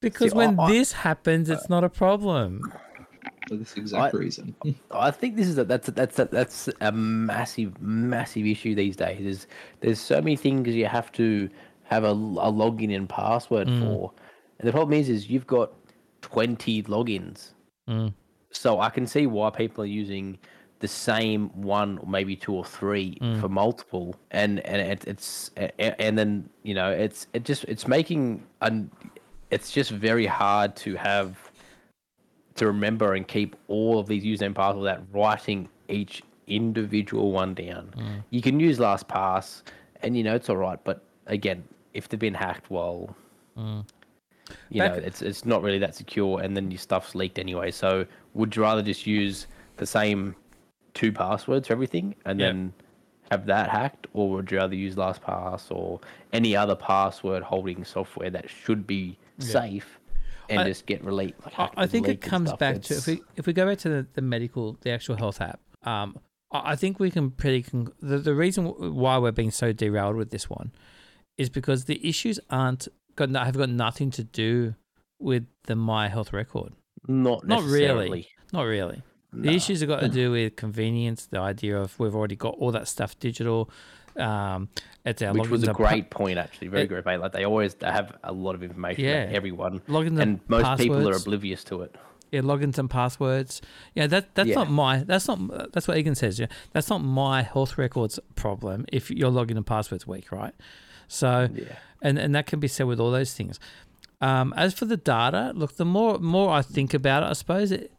because 0.00 0.32
See, 0.32 0.36
when 0.36 0.60
I, 0.60 0.70
this 0.70 0.92
happens, 0.92 1.48
uh, 1.48 1.54
it's 1.54 1.70
not 1.70 1.84
a 1.84 1.88
problem. 1.88 2.70
For 3.48 3.56
this 3.56 3.74
exact 3.74 4.14
I, 4.14 4.18
reason. 4.18 4.54
I 4.90 5.10
think 5.10 5.36
this 5.36 5.48
is 5.48 5.58
a, 5.58 5.64
that's 5.64 5.88
a, 5.88 5.92
that's 5.92 6.18
a, 6.18 6.24
that's 6.26 6.68
a 6.80 6.92
massive 6.92 7.80
massive 7.80 8.46
issue 8.46 8.74
these 8.74 8.96
days. 8.96 9.22
There's 9.22 9.46
there's 9.80 10.00
so 10.00 10.16
many 10.16 10.36
things 10.36 10.68
you 10.68 10.86
have 10.86 11.10
to 11.12 11.48
have 11.84 12.04
a, 12.04 12.10
a 12.10 12.52
login 12.52 12.94
and 12.94 13.08
password 13.08 13.68
mm. 13.68 13.80
for, 13.80 14.12
and 14.58 14.68
the 14.68 14.72
problem 14.72 14.98
is 14.98 15.08
is 15.08 15.28
you've 15.28 15.46
got 15.46 15.72
twenty 16.20 16.82
logins. 16.84 17.52
Mm. 17.88 18.12
So 18.52 18.80
I 18.80 18.90
can 18.90 19.06
see 19.06 19.26
why 19.26 19.50
people 19.50 19.84
are 19.84 19.86
using 19.86 20.38
the 20.80 20.88
same 20.88 21.50
one 21.50 21.98
or 21.98 22.08
maybe 22.08 22.34
two 22.34 22.54
or 22.54 22.64
three 22.64 23.18
mm. 23.20 23.40
for 23.40 23.48
multiple 23.48 24.16
and 24.30 24.60
and 24.60 24.80
it, 24.80 25.04
it's 25.06 25.50
and 25.78 26.18
then 26.18 26.48
you 26.62 26.74
know 26.74 26.90
it's 26.90 27.26
it 27.34 27.44
just 27.44 27.64
it's 27.64 27.86
making 27.86 28.42
an 28.62 28.90
it's 29.50 29.70
just 29.70 29.90
very 29.90 30.26
hard 30.26 30.74
to 30.76 30.94
have 30.96 31.49
to 32.60 32.66
remember 32.66 33.14
and 33.14 33.26
keep 33.26 33.56
all 33.68 33.98
of 33.98 34.06
these 34.06 34.22
username 34.22 34.54
passwords 34.54 34.82
without 34.82 35.02
writing 35.12 35.66
each 35.88 36.22
individual 36.46 37.32
one 37.32 37.54
down 37.54 37.92
mm. 37.96 38.22
you 38.30 38.42
can 38.42 38.60
use 38.60 38.78
lastpass 38.78 39.62
and 40.02 40.16
you 40.16 40.22
know 40.22 40.34
it's 40.34 40.50
all 40.50 40.56
right 40.56 40.78
but 40.84 41.02
again 41.26 41.64
if 41.94 42.08
they've 42.08 42.20
been 42.20 42.34
hacked 42.34 42.70
well 42.70 43.16
mm. 43.56 43.82
you 44.68 44.78
Back... 44.80 44.92
know 44.92 44.98
it's 44.98 45.22
it's 45.22 45.46
not 45.46 45.62
really 45.62 45.78
that 45.78 45.94
secure 45.94 46.40
and 46.40 46.54
then 46.54 46.70
your 46.70 46.78
stuff's 46.78 47.14
leaked 47.14 47.38
anyway 47.38 47.70
so 47.70 48.04
would 48.34 48.54
you 48.54 48.62
rather 48.62 48.82
just 48.82 49.06
use 49.06 49.46
the 49.78 49.86
same 49.86 50.34
two 50.92 51.12
passwords 51.12 51.68
for 51.68 51.72
everything 51.72 52.14
and 52.26 52.38
yep. 52.38 52.48
then 52.52 52.72
have 53.30 53.46
that 53.46 53.70
hacked, 53.70 54.08
or 54.12 54.28
would 54.28 54.50
you 54.50 54.58
rather 54.58 54.74
use 54.74 54.96
LastPass 54.96 55.70
or 55.70 56.00
any 56.32 56.56
other 56.56 56.74
password 56.74 57.44
holding 57.44 57.84
software 57.84 58.28
that 58.28 58.50
should 58.50 58.88
be 58.88 59.16
safe 59.38 59.99
and 60.50 60.60
I, 60.60 60.64
just 60.64 60.86
get 60.86 61.04
relate? 61.04 61.34
Like 61.44 61.70
I 61.76 61.86
think 61.86 62.08
it 62.08 62.20
comes 62.20 62.52
back 62.54 62.76
it's... 62.76 62.88
to 62.88 62.94
if 62.94 63.06
we 63.06 63.22
if 63.36 63.46
we 63.46 63.52
go 63.52 63.66
back 63.66 63.78
to 63.78 63.88
the, 63.88 64.06
the 64.14 64.22
medical, 64.22 64.76
the 64.80 64.90
actual 64.90 65.16
health 65.16 65.40
app. 65.40 65.60
Um, 65.82 66.18
I 66.52 66.74
think 66.74 66.98
we 66.98 67.10
can 67.10 67.30
pretty 67.30 67.62
con- 67.62 67.92
the 68.00 68.18
the 68.18 68.34
reason 68.34 68.66
why 68.66 69.18
we're 69.18 69.32
being 69.32 69.50
so 69.50 69.72
derailed 69.72 70.16
with 70.16 70.30
this 70.30 70.50
one 70.50 70.72
is 71.38 71.48
because 71.48 71.84
the 71.84 72.06
issues 72.06 72.40
aren't 72.50 72.88
got 73.16 73.30
have 73.30 73.56
got 73.56 73.68
nothing 73.68 74.10
to 74.12 74.24
do 74.24 74.74
with 75.18 75.46
the 75.64 75.76
My 75.76 76.08
Health 76.08 76.32
record. 76.32 76.72
Not 77.06 77.46
not 77.46 77.62
really, 77.62 78.28
not 78.52 78.62
really. 78.62 79.02
The 79.32 79.54
issues 79.54 79.80
have 79.80 79.88
got 79.88 80.00
to 80.00 80.08
do 80.22 80.32
with 80.32 80.56
convenience, 80.56 81.26
the 81.26 81.38
idea 81.38 81.78
of 81.78 81.98
we've 82.00 82.14
already 82.14 82.36
got 82.36 82.54
all 82.58 82.72
that 82.72 82.88
stuff 82.88 83.18
digital. 83.18 83.70
Um, 84.20 84.68
it's 85.04 85.22
our 85.22 85.32
Which 85.32 85.48
was 85.48 85.66
a 85.66 85.72
great 85.72 86.10
point, 86.10 86.38
actually. 86.38 86.68
Very 86.68 86.84
it, 86.84 86.88
great 86.88 87.04
point. 87.04 87.20
Like 87.20 87.32
they 87.32 87.44
always 87.44 87.74
have 87.80 88.16
a 88.22 88.32
lot 88.32 88.54
of 88.54 88.62
information 88.62 89.04
yeah. 89.04 89.22
about 89.22 89.34
everyone, 89.34 89.80
logins 89.80 90.20
and 90.20 90.40
most 90.48 90.64
passwords. 90.64 90.82
people 90.82 91.08
are 91.08 91.16
oblivious 91.16 91.64
to 91.64 91.82
it. 91.82 91.96
Yeah, 92.30 92.42
logins 92.42 92.78
and 92.78 92.88
passwords. 92.88 93.60
Yeah, 93.94 94.06
that 94.08 94.34
that's 94.34 94.50
yeah. 94.50 94.54
not 94.56 94.70
my. 94.70 94.98
That's 94.98 95.26
not. 95.26 95.72
That's 95.72 95.88
what 95.88 95.96
Egan 95.96 96.14
says. 96.14 96.38
Yeah, 96.38 96.46
that's 96.72 96.88
not 96.88 96.98
my 96.98 97.42
health 97.42 97.78
records 97.78 98.20
problem. 98.36 98.84
If 98.92 99.10
your 99.10 99.30
login 99.30 99.56
and 99.56 99.66
passwords 99.66 100.06
weak, 100.06 100.30
right? 100.30 100.54
So, 101.08 101.48
yeah. 101.52 101.76
and 102.02 102.18
and 102.18 102.34
that 102.34 102.46
can 102.46 102.60
be 102.60 102.68
said 102.68 102.86
with 102.86 103.00
all 103.00 103.10
those 103.10 103.34
things. 103.34 103.58
Um, 104.20 104.52
as 104.56 104.74
for 104.74 104.84
the 104.84 104.98
data, 104.98 105.52
look, 105.54 105.76
the 105.76 105.84
more 105.84 106.18
more 106.18 106.50
I 106.50 106.62
think 106.62 106.94
about 106.94 107.22
it, 107.22 107.26
I 107.26 107.32
suppose 107.32 107.72
it, 107.72 107.90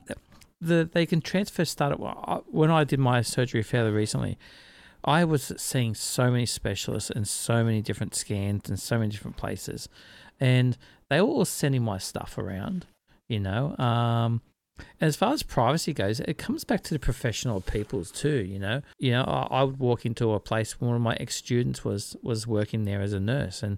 the 0.61 0.89
they 0.91 1.05
can 1.05 1.19
transfer 1.19 1.65
start 1.65 1.99
when 2.47 2.69
I 2.69 2.83
did 2.83 2.99
my 2.99 3.21
surgery 3.21 3.63
fairly 3.63 3.91
recently. 3.91 4.37
I 5.03 5.23
was 5.23 5.51
seeing 5.57 5.95
so 5.95 6.31
many 6.31 6.45
specialists 6.45 7.09
and 7.09 7.27
so 7.27 7.63
many 7.63 7.81
different 7.81 8.15
scans 8.15 8.69
and 8.69 8.79
so 8.79 8.97
many 8.97 9.09
different 9.09 9.37
places, 9.37 9.89
and 10.39 10.77
they 11.09 11.21
were 11.21 11.27
all 11.27 11.45
sending 11.45 11.83
my 11.83 11.97
stuff 11.97 12.37
around. 12.37 12.85
You 13.27 13.39
know, 13.39 13.77
um, 13.77 14.41
as 14.99 15.15
far 15.15 15.33
as 15.33 15.43
privacy 15.43 15.93
goes, 15.93 16.19
it 16.19 16.37
comes 16.37 16.63
back 16.63 16.83
to 16.83 16.93
the 16.93 16.99
professional 16.99 17.61
people's 17.61 18.11
too. 18.11 18.43
You 18.43 18.59
know, 18.59 18.81
you 18.99 19.11
know, 19.11 19.23
I, 19.23 19.59
I 19.59 19.63
would 19.63 19.79
walk 19.79 20.05
into 20.05 20.33
a 20.33 20.39
place. 20.39 20.79
Where 20.79 20.89
one 20.89 20.95
of 20.95 21.01
my 21.01 21.15
ex 21.19 21.35
students 21.35 21.83
was 21.83 22.15
was 22.21 22.45
working 22.45 22.83
there 22.83 23.01
as 23.01 23.13
a 23.13 23.19
nurse, 23.19 23.63
and 23.63 23.77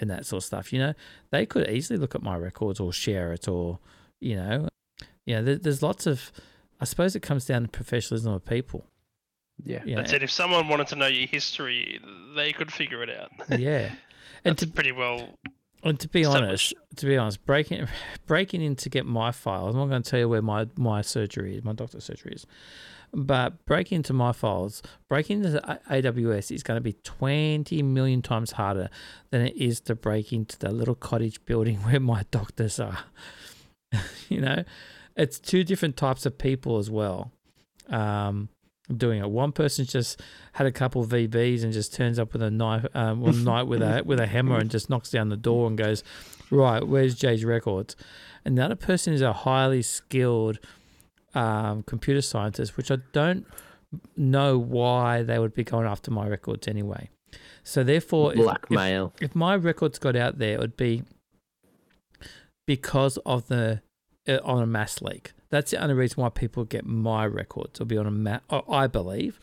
and 0.00 0.10
that 0.10 0.26
sort 0.26 0.42
of 0.42 0.46
stuff. 0.46 0.72
You 0.72 0.78
know, 0.78 0.94
they 1.30 1.46
could 1.46 1.68
easily 1.68 1.98
look 1.98 2.14
at 2.14 2.22
my 2.22 2.36
records 2.36 2.80
or 2.80 2.92
share 2.92 3.32
it, 3.32 3.48
or 3.48 3.78
you 4.20 4.36
know, 4.36 4.68
yeah, 5.26 5.40
there, 5.40 5.56
there's 5.56 5.82
lots 5.82 6.06
of. 6.06 6.32
I 6.80 6.84
suppose 6.84 7.14
it 7.14 7.20
comes 7.20 7.44
down 7.44 7.62
to 7.62 7.68
professionalism 7.68 8.32
of 8.32 8.44
people. 8.44 8.86
Yeah, 9.64 9.82
yeah. 9.84 9.96
that's 9.96 10.12
it. 10.12 10.22
If 10.22 10.30
someone 10.30 10.68
wanted 10.68 10.88
to 10.88 10.96
know 10.96 11.06
your 11.06 11.26
history, 11.26 12.00
they 12.34 12.52
could 12.52 12.72
figure 12.72 13.02
it 13.02 13.10
out. 13.10 13.30
Yeah, 13.58 13.92
and 14.44 14.58
to 14.58 14.66
pretty 14.66 14.92
well. 14.92 15.38
And 15.84 15.98
to 15.98 16.08
be 16.08 16.24
honest, 16.24 16.74
to 16.96 17.06
be 17.06 17.16
honest, 17.16 17.44
breaking 17.44 17.86
breaking 18.26 18.62
in 18.62 18.76
to 18.76 18.88
get 18.88 19.06
my 19.06 19.32
files. 19.32 19.74
I'm 19.74 19.80
not 19.80 19.88
going 19.88 20.02
to 20.02 20.10
tell 20.10 20.20
you 20.20 20.28
where 20.28 20.42
my 20.42 20.68
my 20.76 21.02
surgery 21.02 21.56
is, 21.56 21.64
my 21.64 21.72
doctor's 21.72 22.04
surgery 22.04 22.34
is, 22.34 22.46
but 23.12 23.64
breaking 23.66 23.96
into 23.96 24.12
my 24.12 24.32
files, 24.32 24.82
breaking 25.08 25.44
into 25.44 25.60
AWS 25.90 26.50
is 26.50 26.62
going 26.62 26.76
to 26.76 26.82
be 26.82 26.94
20 27.04 27.82
million 27.82 28.22
times 28.22 28.52
harder 28.52 28.88
than 29.30 29.42
it 29.42 29.54
is 29.56 29.80
to 29.82 29.94
break 29.94 30.32
into 30.32 30.58
the 30.58 30.70
little 30.70 30.94
cottage 30.94 31.44
building 31.44 31.76
where 31.82 32.00
my 32.00 32.24
doctors 32.30 32.80
are. 32.80 33.00
you 34.28 34.40
know, 34.40 34.64
it's 35.16 35.38
two 35.38 35.62
different 35.62 35.96
types 35.96 36.24
of 36.24 36.38
people 36.38 36.78
as 36.78 36.90
well. 36.90 37.30
Um, 37.90 38.48
doing 38.96 39.20
it. 39.20 39.30
One 39.30 39.52
person 39.52 39.84
just 39.84 40.20
had 40.52 40.66
a 40.66 40.72
couple 40.72 41.02
of 41.02 41.10
VBs 41.10 41.62
and 41.62 41.72
just 41.72 41.94
turns 41.94 42.18
up 42.18 42.32
with 42.32 42.42
a 42.42 42.50
knife 42.50 42.86
um, 42.94 43.20
one 43.20 43.44
night 43.52 43.64
with 43.64 43.82
a 43.82 44.02
with 44.04 44.20
a 44.20 44.26
hammer 44.26 44.58
and 44.58 44.70
just 44.70 44.90
knocks 44.90 45.10
down 45.10 45.28
the 45.28 45.36
door 45.36 45.66
and 45.66 45.76
goes, 45.76 46.02
right, 46.50 46.86
where's 46.86 47.14
Jay's 47.14 47.44
records? 47.44 47.96
And 48.44 48.58
the 48.58 48.64
other 48.64 48.76
person 48.76 49.12
is 49.12 49.22
a 49.22 49.32
highly 49.32 49.82
skilled 49.82 50.58
um, 51.34 51.82
computer 51.84 52.22
scientist, 52.22 52.76
which 52.76 52.90
I 52.90 52.98
don't 53.12 53.46
know 54.16 54.58
why 54.58 55.22
they 55.22 55.38
would 55.38 55.54
be 55.54 55.64
going 55.64 55.86
after 55.86 56.10
my 56.10 56.26
records 56.26 56.66
anyway. 56.66 57.10
So 57.62 57.84
therefore, 57.84 58.34
blackmail. 58.34 59.12
If, 59.16 59.22
if, 59.22 59.30
if 59.30 59.36
my 59.36 59.54
records 59.56 59.98
got 59.98 60.16
out 60.16 60.38
there, 60.38 60.54
it 60.54 60.60
would 60.60 60.76
be 60.76 61.04
because 62.66 63.18
of 63.18 63.48
the 63.48 63.82
uh, 64.28 64.38
on 64.44 64.62
a 64.62 64.66
mass 64.66 65.00
leak. 65.00 65.32
That's 65.52 65.70
the 65.70 65.82
only 65.82 65.92
reason 65.92 66.22
why 66.22 66.30
people 66.30 66.64
get 66.64 66.86
my 66.86 67.26
records. 67.26 67.72
It'll 67.74 67.84
be 67.84 67.98
on 67.98 68.06
a 68.06 68.10
mass. 68.10 68.40
I 68.48 68.86
believe 68.86 69.38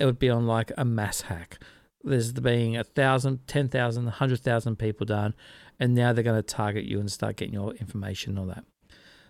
it 0.00 0.04
would 0.04 0.18
be 0.18 0.28
on 0.28 0.48
like 0.48 0.72
a 0.76 0.84
mass 0.84 1.20
hack. 1.20 1.58
There's 2.02 2.32
being 2.32 2.76
a 2.76 2.82
thousand, 2.82 3.46
ten 3.46 3.68
thousand, 3.68 4.08
a 4.08 4.10
hundred 4.10 4.40
thousand 4.40 4.80
people 4.80 5.06
done, 5.06 5.32
and 5.78 5.94
now 5.94 6.12
they're 6.12 6.24
going 6.24 6.42
to 6.42 6.42
target 6.42 6.86
you 6.86 6.98
and 6.98 7.10
start 7.10 7.36
getting 7.36 7.54
your 7.54 7.72
information 7.74 8.32
and 8.32 8.38
all 8.40 8.46
that. 8.46 8.64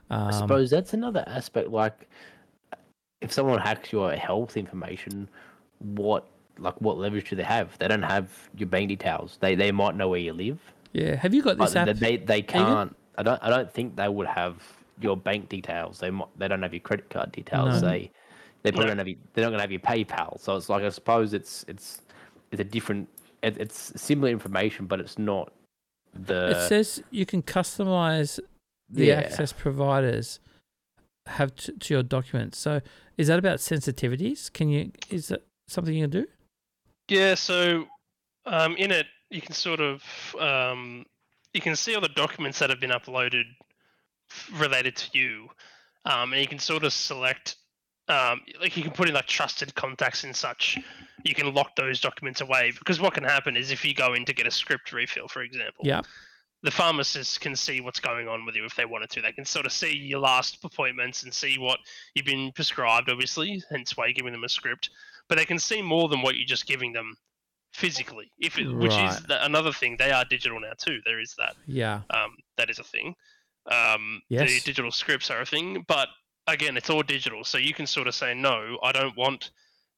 Um, 0.08 0.28
I 0.28 0.30
suppose 0.30 0.70
that's 0.70 0.94
another 0.94 1.24
aspect. 1.26 1.68
Like, 1.68 2.08
if 3.20 3.30
someone 3.30 3.60
hacks 3.60 3.92
your 3.92 4.12
health 4.12 4.56
information, 4.56 5.28
what 5.78 6.26
like 6.58 6.80
what 6.80 6.96
leverage 6.96 7.28
do 7.28 7.36
they 7.36 7.42
have? 7.42 7.76
They 7.78 7.86
don't 7.86 8.02
have 8.02 8.30
your 8.56 8.70
bank 8.70 8.88
details. 8.88 9.36
They 9.40 9.56
they 9.56 9.72
might 9.72 9.94
know 9.94 10.08
where 10.08 10.20
you 10.20 10.32
live. 10.32 10.58
Yeah. 10.94 11.16
Have 11.16 11.34
you 11.34 11.42
got 11.42 11.58
this 11.58 11.76
app? 11.76 11.94
They 11.96 12.16
they 12.16 12.40
can't. 12.40 12.96
I 13.18 13.22
don't 13.22 13.42
I 13.42 13.50
don't 13.50 13.70
think 13.70 13.96
they 13.96 14.08
would 14.08 14.26
have 14.26 14.62
your 15.00 15.16
bank 15.16 15.48
details. 15.48 15.98
They 15.98 16.10
they 16.36 16.48
don't 16.48 16.62
have 16.62 16.72
your 16.72 16.80
credit 16.80 17.10
card 17.10 17.32
details. 17.32 17.82
No. 17.82 17.88
They 17.88 18.10
they 18.62 18.72
probably 18.72 18.88
don't 18.88 18.98
have 18.98 19.08
your, 19.08 19.18
they're 19.34 19.44
not 19.44 19.50
going 19.50 19.58
to 19.58 19.62
have 19.62 19.72
your 19.72 19.80
PayPal. 19.80 20.40
So 20.40 20.56
it's 20.56 20.68
like 20.68 20.82
I 20.82 20.88
suppose 20.88 21.34
it's 21.34 21.64
it's 21.68 22.02
it's 22.50 22.60
a 22.60 22.64
different. 22.64 23.08
It, 23.42 23.58
it's 23.58 23.92
similar 24.00 24.30
information, 24.30 24.86
but 24.86 25.00
it's 25.00 25.18
not 25.18 25.52
the. 26.14 26.50
It 26.50 26.68
says 26.68 27.02
you 27.10 27.26
can 27.26 27.42
customize 27.42 28.40
the 28.88 29.06
yeah. 29.06 29.14
access 29.14 29.52
providers 29.52 30.40
have 31.26 31.54
to, 31.56 31.72
to 31.72 31.94
your 31.94 32.02
documents. 32.02 32.58
So 32.58 32.80
is 33.16 33.28
that 33.28 33.38
about 33.38 33.58
sensitivities? 33.58 34.52
Can 34.52 34.68
you 34.68 34.92
is 35.10 35.28
that 35.28 35.42
something 35.68 35.94
you 35.94 36.04
can 36.04 36.10
do? 36.10 36.26
Yeah, 37.08 37.34
so 37.34 37.86
um, 38.46 38.76
in 38.76 38.90
it 38.90 39.06
you 39.30 39.40
can 39.40 39.52
sort 39.52 39.80
of 39.80 40.02
um, 40.38 41.04
you 41.52 41.60
can 41.60 41.76
see 41.76 41.94
all 41.94 42.00
the 42.00 42.08
documents 42.08 42.58
that 42.58 42.70
have 42.70 42.80
been 42.80 42.90
uploaded 42.90 43.44
f- 43.60 43.63
related 44.54 44.96
to 44.96 45.18
you, 45.18 45.48
um, 46.04 46.32
and 46.32 46.40
you 46.40 46.48
can 46.48 46.58
sort 46.58 46.84
of 46.84 46.92
select 46.92 47.56
um, 48.08 48.40
like 48.60 48.76
you 48.76 48.82
can 48.82 48.92
put 48.92 49.08
in 49.08 49.14
like 49.14 49.26
trusted 49.26 49.74
contacts 49.74 50.24
and 50.24 50.36
such. 50.36 50.78
You 51.24 51.34
can 51.34 51.54
lock 51.54 51.74
those 51.76 52.00
documents 52.00 52.40
away 52.42 52.72
because 52.78 53.00
what 53.00 53.14
can 53.14 53.24
happen 53.24 53.56
is 53.56 53.70
if 53.70 53.84
you 53.84 53.94
go 53.94 54.12
in 54.12 54.24
to 54.26 54.34
get 54.34 54.46
a 54.46 54.50
script 54.50 54.92
refill, 54.92 55.26
for 55.28 55.42
example, 55.42 55.86
Yeah. 55.86 56.02
the 56.62 56.70
pharmacist 56.70 57.40
can 57.40 57.56
see 57.56 57.80
what's 57.80 58.00
going 58.00 58.28
on 58.28 58.44
with 58.44 58.56
you 58.56 58.66
if 58.66 58.76
they 58.76 58.84
wanted 58.84 59.08
to. 59.10 59.22
They 59.22 59.32
can 59.32 59.46
sort 59.46 59.64
of 59.64 59.72
see 59.72 59.96
your 59.96 60.20
last 60.20 60.62
appointments 60.62 61.22
and 61.22 61.32
see 61.32 61.58
what 61.58 61.78
you've 62.14 62.26
been 62.26 62.52
prescribed, 62.52 63.08
obviously, 63.08 63.62
hence 63.70 63.96
why 63.96 64.06
you're 64.06 64.12
giving 64.12 64.32
them 64.32 64.44
a 64.44 64.50
script. 64.50 64.90
But 65.28 65.38
they 65.38 65.46
can 65.46 65.58
see 65.58 65.80
more 65.80 66.10
than 66.10 66.20
what 66.20 66.36
you're 66.36 66.46
just 66.46 66.66
giving 66.66 66.92
them 66.92 67.16
physically. 67.72 68.30
If 68.38 68.58
it, 68.58 68.70
which 68.70 68.92
is 68.92 69.22
the, 69.22 69.42
another 69.46 69.72
thing, 69.72 69.96
they 69.98 70.10
are 70.12 70.26
digital 70.26 70.60
now 70.60 70.72
too. 70.78 71.00
There 71.06 71.20
is 71.20 71.34
that. 71.38 71.54
Yeah. 71.66 72.02
Um, 72.10 72.36
that 72.58 72.68
is 72.68 72.78
a 72.78 72.84
thing. 72.84 73.14
Um, 73.70 74.22
Yes. 74.28 74.50
The 74.50 74.60
digital 74.60 74.90
scripts 74.90 75.30
are 75.30 75.40
a 75.40 75.46
thing, 75.46 75.84
but 75.88 76.08
again, 76.46 76.76
it's 76.76 76.90
all 76.90 77.02
digital, 77.02 77.44
so 77.44 77.58
you 77.58 77.74
can 77.74 77.86
sort 77.86 78.06
of 78.06 78.14
say 78.14 78.34
no. 78.34 78.78
I 78.82 78.92
don't 78.92 79.16
want 79.16 79.50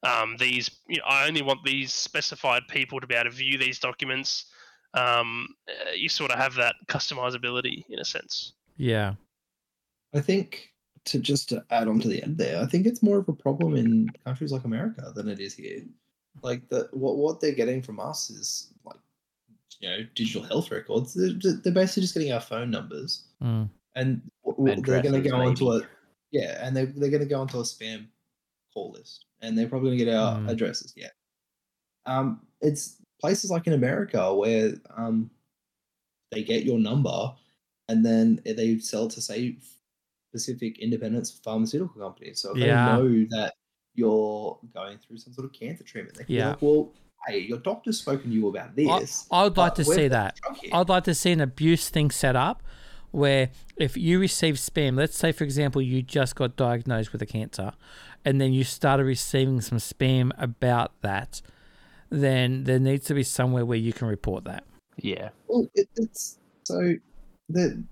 um, 0.03 0.37
these. 0.39 0.71
You 0.89 0.99
know, 0.99 1.05
I 1.07 1.27
only 1.27 1.43
want 1.43 1.65
these 1.65 1.93
specified 1.93 2.63
people 2.69 3.01
to 3.01 3.07
be 3.07 3.15
able 3.15 3.31
to 3.31 3.37
view 3.37 3.59
these 3.59 3.79
documents. 3.79 4.47
Um, 4.95 5.49
uh, 5.69 5.93
you 5.93 6.09
sort 6.09 6.31
of 6.31 6.39
have 6.39 6.55
that 6.55 6.75
customizability 6.87 7.85
in 7.91 7.99
a 7.99 8.05
sense. 8.05 8.53
Yeah. 8.77 9.15
I 10.15 10.21
think 10.21 10.73
to 11.07 11.19
just 11.19 11.49
to 11.51 11.65
add 11.71 11.89
on 11.89 12.01
to 12.01 12.09
the 12.09 12.23
end 12.23 12.39
there, 12.39 12.61
I 12.63 12.67
think 12.67 12.87
it's 12.87 13.03
more 13.03 13.19
of 13.19 13.29
a 13.29 13.33
problem 13.33 13.77
in 13.77 14.11
countries 14.25 14.53
like 14.53 14.65
America 14.65 15.13
than 15.15 15.29
it 15.29 15.41
is 15.41 15.55
here. 15.55 15.83
Like 16.43 16.69
the 16.69 16.89
what 16.93 17.17
what 17.17 17.41
they're 17.41 17.53
getting 17.53 17.83
from 17.83 18.01
us 18.01 18.31
is 18.31 18.73
like 18.85 18.99
you 19.81 19.89
know 19.89 19.99
digital 20.15 20.43
health 20.43 20.71
records. 20.71 21.15
They're, 21.15 21.55
they're 21.63 21.73
basically 21.73 22.03
just 22.03 22.15
getting 22.15 22.33
our 22.33 22.41
phone 22.41 22.71
numbers, 22.71 23.25
Mm. 23.43 23.69
and 23.95 24.23
they're 24.45 25.03
going 25.03 25.23
to 25.23 25.29
go 25.29 25.37
onto 25.37 25.71
a 25.73 25.83
yeah, 26.31 26.65
and 26.67 26.77
they 26.77 26.87
they're 26.87 27.11
going 27.11 27.23
to 27.23 27.29
go 27.29 27.41
onto 27.41 27.59
a 27.59 27.63
spam 27.63 28.07
call 28.73 28.93
list, 28.93 29.27
and 29.41 29.57
they're 29.57 29.69
probably 29.69 29.91
going 29.91 29.99
to 29.99 30.05
get 30.05 30.15
our 30.15 30.37
Mm. 30.41 30.51
addresses. 30.51 30.93
Yeah, 30.97 31.09
um, 32.07 32.41
it's 32.61 32.97
places 33.21 33.51
like 33.51 33.67
in 33.67 33.73
America 33.73 34.35
where 34.35 34.75
um 34.97 35.31
they 36.33 36.43
get 36.43 36.65
your 36.65 36.79
number, 36.79 37.33
and 37.89 38.05
then 38.05 38.41
they 38.45 38.79
sell 38.79 39.09
to 39.09 39.21
say 39.21 39.57
specific 40.31 40.79
independent 40.79 41.31
pharmaceutical 41.45 42.01
companies. 42.01 42.41
So 42.41 42.53
if 42.53 42.59
Yeah. 42.59 42.85
they 42.85 42.93
know 42.93 43.27
that 43.31 43.55
you're 43.95 44.59
going 44.75 44.99
through 44.99 45.19
some 45.19 45.33
sort 45.33 45.47
of 45.47 45.53
cancer 45.53 45.85
treatment, 45.85 46.17
they 46.19 46.25
can 46.25 46.35
Yeah. 46.35 46.49
like, 46.51 46.61
well, 46.63 46.93
hey, 47.27 47.39
your 47.39 47.59
doctor's 47.59 47.99
spoken 48.01 48.31
to 48.31 48.35
you 48.37 48.49
about 48.49 48.77
this. 48.77 49.27
I 49.31 49.45
would 49.45 49.57
like 49.57 49.75
to 49.77 49.85
see 49.85 50.09
that. 50.09 50.39
I'd 50.73 50.89
like 50.89 51.05
to 51.05 51.15
see 51.15 51.33
an 51.33 51.41
abuse 51.41 51.89
thing 51.89 52.11
set 52.11 52.37
up 52.37 52.63
where 53.17 53.49
if 53.79 53.97
you 53.97 54.21
receive 54.21 54.57
spam, 54.57 54.95
let's 54.95 55.17
say 55.17 55.33
for 55.33 55.43
example 55.43 55.81
you 55.81 56.03
just 56.03 56.37
got 56.37 56.55
diagnosed 56.55 57.13
with 57.13 57.23
a 57.23 57.27
cancer 57.27 57.73
and 58.27 58.39
then 58.39 58.53
you 58.53 58.63
started 58.63 59.05
receiving 59.05 59.63
some 59.63 59.79
spam 59.79 60.31
about 60.37 60.93
that, 61.01 61.41
then 62.11 62.65
there 62.65 62.79
needs 62.79 63.07
to 63.07 63.15
be 63.15 63.23
somewhere 63.23 63.65
where 63.65 63.79
you 63.79 63.95
can 63.95 64.07
report 64.07 64.45
that. 64.45 64.65
Yeah. 64.97 65.31
Well, 65.49 65.67
it, 65.75 65.89
it's 65.97 66.39
so 66.65 66.95
the 67.49 67.83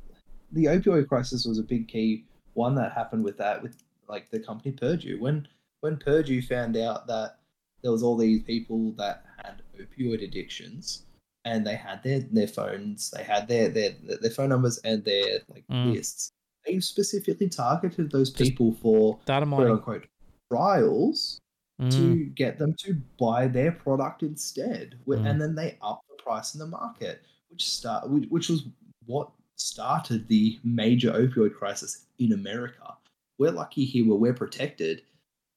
the 0.52 0.66
opioid 0.66 1.08
crisis 1.08 1.46
was 1.46 1.58
a 1.58 1.62
big 1.62 1.88
key 1.88 2.26
one 2.52 2.74
that 2.74 2.92
happened 2.92 3.24
with 3.24 3.38
that 3.38 3.62
with 3.62 3.76
like 4.08 4.30
the 4.30 4.38
company 4.38 4.72
Purdue 4.72 5.18
when 5.18 5.48
when 5.80 5.96
Purdue 5.96 6.42
found 6.42 6.76
out 6.76 7.06
that 7.06 7.36
there 7.82 7.92
was 7.92 8.02
all 8.02 8.18
these 8.18 8.42
people 8.42 8.92
that 8.98 9.24
had 9.42 9.62
opioid 9.80 10.22
addictions 10.22 11.04
and 11.44 11.66
they 11.66 11.74
had 11.74 12.02
their 12.02 12.20
their 12.20 12.46
phones 12.48 13.10
they 13.10 13.22
had 13.22 13.46
their 13.48 13.68
their 13.68 13.90
their 14.22 14.30
phone 14.30 14.48
numbers 14.48 14.78
and 14.78 15.04
their 15.04 15.40
like 15.48 15.64
Mm. 15.70 15.92
lists 15.92 16.30
they 16.66 16.80
specifically 16.80 17.48
targeted 17.48 18.10
those 18.10 18.30
Just 18.30 18.50
people 18.50 18.72
for 18.74 19.18
Data 19.26 19.44
quote 19.46 19.58
mining. 19.60 19.72
unquote 19.72 20.06
trials 20.50 21.40
Mm. 21.80 21.90
to 21.90 22.24
get 22.26 22.56
them 22.58 22.72
to 22.78 22.94
buy 23.18 23.48
their 23.48 23.72
product 23.72 24.22
instead, 24.22 24.94
Mm. 25.20 25.28
and 25.28 25.40
then 25.40 25.54
they 25.56 25.76
up 25.82 26.02
the 26.08 26.14
price 26.22 26.54
in 26.54 26.60
the 26.60 26.68
market, 26.68 27.22
which 27.50 27.68
start 27.68 28.08
which, 28.08 28.48
was 28.48 28.64
what 29.06 29.32
started 29.56 30.28
the 30.28 30.60
major 30.62 31.10
opioid 31.10 31.52
crisis 31.54 32.06
in 32.20 32.32
America. 32.32 32.96
We're 33.38 33.50
lucky 33.50 33.84
here 33.84 34.06
where 34.06 34.16
we're 34.16 34.34
protected. 34.34 35.02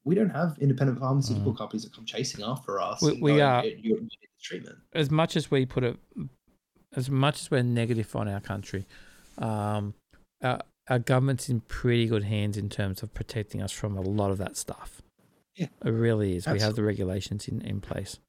We 0.05 0.15
don't 0.15 0.31
have 0.31 0.57
independent 0.59 0.97
pharmaceutical 0.99 1.53
companies 1.53 1.83
that 1.83 1.93
come 1.93 2.05
chasing 2.05 2.43
after 2.43 2.79
us. 2.81 2.99
Mm. 3.03 3.05
We- 3.17 3.21
we 3.21 3.31
going, 3.33 3.41
are- 3.43 3.65
"You- 3.65 3.77
you 3.83 3.95
need 4.01 4.09
this 4.21 4.26
treatment. 4.41 4.77
as 4.93 5.09
much 5.09 5.35
as 5.35 5.51
we 5.51 5.65
put 5.65 5.83
it, 5.83 5.97
as 6.95 7.09
much 7.09 7.41
as 7.41 7.51
we're 7.51 7.63
negative 7.63 8.15
on 8.15 8.27
our 8.27 8.39
country, 8.39 8.85
um, 9.37 9.93
our, 10.41 10.61
our 10.89 10.99
government's 10.99 11.49
in 11.49 11.61
pretty 11.61 12.07
good 12.07 12.23
hands 12.23 12.57
in 12.57 12.69
terms 12.69 13.03
of 13.03 13.13
protecting 13.13 13.61
us 13.61 13.71
from 13.71 13.97
a 13.97 14.01
lot 14.01 14.31
of 14.31 14.37
that 14.37 14.57
stuff. 14.57 15.01
Yeah. 15.55 15.67
It 15.83 15.89
really 15.89 16.35
is. 16.35 16.47
We 16.47 16.59
have 16.59 16.75
the 16.75 16.83
regulations 16.83 17.47
in, 17.47 17.61
in 17.61 17.81
place. 17.81 18.19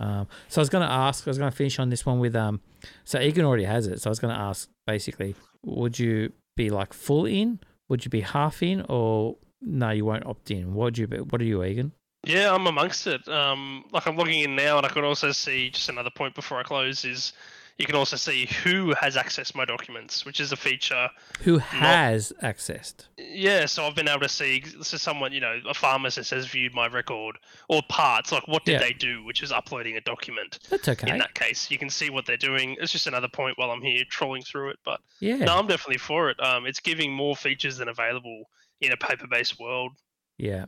Um, 0.00 0.26
so 0.48 0.60
I 0.60 0.62
was 0.62 0.68
going 0.68 0.86
to 0.86 0.92
ask, 0.92 1.26
I 1.26 1.30
was 1.30 1.38
going 1.38 1.50
to 1.50 1.56
finish 1.56 1.78
on 1.78 1.90
this 1.90 2.04
one 2.04 2.18
with, 2.18 2.34
um, 2.34 2.60
so 3.04 3.20
Egan 3.20 3.44
already 3.44 3.64
has 3.64 3.86
it. 3.86 4.00
So 4.00 4.10
I 4.10 4.12
was 4.12 4.18
going 4.18 4.34
to 4.34 4.40
ask 4.40 4.68
basically, 4.86 5.36
would 5.64 5.98
you 5.98 6.32
be 6.56 6.70
like 6.70 6.92
full 6.92 7.24
in? 7.24 7.60
Would 7.88 8.04
you 8.04 8.10
be 8.10 8.22
half 8.22 8.62
in? 8.62 8.84
Or 8.88 9.36
no, 9.60 9.90
you 9.90 10.04
won't 10.04 10.26
opt 10.26 10.50
in? 10.50 10.74
What 10.74 10.84
would 10.84 10.98
you 10.98 11.06
be? 11.06 11.18
What 11.18 11.40
are 11.40 11.44
you, 11.44 11.62
Egan? 11.62 11.92
Yeah, 12.24 12.54
I'm 12.54 12.66
amongst 12.66 13.06
it. 13.06 13.26
Um, 13.28 13.84
like 13.92 14.06
I'm 14.06 14.16
logging 14.16 14.40
in 14.40 14.54
now, 14.56 14.76
and 14.76 14.86
I 14.86 14.88
could 14.88 15.04
also 15.04 15.32
see 15.32 15.70
just 15.70 15.88
another 15.88 16.10
point 16.10 16.34
before 16.34 16.58
I 16.58 16.62
close 16.62 17.04
is 17.04 17.32
you 17.78 17.86
can 17.86 17.96
also 17.96 18.16
see 18.16 18.46
who 18.62 18.92
has 19.00 19.16
accessed 19.16 19.54
my 19.56 19.64
documents, 19.64 20.24
which 20.24 20.38
is 20.38 20.52
a 20.52 20.56
feature. 20.56 21.08
Who 21.40 21.58
has 21.58 22.32
accessed? 22.42 23.06
Yeah, 23.16 23.66
so 23.66 23.84
I've 23.84 23.96
been 23.96 24.08
able 24.08 24.20
to 24.20 24.28
see 24.28 24.62
this 24.76 24.92
is 24.94 25.02
someone, 25.02 25.32
you 25.32 25.40
know, 25.40 25.58
a 25.68 25.74
pharmacist 25.74 26.30
has 26.30 26.46
viewed 26.46 26.74
my 26.74 26.86
record 26.86 27.38
or 27.68 27.80
parts. 27.88 28.30
Like, 28.30 28.46
what 28.46 28.64
did 28.64 28.72
Yeah. 28.72 28.78
they 28.80 28.92
do? 28.92 29.24
Which 29.24 29.42
is 29.42 29.50
uploading 29.50 29.96
a 29.96 30.00
document. 30.02 30.58
That's 30.68 30.86
okay. 30.86 31.10
In 31.10 31.18
that 31.18 31.34
case, 31.34 31.70
you 31.70 31.78
can 31.78 31.90
see 31.90 32.10
what 32.10 32.26
they're 32.26 32.36
doing. 32.36 32.76
It's 32.78 32.92
just 32.92 33.06
another 33.06 33.28
point 33.28 33.58
while 33.58 33.70
I'm 33.70 33.82
here 33.82 34.04
trolling 34.08 34.42
through 34.42 34.68
it. 34.70 34.78
But 34.84 35.00
yeah. 35.18 35.36
no, 35.38 35.58
I'm 35.58 35.66
definitely 35.66 35.98
for 35.98 36.30
it. 36.30 36.38
Um, 36.40 36.66
it's 36.66 36.78
giving 36.80 37.10
more 37.12 37.34
features 37.34 37.78
than 37.78 37.88
available 37.88 38.44
in 38.80 38.92
a 38.92 38.96
paper-based 38.96 39.58
world. 39.58 39.92
Yeah. 40.36 40.66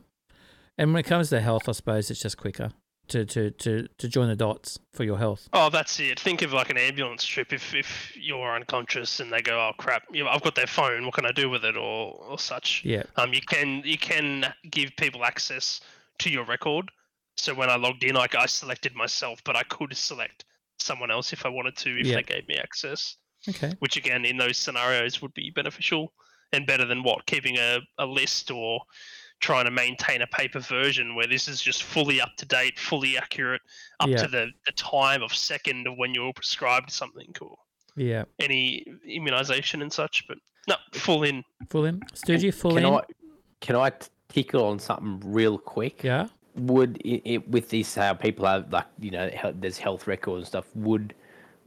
And 0.77 0.93
when 0.93 0.99
it 0.99 1.07
comes 1.07 1.29
to 1.29 1.39
health, 1.41 1.69
I 1.69 1.71
suppose 1.73 2.11
it's 2.11 2.21
just 2.21 2.37
quicker 2.37 2.71
to, 3.07 3.25
to, 3.25 3.51
to, 3.51 3.87
to 3.97 4.07
join 4.07 4.27
the 4.27 4.35
dots 4.35 4.79
for 4.93 5.03
your 5.03 5.17
health. 5.17 5.47
Oh, 5.53 5.69
that's 5.69 5.99
it. 5.99 6.19
Think 6.19 6.41
of 6.41 6.53
like 6.53 6.69
an 6.69 6.77
ambulance 6.77 7.23
trip. 7.25 7.53
If 7.53 7.73
if 7.73 8.11
you're 8.15 8.55
unconscious 8.55 9.19
and 9.19 9.31
they 9.31 9.41
go, 9.41 9.57
"Oh 9.59 9.71
crap, 9.77 10.03
I've 10.13 10.41
got 10.41 10.55
their 10.55 10.67
phone. 10.67 11.05
What 11.05 11.13
can 11.13 11.25
I 11.25 11.31
do 11.31 11.49
with 11.49 11.63
it?" 11.63 11.77
or 11.77 12.13
or 12.13 12.39
such. 12.39 12.81
Yeah. 12.83 13.03
Um, 13.15 13.33
you 13.33 13.41
can 13.41 13.81
you 13.85 13.97
can 13.97 14.53
give 14.69 14.91
people 14.97 15.23
access 15.23 15.79
to 16.19 16.29
your 16.29 16.45
record. 16.45 16.89
So 17.37 17.53
when 17.53 17.69
I 17.69 17.75
logged 17.75 18.03
in, 18.03 18.15
like 18.15 18.33
I 18.35 18.45
selected 18.45 18.95
myself, 18.95 19.41
but 19.45 19.55
I 19.55 19.63
could 19.63 19.95
select 19.95 20.45
someone 20.79 21.11
else 21.11 21.31
if 21.33 21.45
I 21.45 21.49
wanted 21.49 21.75
to, 21.77 21.99
if 21.99 22.07
Yeah. 22.07 22.15
they 22.15 22.23
gave 22.23 22.47
me 22.47 22.55
access. 22.55 23.17
Okay. 23.47 23.73
Which 23.79 23.97
again, 23.97 24.25
in 24.25 24.37
those 24.37 24.57
scenarios, 24.57 25.21
would 25.21 25.33
be 25.33 25.51
beneficial 25.51 26.13
and 26.53 26.65
better 26.65 26.85
than 26.85 27.03
what 27.03 27.25
keeping 27.27 27.57
a, 27.57 27.79
a 27.99 28.05
list 28.05 28.49
or 28.51 28.81
trying 29.39 29.65
to 29.65 29.71
maintain 29.71 30.21
a 30.21 30.27
paper 30.27 30.59
version 30.59 31.15
where 31.15 31.27
this 31.27 31.47
is 31.47 31.61
just 31.61 31.83
fully 31.83 32.19
up 32.21 32.35
to 32.37 32.45
date, 32.45 32.79
fully 32.79 33.17
accurate, 33.17 33.61
up 33.99 34.09
Yeah. 34.09 34.17
to 34.17 34.27
the, 34.27 34.47
the 34.65 34.71
time 34.73 35.21
of 35.21 35.33
second 35.35 35.87
of 35.87 35.97
when 35.97 36.13
you're 36.15 36.33
prescribed 36.33 36.89
something 36.91 37.33
or 37.41 37.55
Yeah. 37.95 38.25
any 38.39 38.85
immunization 39.05 39.81
and 39.81 39.91
such. 39.91 40.25
But 40.27 40.37
no, 40.67 40.75
full 40.93 41.23
in. 41.23 41.43
Full 41.69 41.85
in. 41.85 42.01
Studio 42.13 42.51
full 42.51 42.77
in 42.77 42.83
can 42.83 42.93
in. 42.93 42.99
I 42.99 43.03
can 43.61 43.75
I 43.75 43.89
t- 43.89 44.07
tickle 44.29 44.65
on 44.65 44.79
something 44.79 45.21
real 45.23 45.57
quick? 45.57 46.03
Yeah. 46.03 46.27
Would 46.55 46.97
it, 46.97 47.21
it 47.25 47.49
with 47.49 47.69
this 47.69 47.93
how 47.95 48.13
people 48.13 48.45
have 48.45 48.71
like 48.71 48.85
you 48.99 49.11
know 49.11 49.29
there's 49.55 49.77
health 49.77 50.07
records 50.07 50.39
and 50.39 50.47
stuff? 50.47 50.65
Would 50.75 51.13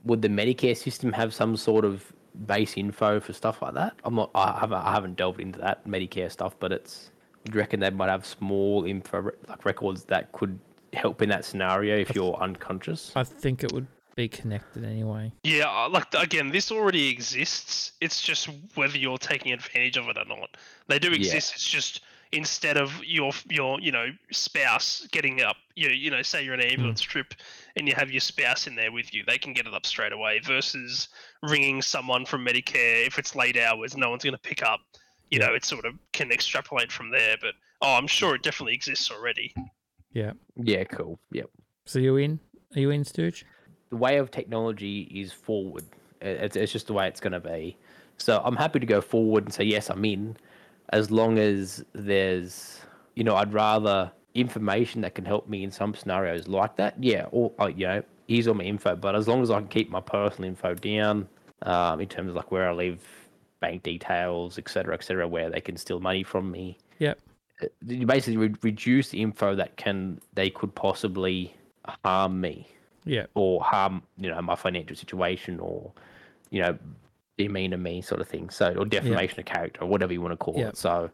would 0.04 0.22
the 0.22 0.28
Medicare 0.28 0.76
system 0.76 1.12
have 1.12 1.34
some 1.34 1.56
sort 1.56 1.84
of 1.84 2.12
base 2.46 2.76
info 2.76 3.20
for 3.20 3.32
stuff 3.34 3.60
like 3.62 3.74
that? 3.74 3.94
I'm 4.04 4.14
not. 4.14 4.30
I 4.34 4.58
haven't. 4.58 4.78
I 4.78 4.92
haven't 4.92 5.16
delved 5.16 5.40
into 5.40 5.58
that 5.60 5.86
Medicare 5.86 6.30
stuff, 6.32 6.56
but 6.58 6.72
it's. 6.72 7.10
Would 7.48 7.54
you 7.54 7.60
reckon 7.60 7.80
they 7.80 7.88
might 7.88 8.10
have 8.10 8.26
small 8.26 8.84
info 8.84 9.30
like 9.48 9.64
records 9.64 10.04
that 10.04 10.32
could 10.32 10.58
help 10.92 11.22
in 11.22 11.30
that 11.30 11.46
scenario 11.46 11.96
if 11.96 12.14
you're 12.14 12.34
unconscious? 12.34 13.10
I 13.16 13.24
think 13.24 13.64
it 13.64 13.72
would 13.72 13.86
be 14.16 14.28
connected 14.28 14.84
anyway. 14.84 15.32
Yeah, 15.44 15.70
uh, 15.70 15.88
like 15.88 16.12
again, 16.12 16.50
this 16.50 16.70
already 16.70 17.08
exists. 17.08 17.92
It's 18.02 18.20
just 18.20 18.50
whether 18.74 18.98
you're 18.98 19.16
taking 19.16 19.52
advantage 19.52 19.96
of 19.96 20.08
it 20.10 20.18
or 20.18 20.26
not. 20.26 20.58
They 20.88 20.98
do 20.98 21.08
Yeah. 21.08 21.16
exist. 21.16 21.54
It's 21.54 21.64
just 21.64 22.02
instead 22.32 22.76
of 22.76 23.02
your 23.02 23.32
your 23.48 23.80
you 23.80 23.92
know 23.92 24.08
spouse 24.30 25.08
getting 25.10 25.40
up, 25.40 25.56
you 25.74 25.88
you 25.88 26.10
know, 26.10 26.20
say 26.20 26.44
you're 26.44 26.52
on 26.52 26.60
an 26.60 26.66
ambulance 26.66 27.00
trip 27.00 27.32
and 27.76 27.88
you 27.88 27.94
have 27.94 28.10
your 28.10 28.20
spouse 28.20 28.66
in 28.66 28.74
there 28.74 28.92
with 28.92 29.14
you, 29.14 29.24
they 29.26 29.38
can 29.38 29.54
get 29.54 29.66
it 29.66 29.72
up 29.72 29.86
straight 29.86 30.12
away. 30.12 30.38
Versus 30.40 31.08
ringing 31.42 31.80
someone 31.80 32.26
from 32.26 32.44
Medicare 32.44 33.06
if 33.06 33.18
it's 33.18 33.34
late 33.34 33.56
hours, 33.56 33.96
no 33.96 34.10
one's 34.10 34.22
going 34.22 34.34
to 34.34 34.38
pick 34.38 34.62
up. 34.62 34.80
You 35.30 35.38
know, 35.38 35.54
it 35.54 35.64
sort 35.64 35.84
of 35.84 35.94
can 36.12 36.30
extrapolate 36.30 36.90
from 36.90 37.10
there. 37.10 37.36
But 37.40 37.54
oh, 37.82 37.94
I'm 37.94 38.06
sure 38.06 38.34
it 38.34 38.42
definitely 38.42 38.74
exists 38.74 39.10
already. 39.10 39.54
Yeah. 40.12 40.32
Yeah, 40.56 40.84
cool. 40.84 41.18
Yep. 41.32 41.50
So 41.86 41.98
you 41.98 42.16
in? 42.16 42.40
Are 42.74 42.80
you 42.80 42.90
in, 42.90 43.04
Stooge? 43.04 43.44
The 43.90 43.96
way 43.96 44.18
of 44.18 44.30
technology 44.30 45.02
is 45.02 45.32
forward. 45.32 45.84
It's, 46.20 46.56
it's 46.56 46.72
just 46.72 46.86
the 46.86 46.92
way 46.92 47.08
it's 47.08 47.20
going 47.20 47.32
to 47.32 47.40
be. 47.40 47.76
So 48.18 48.42
I'm 48.44 48.56
happy 48.56 48.80
to 48.80 48.86
go 48.86 49.00
forward 49.00 49.44
and 49.44 49.54
say, 49.54 49.64
yes, 49.64 49.88
I'm 49.90 50.04
in, 50.04 50.36
as 50.90 51.10
long 51.10 51.38
as 51.38 51.84
there's, 51.92 52.80
you 53.14 53.24
know, 53.24 53.36
I'd 53.36 53.52
rather 53.52 54.10
information 54.34 55.00
that 55.02 55.14
can 55.14 55.24
help 55.24 55.48
me 55.48 55.62
in 55.62 55.70
some 55.70 55.94
scenarios 55.94 56.48
like 56.48 56.76
that. 56.76 57.02
Yeah, 57.02 57.26
or, 57.30 57.52
uh, 57.60 57.66
you 57.68 57.86
know, 57.86 58.02
here's 58.26 58.48
all 58.48 58.54
my 58.54 58.64
info. 58.64 58.96
But 58.96 59.14
as 59.14 59.28
long 59.28 59.42
as 59.42 59.50
I 59.50 59.60
can 59.60 59.68
keep 59.68 59.90
my 59.90 60.00
personal 60.00 60.48
info 60.48 60.74
down 60.74 61.28
um, 61.62 62.00
in 62.00 62.08
terms 62.08 62.30
of 62.30 62.36
like 62.36 62.50
where 62.50 62.68
I 62.68 62.72
live, 62.72 63.00
bank 63.60 63.82
details, 63.82 64.58
et 64.58 64.68
cetera, 64.68 64.94
et 64.94 65.02
cetera, 65.02 65.26
where 65.26 65.50
they 65.50 65.60
can 65.60 65.76
steal 65.76 66.00
money 66.00 66.22
from 66.22 66.50
me, 66.50 66.78
Yep. 66.98 67.18
uh, 67.62 67.66
you 67.86 68.06
basically 68.06 68.36
re- 68.36 68.54
reduce 68.62 69.08
the 69.10 69.20
info 69.22 69.54
that 69.54 69.76
can 69.76 70.20
they 70.34 70.50
could 70.50 70.74
possibly 70.74 71.54
harm 72.04 72.40
me 72.40 72.66
Yeah. 73.04 73.26
or 73.34 73.62
harm 73.62 74.02
you 74.18 74.30
know 74.30 74.40
my 74.42 74.54
financial 74.56 74.94
situation 74.96 75.58
or 75.60 75.90
you 76.50 76.60
know 76.62 76.76
demeanor 77.38 77.78
me 77.78 78.02
sort 78.02 78.20
of 78.20 78.28
thing 78.28 78.50
so 78.50 78.74
or 78.74 78.84
defamation 78.84 79.38
of 79.40 79.46
character 79.46 79.80
or 79.82 79.86
whatever 79.88 80.12
you 80.12 80.20
want 80.20 80.32
to 80.32 80.36
call 80.36 80.54
Yeah. 80.58 80.68
it 80.68 80.76
so 80.76 81.08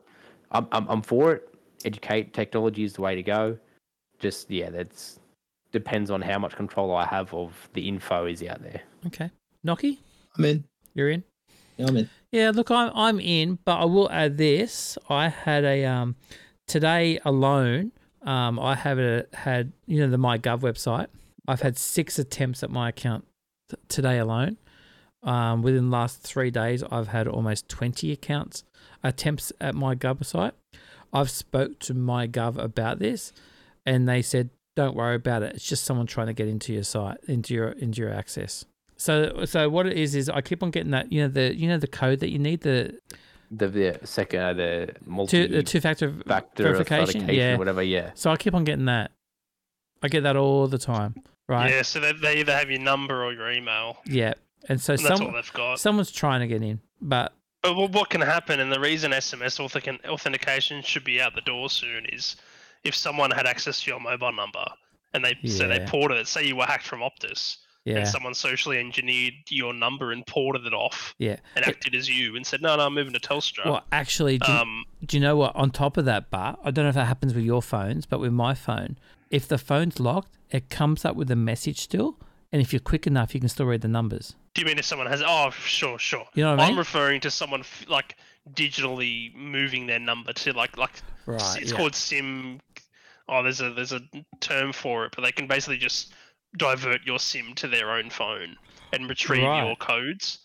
I'm, 0.50 0.66
I'm 0.72 0.88
i'm 0.88 1.02
for 1.02 1.32
it 1.34 1.48
educate 1.84 2.32
technology 2.32 2.82
is 2.82 2.94
the 2.94 3.02
way 3.02 3.14
to 3.14 3.22
go 3.22 3.56
just 4.18 4.50
yeah 4.50 4.70
that's 4.70 5.20
depends 5.70 6.10
on 6.10 6.22
how 6.22 6.38
much 6.38 6.56
control 6.56 6.96
i 6.96 7.04
have 7.06 7.32
of 7.34 7.68
the 7.74 7.86
info 7.88 8.26
is 8.26 8.42
out 8.42 8.62
there 8.62 8.80
Okay. 9.06 9.30
Noki, 9.66 9.98
I'm 10.38 10.44
in. 10.46 10.64
you're 10.94 11.10
in. 11.10 11.22
Yeah, 11.76 11.86
I'm 11.88 11.96
in. 11.98 12.08
Yeah, 12.34 12.50
look, 12.52 12.68
I'm 12.68 12.90
I'm 12.96 13.20
in, 13.20 13.60
but 13.64 13.76
I 13.76 13.84
will 13.84 14.10
add 14.10 14.38
this. 14.38 14.98
I 15.08 15.28
had 15.28 15.62
a 15.62 15.84
um 15.84 16.16
today 16.66 17.20
alone. 17.24 17.92
Um, 18.22 18.58
I 18.58 18.74
have 18.74 18.98
a, 18.98 19.26
had 19.32 19.72
you 19.86 20.00
know 20.00 20.10
the 20.10 20.16
MyGov 20.16 20.58
website. 20.58 21.06
I've 21.46 21.60
had 21.60 21.78
six 21.78 22.18
attempts 22.18 22.64
at 22.64 22.70
my 22.70 22.88
account 22.88 23.24
t- 23.70 23.76
today 23.86 24.18
alone. 24.18 24.56
Um, 25.22 25.62
within 25.62 25.90
the 25.90 25.96
last 25.96 26.22
three 26.22 26.50
days, 26.50 26.82
I've 26.82 27.06
had 27.06 27.28
almost 27.28 27.68
twenty 27.68 28.10
accounts 28.10 28.64
attempts 29.04 29.52
at 29.60 29.76
my 29.76 29.94
Gov 29.94 30.24
site. 30.26 30.54
I've 31.12 31.30
spoke 31.30 31.78
to 31.80 31.94
MyGov 31.94 32.58
about 32.58 32.98
this, 32.98 33.32
and 33.86 34.08
they 34.08 34.22
said, 34.22 34.50
"Don't 34.74 34.96
worry 34.96 35.14
about 35.14 35.44
it. 35.44 35.54
It's 35.54 35.68
just 35.68 35.84
someone 35.84 36.08
trying 36.08 36.26
to 36.26 36.32
get 36.32 36.48
into 36.48 36.72
your 36.72 36.82
site, 36.82 37.18
into 37.28 37.54
your 37.54 37.68
into 37.68 38.02
your 38.02 38.12
access." 38.12 38.64
So, 38.96 39.44
so 39.44 39.68
what 39.68 39.86
it 39.86 39.96
is 39.96 40.14
is 40.14 40.28
I 40.28 40.40
keep 40.40 40.62
on 40.62 40.70
getting 40.70 40.92
that 40.92 41.12
you 41.12 41.20
know 41.22 41.28
the 41.28 41.54
you 41.56 41.68
know 41.68 41.78
the 41.78 41.86
code 41.86 42.20
that 42.20 42.30
you 42.30 42.38
need 42.38 42.60
the 42.60 42.98
the, 43.50 43.68
the 43.68 43.98
second 44.04 44.40
uh, 44.40 44.52
the 44.54 44.94
multi 45.06 45.46
two 45.46 45.54
the 45.54 45.62
two 45.62 45.80
factor 45.80 46.12
factor 46.26 46.62
verification. 46.62 47.28
Yeah. 47.28 47.56
whatever 47.56 47.82
yeah 47.82 48.10
So 48.14 48.30
I 48.30 48.36
keep 48.36 48.54
on 48.54 48.64
getting 48.64 48.86
that. 48.86 49.10
I 50.02 50.08
get 50.08 50.22
that 50.24 50.36
all 50.36 50.66
the 50.68 50.78
time, 50.78 51.14
right? 51.48 51.70
Yeah, 51.70 51.82
so 51.82 51.98
they, 51.98 52.12
they 52.12 52.36
either 52.40 52.52
have 52.54 52.68
your 52.70 52.80
number 52.80 53.24
or 53.24 53.32
your 53.32 53.50
email, 53.50 53.96
Yeah. 54.06 54.34
And 54.68 54.78
so 54.80 54.94
and 54.94 55.02
that's 55.04 55.10
all 55.12 55.26
some, 55.26 55.32
they've 55.34 55.52
got. 55.52 55.78
someone's 55.80 56.10
trying 56.12 56.40
to 56.40 56.46
get 56.46 56.62
in, 56.62 56.80
but 57.00 57.32
But 57.62 57.74
what, 57.76 57.90
what 57.92 58.10
can 58.10 58.20
happen, 58.20 58.60
and 58.60 58.70
the 58.72 58.80
reason 58.80 59.12
SMS 59.12 59.58
authentic- 59.60 60.04
authentication 60.06 60.82
should 60.82 61.04
be 61.04 61.20
out 61.20 61.34
the 61.34 61.40
door 61.42 61.68
soon 61.70 62.04
is 62.06 62.36
if 62.82 62.94
someone 62.94 63.30
had 63.30 63.46
access 63.46 63.80
to 63.82 63.90
your 63.90 64.00
mobile 64.00 64.32
number 64.32 64.64
and 65.14 65.24
they 65.24 65.36
so 65.48 65.66
they 65.68 65.80
ported 65.86 66.18
it. 66.18 66.26
Say 66.28 66.44
you 66.46 66.56
were 66.56 66.64
hacked 66.66 66.86
from 66.86 67.00
Optus, 67.00 67.58
yeah, 67.84 67.98
and 67.98 68.08
someone 68.08 68.34
socially 68.34 68.78
engineered 68.78 69.34
your 69.48 69.72
number 69.74 70.10
and 70.12 70.26
ported 70.26 70.64
it 70.66 70.72
off 70.74 71.14
yeah. 71.18 71.36
and 71.56 71.64
It- 71.64 71.68
acted 71.68 71.94
as 71.94 72.08
you 72.08 72.34
and 72.36 72.46
said, 72.46 72.62
"No, 72.62 72.76
no, 72.76 72.86
I'm 72.86 72.94
moving 72.94 73.12
to 73.12 73.20
Telstra." 73.20 73.64
Well, 73.66 73.84
actually, 73.92 74.38
do, 74.38 74.50
you- 74.50 74.58
um, 74.58 74.84
do 75.04 75.16
you 75.16 75.20
know 75.22 75.36
what? 75.36 75.54
On 75.56 75.70
top 75.70 75.96
of 75.96 76.04
that, 76.06 76.30
but 76.30 76.58
I 76.64 76.70
don't 76.70 76.84
know 76.84 76.88
if 76.90 76.94
that 76.94 77.06
happens 77.06 77.34
with 77.34 77.44
your 77.44 77.62
phones, 77.62 78.06
but 78.06 78.20
with 78.20 78.32
my 78.32 78.54
phone, 78.54 78.98
if 79.30 79.46
the 79.48 79.58
phone's 79.58 80.00
locked, 80.00 80.36
it 80.50 80.70
comes 80.70 81.04
up 81.04 81.16
with 81.16 81.30
a 81.30 81.36
message 81.36 81.80
still, 81.80 82.18
and 82.52 82.62
if 82.62 82.72
you're 82.72 82.80
quick 82.80 83.06
enough, 83.06 83.34
you 83.34 83.40
can 83.40 83.48
still 83.48 83.66
read 83.66 83.80
the 83.82 83.88
numbers. 83.88 84.34
do 84.54 84.60
you 84.60 84.66
mean 84.66 84.78
if 84.78 84.84
someone 84.84 85.08
has? 85.08 85.20
Oh, 85.26 85.50
sure, 85.50 85.98
sure. 85.98 86.24
You 86.34 86.44
know 86.44 86.52
what 86.52 86.60
I 86.60 86.66
I'm 86.68 86.78
referring 86.78 87.20
to 87.22 87.30
someone 87.30 87.60
f- 87.60 87.84
like 87.88 88.16
digitally 88.54 89.34
moving 89.34 89.86
their 89.86 89.98
number 89.98 90.32
to 90.32 90.52
like 90.52 90.76
like 90.76 90.92
Right. 91.26 91.60
it's 91.60 91.70
yeah. 91.72 91.76
called 91.76 91.94
sim 91.94 92.60
oh 93.28 93.42
there's 93.42 93.60
a 93.62 93.70
there's 93.70 93.92
a 93.92 94.00
term 94.40 94.72
for 94.72 95.06
it 95.06 95.12
but 95.16 95.22
they 95.22 95.32
can 95.32 95.46
basically 95.46 95.78
just 95.78 96.12
divert 96.56 97.02
your 97.04 97.18
sim 97.18 97.54
to 97.54 97.68
their 97.68 97.90
own 97.92 98.10
phone 98.10 98.56
and 98.92 99.08
retrieve 99.08 99.42
Right. 99.44 99.66
your 99.66 99.76
codes 99.76 100.38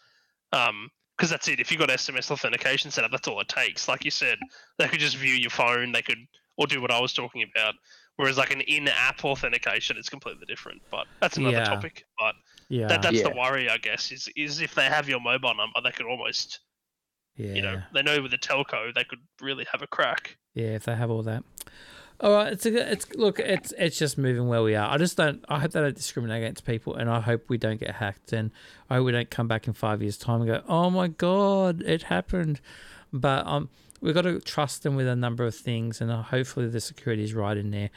um 0.53 0.89
because 1.17 1.29
that's 1.29 1.47
it 1.47 1.59
if 1.59 1.69
you've 1.71 1.79
got 1.79 1.89
sms 1.89 2.31
authentication 2.31 2.89
set 2.91 3.03
up 3.03 3.11
that's 3.11 3.27
all 3.27 3.39
it 3.41 3.47
takes 3.47 3.87
like 3.87 4.03
you 4.05 4.11
said 4.11 4.37
they 4.77 4.87
could 4.87 4.99
just 4.99 5.17
view 5.17 5.33
your 5.33 5.49
phone 5.51 5.91
they 5.91 6.01
could 6.01 6.17
or 6.57 6.65
do 6.67 6.81
what 6.81 6.91
i 6.91 6.99
was 6.99 7.13
talking 7.13 7.43
about 7.55 7.75
whereas 8.15 8.37
like 8.37 8.51
an 8.51 8.61
in-app 8.61 9.23
authentication 9.23 9.97
is 9.97 10.09
completely 10.09 10.45
different 10.47 10.81
but 10.89 11.05
that's 11.21 11.37
another 11.37 11.57
Yeah. 11.57 11.63
topic 11.65 12.05
but 12.17 12.33
yeah. 12.69 12.87
that, 12.87 13.01
that's 13.01 13.21
the 13.21 13.29
worry 13.29 13.69
i 13.69 13.77
guess 13.77 14.11
is 14.11 14.27
is 14.35 14.61
if 14.61 14.73
they 14.73 14.85
have 14.85 15.07
your 15.07 15.19
mobile 15.19 15.53
number 15.55 15.79
they 15.83 15.91
could 15.91 16.05
almost 16.07 16.59
yeah. 17.35 17.53
you 17.53 17.61
know 17.61 17.81
they 17.93 18.01
know 18.01 18.21
with 18.21 18.31
the 18.31 18.37
telco 18.37 18.93
they 18.95 19.03
could 19.03 19.19
really 19.41 19.65
have 19.71 19.81
a 19.83 19.87
crack 19.87 20.37
Yeah, 20.55 20.75
if 20.75 20.85
they 20.85 20.95
have 20.95 21.11
all 21.11 21.21
that. 21.23 21.43
All 22.21 22.33
right, 22.33 22.51
it's 22.51 22.65
a, 22.65 22.91
it's 22.91 23.09
look, 23.15 23.39
it's 23.39 23.73
it's 23.77 23.97
just 23.97 24.17
moving 24.17 24.49
where 24.49 24.61
we 24.61 24.75
are. 24.75 24.89
I 24.89 24.97
just 24.97 25.15
don't. 25.15 25.43
I 25.47 25.59
hope 25.59 25.71
they 25.71 25.79
don't 25.79 25.95
discriminate 25.95 26.43
against 26.43 26.65
people, 26.65 26.95
and 26.95 27.09
I 27.09 27.21
hope 27.21 27.45
we 27.47 27.57
don't 27.57 27.79
get 27.79 27.95
hacked, 27.95 28.33
and 28.33 28.51
I 28.89 28.95
hope 28.95 29.05
we 29.05 29.13
don't 29.13 29.29
come 29.29 29.47
back 29.47 29.67
in 29.67 29.73
five 29.73 30.01
years' 30.01 30.17
time 30.17 30.41
and 30.41 30.49
go, 30.49 30.61
"Oh 30.67 30.89
my 30.89 31.07
god, 31.07 31.81
it 31.81 32.03
happened." 32.03 32.59
But 33.13 33.47
um, 33.47 33.69
we've 34.01 34.13
got 34.13 34.23
to 34.23 34.41
trust 34.41 34.83
them 34.83 34.97
with 34.97 35.07
a 35.07 35.15
number 35.15 35.45
of 35.45 35.55
things, 35.55 36.01
and 36.01 36.11
uh, 36.11 36.21
hopefully 36.23 36.67
the 36.67 36.81
security 36.81 37.23
is 37.23 37.33
right 37.33 37.55
in 37.55 37.71
there. 37.71 37.89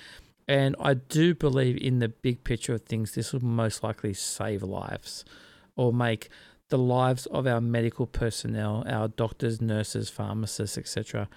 And 0.47 0.77
I 0.79 0.95
do 0.95 1.35
believe 1.35 1.77
in 1.77 1.99
the 1.99 2.09
big 2.09 2.45
picture 2.45 2.75
of 2.75 2.83
things, 2.83 3.13
this 3.13 3.33
will 3.33 3.45
most 3.45 3.83
likely 3.83 4.15
save 4.15 4.63
lives, 4.63 5.25
or 5.75 5.93
make 5.93 6.29
the 6.69 6.79
lives 6.79 7.27
of 7.27 7.49
our 7.49 7.61
medical 7.61 8.07
personnel, 8.07 8.85
our 8.87 9.09
doctors, 9.09 9.61
nurses, 9.61 10.11
pharmacists, 10.11 10.79
etc 10.79 11.29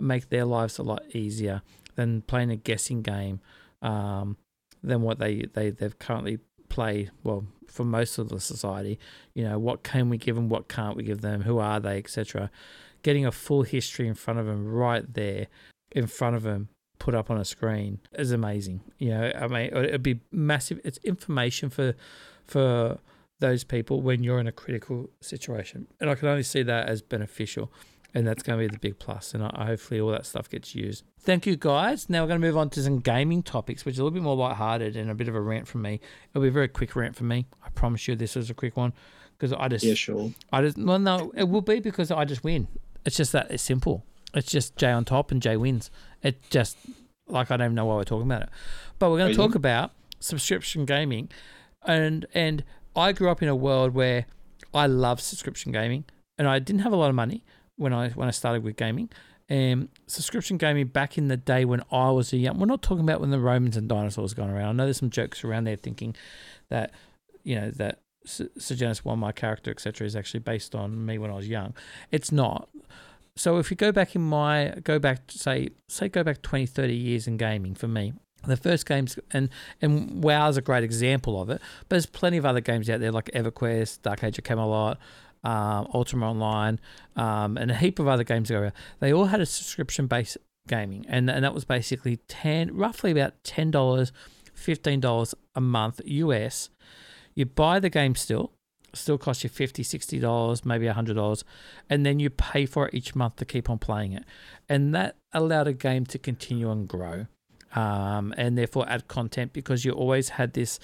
make 0.00 0.28
their 0.28 0.44
lives 0.44 0.78
a 0.78 0.82
lot 0.82 1.02
easier 1.14 1.62
than 1.96 2.22
playing 2.22 2.50
a 2.50 2.56
guessing 2.56 3.02
game 3.02 3.40
um, 3.82 4.36
than 4.82 5.02
what 5.02 5.18
they, 5.18 5.46
they, 5.52 5.70
they've 5.70 5.98
currently 5.98 6.38
played. 6.68 7.10
Well, 7.22 7.46
for 7.68 7.84
most 7.84 8.18
of 8.18 8.28
the 8.28 8.40
society, 8.40 8.98
you 9.34 9.44
know, 9.44 9.58
what 9.58 9.82
can 9.82 10.08
we 10.08 10.18
give 10.18 10.36
them, 10.36 10.48
what 10.48 10.68
can't 10.68 10.96
we 10.96 11.04
give 11.04 11.20
them, 11.20 11.42
who 11.42 11.58
are 11.58 11.80
they, 11.80 11.98
etc. 11.98 12.50
Getting 13.02 13.26
a 13.26 13.32
full 13.32 13.62
history 13.62 14.08
in 14.08 14.14
front 14.14 14.40
of 14.40 14.46
them 14.46 14.66
right 14.66 15.12
there, 15.12 15.48
in 15.92 16.06
front 16.06 16.36
of 16.36 16.42
them, 16.42 16.68
put 16.98 17.14
up 17.14 17.30
on 17.30 17.36
a 17.36 17.44
screen 17.44 17.98
is 18.14 18.32
amazing. 18.32 18.80
You 18.98 19.10
know, 19.10 19.32
I 19.38 19.46
mean, 19.46 19.66
it'd 19.66 20.02
be 20.02 20.20
massive. 20.32 20.80
It's 20.84 20.98
information 20.98 21.70
for 21.70 21.94
for 22.46 22.98
those 23.40 23.64
people 23.64 24.00
when 24.00 24.22
you're 24.22 24.38
in 24.38 24.46
a 24.46 24.52
critical 24.52 25.10
situation, 25.20 25.86
and 26.00 26.08
I 26.08 26.14
can 26.14 26.28
only 26.28 26.42
see 26.42 26.62
that 26.62 26.88
as 26.88 27.02
beneficial 27.02 27.70
and 28.14 28.26
that's 28.26 28.42
going 28.42 28.58
to 28.58 28.64
be 28.66 28.72
the 28.72 28.78
big 28.78 28.98
plus. 28.98 29.34
And 29.34 29.42
hopefully 29.42 30.00
all 30.00 30.10
that 30.12 30.24
stuff 30.24 30.48
gets 30.48 30.74
used. 30.74 31.02
Thank 31.20 31.46
you, 31.46 31.56
guys. 31.56 32.08
Now 32.08 32.22
we're 32.22 32.28
going 32.28 32.40
to 32.40 32.46
move 32.46 32.56
on 32.56 32.70
to 32.70 32.82
some 32.82 33.00
gaming 33.00 33.42
topics, 33.42 33.84
which 33.84 33.94
is 33.94 33.98
a 33.98 34.04
little 34.04 34.14
bit 34.14 34.22
more 34.22 34.36
lighthearted 34.36 34.96
and 34.96 35.10
a 35.10 35.14
bit 35.14 35.28
of 35.28 35.34
a 35.34 35.40
rant 35.40 35.66
from 35.66 35.82
me. 35.82 36.00
It'll 36.30 36.42
be 36.42 36.48
a 36.48 36.52
very 36.52 36.68
quick 36.68 36.94
rant 36.94 37.16
from 37.16 37.28
me. 37.28 37.46
I 37.64 37.70
promise 37.70 38.06
you, 38.06 38.14
this 38.14 38.36
is 38.36 38.50
a 38.50 38.54
quick 38.54 38.76
one 38.76 38.92
because 39.36 39.52
I 39.52 39.68
just, 39.68 39.84
Yeah, 39.84 39.94
sure. 39.94 40.30
I 40.52 40.62
just, 40.62 40.78
well, 40.78 40.98
no, 40.98 41.32
it 41.36 41.48
will 41.48 41.60
be 41.60 41.80
because 41.80 42.10
I 42.12 42.24
just 42.24 42.44
win. 42.44 42.68
It's 43.04 43.16
just 43.16 43.32
that 43.32 43.50
it's 43.50 43.62
simple. 43.62 44.04
It's 44.32 44.50
just 44.50 44.76
Jay 44.76 44.90
on 44.90 45.04
top 45.04 45.30
and 45.30 45.42
Jay 45.42 45.56
wins. 45.56 45.90
It 46.22 46.40
just 46.50 46.76
like 47.26 47.50
I 47.50 47.56
don't 47.56 47.66
even 47.66 47.74
know 47.74 47.86
why 47.86 47.96
we're 47.96 48.04
talking 48.04 48.26
about 48.26 48.42
it, 48.42 48.48
but 48.98 49.10
we're 49.10 49.18
going 49.18 49.30
to 49.30 49.36
talk 49.36 49.54
about 49.54 49.92
subscription 50.20 50.84
gaming, 50.84 51.30
and 51.84 52.26
and 52.34 52.64
I 52.96 53.12
grew 53.12 53.30
up 53.30 53.42
in 53.42 53.48
a 53.48 53.54
world 53.54 53.94
where 53.94 54.26
I 54.72 54.86
love 54.86 55.20
subscription 55.20 55.72
gaming, 55.72 56.04
and 56.38 56.48
I 56.48 56.58
didn't 56.58 56.80
have 56.82 56.92
a 56.92 56.96
lot 56.96 57.08
of 57.10 57.14
money 57.14 57.44
when 57.76 57.92
I 57.92 58.10
when 58.10 58.28
I 58.28 58.30
started 58.30 58.64
with 58.64 58.76
gaming. 58.76 59.10
And 59.48 59.88
subscription 60.06 60.56
gaming 60.56 60.86
back 60.86 61.18
in 61.18 61.28
the 61.28 61.36
day 61.36 61.66
when 61.66 61.82
I 61.92 62.10
was 62.10 62.32
a 62.32 62.38
young, 62.38 62.58
we're 62.58 62.66
not 62.66 62.80
talking 62.80 63.04
about 63.04 63.20
when 63.20 63.30
the 63.30 63.38
Romans 63.38 63.76
and 63.76 63.86
dinosaurs 63.86 64.32
gone 64.32 64.48
around. 64.48 64.68
I 64.68 64.72
know 64.72 64.84
there's 64.84 64.96
some 64.96 65.10
jokes 65.10 65.44
around 65.44 65.64
there 65.64 65.76
thinking 65.76 66.16
that, 66.70 66.92
you 67.42 67.60
know, 67.60 67.70
that 67.72 68.00
Sejanus 68.24 69.04
One, 69.04 69.18
my 69.18 69.32
character, 69.32 69.70
etc., 69.70 70.06
is 70.06 70.16
actually 70.16 70.40
based 70.40 70.74
on 70.74 71.04
me 71.04 71.18
when 71.18 71.30
I 71.30 71.34
was 71.34 71.46
young. 71.46 71.74
It's 72.10 72.32
not. 72.32 72.70
So 73.36 73.58
if 73.58 73.70
you 73.70 73.76
go 73.76 73.92
back 73.92 74.16
in 74.16 74.22
my, 74.22 74.74
go 74.82 74.98
back, 74.98 75.30
say, 75.30 75.68
say, 75.88 76.08
go 76.08 76.22
back 76.22 76.40
20, 76.40 76.64
30 76.64 76.94
years 76.94 77.26
in 77.26 77.36
gaming 77.36 77.74
for 77.74 77.88
me, 77.88 78.14
the 78.46 78.56
first 78.56 78.86
games, 78.86 79.18
and 79.32 79.48
and 79.80 80.22
WoW 80.22 80.48
is 80.48 80.56
a 80.56 80.62
great 80.62 80.84
example 80.84 81.40
of 81.40 81.50
it, 81.50 81.60
but 81.80 81.88
there's 81.90 82.06
plenty 82.06 82.36
of 82.36 82.46
other 82.46 82.60
games 82.60 82.88
out 82.88 83.00
there 83.00 83.10
like 83.12 83.30
EverQuest, 83.34 84.02
Dark 84.02 84.22
Age 84.22 84.38
of 84.38 84.44
Camelot, 84.44 84.98
um, 85.44 85.88
Ultima 85.94 86.30
Online, 86.30 86.80
um, 87.16 87.56
and 87.56 87.70
a 87.70 87.74
heap 87.74 87.98
of 87.98 88.08
other 88.08 88.24
games. 88.24 88.50
They 89.00 89.12
all 89.12 89.26
had 89.26 89.40
a 89.40 89.46
subscription 89.46 90.06
based 90.06 90.38
gaming, 90.66 91.04
and 91.08 91.30
and 91.30 91.44
that 91.44 91.54
was 91.54 91.64
basically 91.64 92.16
ten, 92.28 92.74
roughly 92.74 93.10
about 93.10 93.34
ten 93.44 93.70
dollars, 93.70 94.12
fifteen 94.54 95.00
dollars 95.00 95.34
a 95.54 95.60
month 95.60 96.00
US. 96.04 96.70
You 97.34 97.46
buy 97.46 97.80
the 97.80 97.90
game 97.90 98.14
still, 98.14 98.52
still 98.96 99.18
costs 99.18 99.44
you 99.44 99.50
50 99.50 99.82
60 99.82 100.18
dollars 100.18 100.64
maybe 100.64 100.86
hundred 100.86 101.14
dollars 101.14 101.44
and 101.90 102.04
then 102.04 102.20
you 102.20 102.30
pay 102.30 102.66
for 102.66 102.88
it 102.88 102.94
each 102.94 103.14
month 103.14 103.36
to 103.36 103.44
keep 103.44 103.68
on 103.68 103.78
playing 103.78 104.12
it 104.12 104.24
and 104.68 104.94
that 104.94 105.16
allowed 105.32 105.66
a 105.66 105.72
game 105.72 106.06
to 106.06 106.18
continue 106.18 106.70
and 106.70 106.88
grow 106.88 107.26
um, 107.74 108.32
and 108.36 108.56
therefore 108.56 108.88
add 108.88 109.08
content 109.08 109.52
because 109.52 109.84
you 109.84 109.92
always 109.92 110.30
had 110.30 110.52
this 110.52 110.78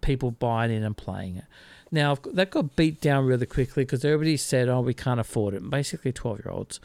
people 0.00 0.30
buying 0.30 0.72
in 0.72 0.82
and 0.82 0.96
playing 0.96 1.36
it 1.36 1.44
now 1.92 2.16
that 2.32 2.50
got 2.50 2.74
beat 2.74 3.00
down 3.00 3.26
really 3.26 3.46
quickly 3.46 3.84
because 3.84 4.04
everybody 4.04 4.36
said 4.36 4.68
oh 4.68 4.80
we 4.80 4.94
can't 4.94 5.20
afford 5.20 5.54
it. 5.54 5.68
Basically 5.70 6.12
12 6.12 6.38
year 6.40 6.50
olds 6.50 6.80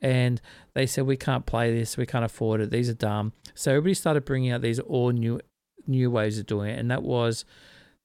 and 0.00 0.40
they 0.74 0.86
said 0.86 1.06
we 1.06 1.16
can't 1.16 1.46
play 1.46 1.74
this. 1.74 1.96
We 1.96 2.06
can't 2.06 2.24
afford 2.24 2.60
it. 2.60 2.70
These 2.70 2.88
are 2.88 2.94
dumb. 2.94 3.32
So 3.54 3.72
everybody 3.72 3.94
started 3.94 4.24
bringing 4.24 4.50
out 4.50 4.62
these 4.62 4.80
all 4.80 5.10
new 5.10 5.40
new 5.86 6.10
ways 6.10 6.38
of 6.38 6.46
doing 6.46 6.70
it. 6.70 6.78
And 6.78 6.90
that 6.90 7.02
was 7.02 7.44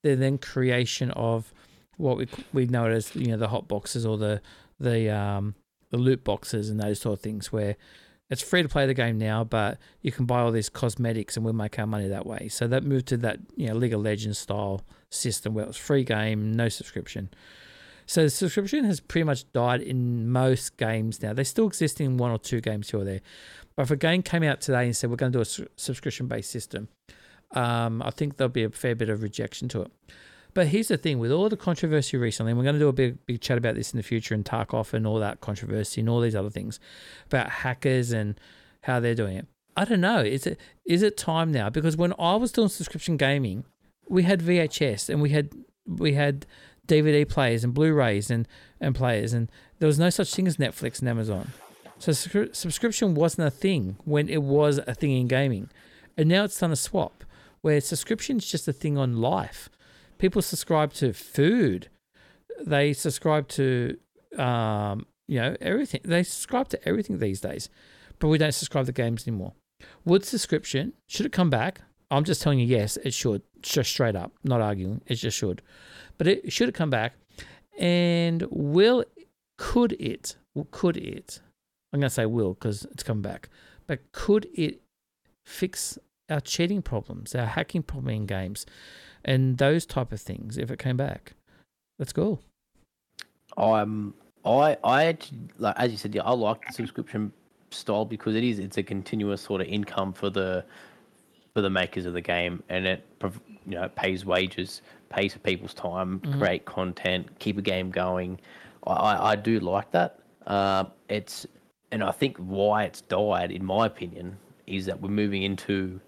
the 0.03 0.15
then 0.15 0.37
creation 0.37 1.11
of 1.11 1.53
what 1.97 2.17
we 2.17 2.27
we 2.53 2.65
know 2.67 2.85
as 2.85 3.15
you 3.15 3.27
know 3.27 3.37
the 3.37 3.47
hot 3.47 3.67
boxes 3.67 4.05
or 4.05 4.17
the 4.17 4.41
the 4.79 5.09
um 5.09 5.55
the 5.89 5.97
loot 5.97 6.23
boxes 6.23 6.69
and 6.69 6.79
those 6.79 6.99
sort 6.99 7.13
of 7.13 7.21
things 7.21 7.51
where 7.51 7.75
it's 8.29 8.41
free 8.41 8.61
to 8.61 8.69
play 8.69 8.85
the 8.85 8.93
game 8.93 9.17
now, 9.17 9.43
but 9.43 9.77
you 10.01 10.11
can 10.11 10.25
buy 10.25 10.41
all 10.41 10.51
these 10.51 10.69
cosmetics 10.69 11.37
and 11.37 11.45
we'll 11.45 11.53
make 11.53 11.79
our 11.79 11.87
money 11.87 12.07
that 12.07 12.25
way. 12.25 12.49
So 12.49 12.67
that 12.67 12.83
moved 12.83 13.07
to 13.07 13.17
that 13.17 13.39
you 13.55 13.67
know 13.67 13.75
League 13.75 13.93
of 13.93 14.01
Legends 14.01 14.37
style 14.37 14.83
system 15.09 15.53
where 15.53 15.63
it 15.63 15.67
was 15.67 15.77
free 15.77 16.03
game, 16.03 16.53
no 16.53 16.69
subscription. 16.69 17.29
So 18.05 18.23
the 18.23 18.29
subscription 18.29 18.85
has 18.85 19.01
pretty 19.01 19.25
much 19.25 19.51
died 19.51 19.81
in 19.81 20.29
most 20.29 20.77
games 20.77 21.21
now. 21.21 21.33
They 21.33 21.43
still 21.43 21.67
exist 21.67 21.99
in 21.99 22.17
one 22.17 22.31
or 22.31 22.39
two 22.39 22.61
games 22.61 22.89
here 22.89 23.01
or 23.01 23.03
there. 23.03 23.21
But 23.75 23.83
if 23.83 23.91
a 23.91 23.97
game 23.97 24.23
came 24.23 24.43
out 24.43 24.61
today 24.61 24.85
and 24.85 24.95
said 24.95 25.09
we're 25.09 25.17
going 25.17 25.33
to 25.33 25.37
do 25.37 25.41
a 25.41 25.45
su- 25.45 25.67
subscription 25.75 26.27
based 26.27 26.49
system, 26.49 26.87
um, 27.51 28.01
I 28.01 28.11
think 28.11 28.37
there'll 28.37 28.49
be 28.49 28.63
a 28.63 28.69
fair 28.69 28.95
bit 28.95 29.09
of 29.09 29.21
rejection 29.21 29.67
to 29.69 29.81
it. 29.83 29.91
But 30.57 30.69
here's 30.69 30.87
the 30.87 30.97
thing 30.97 31.19
with 31.19 31.31
all 31.31 31.49
the 31.49 31.55
controversy 31.55 32.17
recently, 32.17 32.51
and 32.51 32.57
we're 32.57 32.63
going 32.63 32.73
to 32.73 32.79
do 32.79 32.87
a 32.87 32.91
big, 32.91 33.23
big 33.27 33.41
chat 33.41 33.59
about 33.59 33.75
this 33.75 33.93
in 33.93 33.97
the 33.97 34.01
future 34.01 34.33
and 34.33 34.43
Tarkov 34.43 34.91
and 34.91 35.05
all 35.05 35.19
that 35.19 35.39
controversy 35.39 36.01
and 36.01 36.09
all 36.09 36.19
these 36.19 36.35
other 36.35 36.49
things 36.49 36.79
about 37.27 37.47
hackers 37.47 38.11
and 38.11 38.39
how 38.81 38.99
they're 38.99 39.13
doing 39.13 39.37
it. 39.37 39.45
I 39.75 39.85
don't 39.85 40.01
know. 40.01 40.21
Is 40.21 40.47
it 40.47 40.59
is 40.83 41.03
it 41.03 41.15
time 41.15 41.51
now? 41.51 41.69
Because 41.69 41.95
when 41.95 42.11
I 42.17 42.37
was 42.37 42.51
doing 42.51 42.69
subscription 42.69 43.17
gaming, 43.17 43.65
we 44.09 44.23
had 44.23 44.41
VHS 44.41 45.09
and 45.09 45.21
we 45.21 45.29
had 45.29 45.51
we 45.85 46.13
had 46.13 46.47
DVD 46.87 47.29
players 47.29 47.63
and 47.63 47.71
Blu-rays 47.71 48.31
and 48.31 48.47
and 48.81 48.95
players, 48.95 49.33
and 49.33 49.51
there 49.77 49.85
was 49.85 49.99
no 49.99 50.09
such 50.09 50.33
thing 50.33 50.47
as 50.47 50.57
Netflix 50.57 51.01
and 51.01 51.07
Amazon. 51.07 51.51
So 51.99 52.13
subscription 52.13 53.13
wasn't 53.13 53.47
a 53.47 53.51
thing 53.51 53.97
when 54.05 54.27
it 54.27 54.41
was 54.41 54.79
a 54.87 54.95
thing 54.95 55.11
in 55.11 55.27
gaming, 55.27 55.69
and 56.17 56.27
now 56.27 56.45
it's 56.45 56.59
done 56.59 56.71
a 56.71 56.75
swap 56.75 57.23
where 57.61 57.79
subscription 57.79 58.37
is 58.37 58.47
just 58.47 58.67
a 58.67 58.73
thing 58.73 58.97
on 58.97 59.17
life 59.17 59.69
people 60.17 60.41
subscribe 60.41 60.93
to 60.93 61.13
food. 61.13 61.89
They 62.65 62.93
subscribe 62.93 63.47
to, 63.49 63.97
um, 64.37 65.05
you 65.27 65.39
know, 65.39 65.55
everything. 65.61 66.01
They 66.03 66.23
subscribe 66.23 66.69
to 66.69 66.87
everything 66.87 67.19
these 67.19 67.41
days, 67.41 67.69
but 68.19 68.27
we 68.27 68.37
don't 68.37 68.53
subscribe 68.53 68.85
to 68.87 68.91
games 68.91 69.27
anymore. 69.27 69.53
Would 70.05 70.25
subscription 70.25 70.93
should 71.07 71.25
it 71.25 71.31
come 71.31 71.49
back? 71.49 71.81
I'm 72.09 72.23
just 72.23 72.41
telling 72.41 72.59
you, 72.59 72.65
yes, 72.65 72.97
it 72.97 73.13
should. 73.13 73.41
Just 73.61 73.91
straight 73.91 74.15
up, 74.15 74.31
not 74.43 74.61
arguing. 74.61 75.01
It 75.07 75.15
just 75.15 75.37
should. 75.37 75.61
But 76.17 76.27
it 76.27 76.53
should 76.53 76.69
it 76.69 76.75
come 76.75 76.89
back, 76.89 77.13
and 77.77 78.45
will 78.49 79.03
could 79.57 79.93
it? 79.93 80.35
Could 80.71 80.97
it? 80.97 81.41
I'm 81.93 81.99
gonna 81.99 82.09
say 82.09 82.25
will 82.25 82.53
because 82.53 82.85
it's 82.85 83.03
come 83.03 83.21
back. 83.21 83.49
But 83.85 84.11
could 84.11 84.47
it 84.53 84.81
fix 85.45 85.97
our 86.29 86.41
cheating 86.41 86.81
problems, 86.81 87.35
our 87.35 87.45
hacking 87.45 87.83
problem 87.83 88.09
in 88.13 88.25
games? 88.25 88.65
And 89.27 89.57
those 89.57 89.85
type 89.85 90.11
of 90.11 90.21
things 90.21 90.57
if 90.57 90.71
it 90.71 90.79
came 90.79 90.97
back. 90.97 91.33
That's 91.99 92.13
cool. 92.13 92.41
Um, 93.57 94.13
I 94.45 94.77
I 94.83 95.17
like 95.57 95.75
as 95.77 95.91
you 95.91 95.97
said, 95.97 96.15
yeah, 96.15 96.23
I 96.23 96.31
like 96.31 96.65
the 96.65 96.73
subscription 96.73 97.31
style 97.69 98.05
because 98.05 98.35
it 98.35 98.43
is 98.43 98.59
it's 98.59 98.77
a 98.77 98.83
continuous 98.83 99.41
sort 99.41 99.61
of 99.61 99.67
income 99.67 100.13
for 100.13 100.29
the 100.29 100.63
for 101.53 101.61
the 101.61 101.69
makers 101.69 102.05
of 102.05 102.13
the 102.13 102.21
game, 102.21 102.63
and 102.69 102.85
it 102.85 103.03
you 103.65 103.75
know 103.75 103.89
pays 103.89 104.25
wages, 104.25 104.81
pays 105.09 105.33
for 105.33 105.39
people's 105.39 105.73
time, 105.73 106.19
mm-hmm. 106.19 106.39
create 106.39 106.65
content, 106.65 107.27
keep 107.39 107.57
a 107.57 107.61
game 107.61 107.91
going. 107.91 108.39
I 108.85 109.31
I, 109.31 109.35
do 109.35 109.59
like 109.59 109.91
that. 109.91 110.19
Uh, 110.45 110.85
it's 111.09 111.45
and 111.91 112.03
I 112.03 112.11
think 112.11 112.37
why 112.37 112.83
it's 112.83 113.01
died, 113.01 113.51
in 113.51 113.65
my 113.65 113.85
opinion, 113.85 114.37
is 114.65 114.85
that 114.85 115.01
we're 115.01 115.09
moving 115.09 115.43
into 115.43 115.99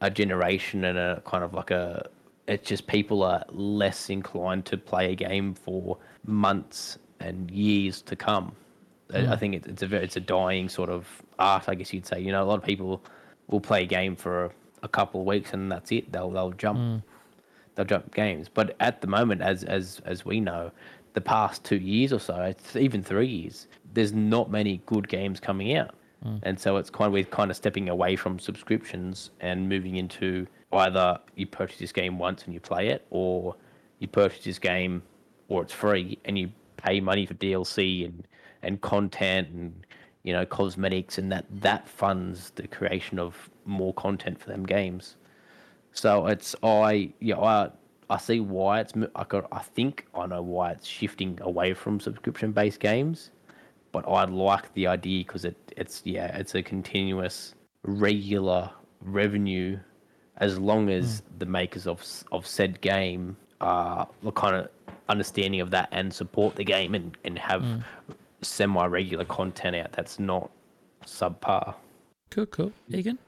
a 0.00 0.10
generation 0.10 0.84
and 0.84 0.96
a 0.96 1.22
kind 1.26 1.44
of 1.44 1.52
like 1.52 1.70
a 1.70 2.08
it's 2.46 2.68
just 2.68 2.86
people 2.86 3.22
are 3.22 3.44
less 3.50 4.10
inclined 4.10 4.64
to 4.66 4.76
play 4.76 5.12
a 5.12 5.14
game 5.14 5.54
for 5.54 5.98
months 6.26 6.98
and 7.20 7.50
years 7.50 8.02
to 8.02 8.16
come. 8.16 8.54
Mm. 9.10 9.28
I 9.30 9.36
think 9.36 9.66
it's 9.66 9.82
a 9.82 9.96
it's 9.96 10.16
a 10.16 10.20
dying 10.20 10.68
sort 10.68 10.90
of 10.90 11.06
art, 11.38 11.68
I 11.68 11.74
guess 11.74 11.92
you'd 11.92 12.06
say. 12.06 12.20
You 12.20 12.32
know, 12.32 12.42
a 12.42 12.46
lot 12.46 12.58
of 12.58 12.64
people 12.64 13.02
will 13.48 13.60
play 13.60 13.82
a 13.82 13.86
game 13.86 14.16
for 14.16 14.46
a, 14.46 14.50
a 14.82 14.88
couple 14.88 15.20
of 15.20 15.26
weeks 15.26 15.52
and 15.52 15.70
that's 15.70 15.92
it. 15.92 16.10
They'll 16.12 16.30
they'll 16.30 16.52
jump 16.52 16.78
mm. 16.78 17.02
they'll 17.74 17.86
jump 17.86 18.14
games. 18.14 18.48
But 18.52 18.74
at 18.80 19.00
the 19.00 19.06
moment, 19.06 19.42
as 19.42 19.64
as 19.64 20.00
as 20.04 20.24
we 20.24 20.40
know, 20.40 20.72
the 21.12 21.20
past 21.20 21.64
two 21.64 21.76
years 21.76 22.12
or 22.12 22.20
so, 22.20 22.54
even 22.74 23.02
three 23.02 23.26
years, 23.26 23.68
there's 23.92 24.12
not 24.12 24.50
many 24.50 24.82
good 24.86 25.08
games 25.08 25.38
coming 25.38 25.76
out. 25.76 25.94
Mm. 26.24 26.40
And 26.44 26.58
so 26.58 26.76
it's 26.76 26.90
kind 26.90 27.06
of 27.06 27.12
we're 27.12 27.24
kind 27.24 27.50
of 27.50 27.56
stepping 27.56 27.88
away 27.88 28.16
from 28.16 28.38
subscriptions 28.38 29.30
and 29.40 29.68
moving 29.68 29.96
into 29.96 30.46
either 30.72 31.18
you 31.36 31.46
purchase 31.46 31.78
this 31.78 31.92
game 31.92 32.18
once 32.18 32.44
and 32.44 32.54
you 32.54 32.60
play 32.60 32.88
it, 32.88 33.06
or 33.10 33.54
you 33.98 34.08
purchase 34.08 34.44
this 34.44 34.58
game 34.58 35.02
or 35.48 35.62
it's 35.62 35.72
free 35.72 36.18
and 36.24 36.38
you 36.38 36.50
pay 36.76 37.00
money 37.00 37.26
for 37.26 37.34
DLC 37.34 38.04
and 38.04 38.26
and 38.62 38.80
content 38.80 39.48
and 39.50 39.86
you 40.22 40.32
know 40.32 40.46
cosmetics 40.46 41.18
and 41.18 41.30
that 41.30 41.44
that 41.50 41.88
funds 41.88 42.50
the 42.54 42.66
creation 42.66 43.18
of 43.18 43.50
more 43.64 43.92
content 43.94 44.40
for 44.40 44.48
them 44.48 44.64
games. 44.64 45.16
So 45.92 46.26
it's 46.26 46.56
I 46.62 47.12
yeah 47.20 47.38
I 47.38 47.70
I 48.10 48.18
see 48.18 48.40
why 48.40 48.80
it's 48.80 48.92
I 49.14 49.24
got 49.24 49.46
I 49.52 49.60
think 49.60 50.06
I 50.14 50.26
know 50.26 50.42
why 50.42 50.72
it's 50.72 50.86
shifting 50.86 51.38
away 51.42 51.74
from 51.74 52.00
subscription 52.00 52.52
based 52.52 52.80
games, 52.80 53.30
but 53.92 54.06
I 54.08 54.24
like 54.24 54.72
the 54.74 54.86
idea 54.86 55.24
because 55.24 55.44
it 55.44 55.56
it's 55.76 56.02
yeah 56.04 56.36
it's 56.36 56.54
a 56.54 56.62
continuous 56.62 57.54
regular 57.84 58.70
revenue 59.00 59.78
as 60.38 60.58
long 60.58 60.90
as 60.90 61.20
mm. 61.20 61.38
the 61.38 61.46
makers 61.46 61.86
of 61.86 62.04
of 62.32 62.46
said 62.46 62.80
game 62.80 63.36
are 63.60 64.08
kind 64.34 64.56
of 64.56 64.68
understanding 65.08 65.60
of 65.60 65.70
that 65.70 65.88
and 65.92 66.12
support 66.12 66.56
the 66.56 66.64
game 66.64 66.94
and, 66.94 67.16
and 67.24 67.38
have 67.38 67.62
mm. 67.62 67.82
semi 68.40 68.86
regular 68.86 69.24
content 69.24 69.76
out 69.76 69.92
that's 69.92 70.18
not 70.18 70.50
subpar. 71.06 71.74
Cool, 72.30 72.46
cool. 72.46 72.72
Egan? 72.88 73.18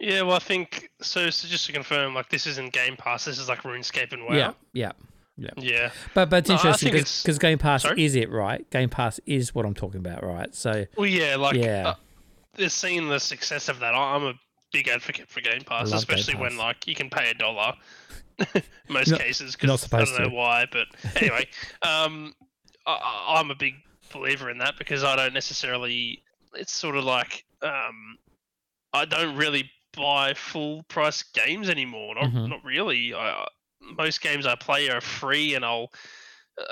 Yeah, 0.00 0.22
well, 0.22 0.36
I 0.36 0.38
think 0.38 0.90
so. 1.00 1.28
So 1.30 1.48
just 1.48 1.66
to 1.66 1.72
confirm, 1.72 2.14
like 2.14 2.28
this 2.28 2.46
isn't 2.46 2.72
Game 2.72 2.96
Pass. 2.96 3.24
This 3.24 3.38
is 3.38 3.48
like 3.48 3.62
RuneScape 3.62 4.12
and 4.12 4.24
WoW. 4.24 4.34
Yeah, 4.34 4.52
yeah, 4.72 4.92
yeah. 5.36 5.50
Yeah, 5.56 5.90
but 6.14 6.30
but 6.30 6.38
it's 6.38 6.48
no, 6.48 6.54
interesting 6.54 6.92
because 6.92 7.38
Game 7.38 7.58
Pass 7.58 7.82
sorry? 7.82 8.04
is 8.04 8.14
it 8.14 8.30
right? 8.30 8.68
Game 8.70 8.90
Pass 8.90 9.20
is 9.26 9.54
what 9.54 9.66
I'm 9.66 9.74
talking 9.74 9.98
about, 9.98 10.24
right? 10.24 10.54
So 10.54 10.86
well, 10.96 11.06
yeah, 11.06 11.36
like 11.36 11.56
yeah, 11.56 11.88
uh, 11.88 11.94
they're 12.54 12.68
seeing 12.68 13.08
the 13.08 13.18
success 13.18 13.68
of 13.68 13.80
that. 13.80 13.94
I'm 13.94 14.24
a 14.24 14.34
big 14.72 14.88
advocate 14.88 15.28
for 15.28 15.40
Game 15.40 15.62
Pass, 15.62 15.92
especially 15.92 16.34
Game 16.34 16.42
Pass. 16.42 16.50
when 16.50 16.58
like 16.58 16.86
you 16.86 16.94
can 16.94 17.10
pay 17.10 17.30
a 17.30 17.34
dollar. 17.34 17.74
most 18.88 19.10
not, 19.10 19.20
cases 19.20 19.56
because 19.56 19.92
I 19.92 20.04
don't 20.04 20.18
know 20.18 20.28
to. 20.28 20.34
why, 20.34 20.66
but 20.70 20.86
anyway, 21.16 21.46
um, 21.82 22.34
I, 22.86 23.36
I'm 23.38 23.50
a 23.50 23.54
big 23.54 23.74
believer 24.12 24.48
in 24.50 24.58
that 24.58 24.74
because 24.78 25.04
I 25.04 25.16
don't 25.16 25.34
necessarily. 25.34 26.22
It's 26.54 26.72
sort 26.72 26.96
of 26.96 27.04
like 27.04 27.44
um, 27.62 28.18
I 28.92 29.04
don't 29.04 29.36
really 29.36 29.70
buy 29.96 30.34
full 30.34 30.84
price 30.84 31.22
games 31.22 31.68
anymore. 31.68 32.14
Not 32.14 32.24
mm-hmm. 32.24 32.46
not 32.46 32.64
really. 32.64 33.14
I, 33.14 33.46
most 33.96 34.20
games 34.20 34.46
I 34.46 34.54
play 34.54 34.88
are 34.88 35.00
free, 35.00 35.54
and 35.54 35.64
I'll 35.64 35.90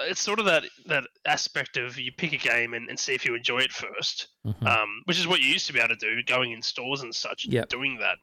it's 0.01 0.20
sort 0.20 0.39
of 0.39 0.45
that 0.47 0.64
that 0.87 1.05
aspect 1.26 1.76
of 1.76 1.99
you 1.99 2.12
pick 2.12 2.32
a 2.32 2.37
game 2.37 2.74
and, 2.74 2.89
and 2.89 2.99
see 2.99 3.14
if 3.14 3.24
you 3.24 3.34
enjoy 3.34 3.59
it 3.59 3.70
1st 3.70 4.26
mm-hmm. 4.47 4.66
um, 4.66 5.03
which 5.05 5.18
is 5.18 5.26
what 5.26 5.41
you 5.41 5.49
used 5.49 5.66
to 5.66 5.72
be 5.72 5.78
able 5.78 5.95
to 5.95 5.97
do, 5.97 6.22
going 6.24 6.53
in 6.53 6.62
stores 6.62 7.03
and 7.03 7.14
such, 7.14 7.47
yep. 7.47 7.68
doing 7.68 7.99
that 7.99 8.18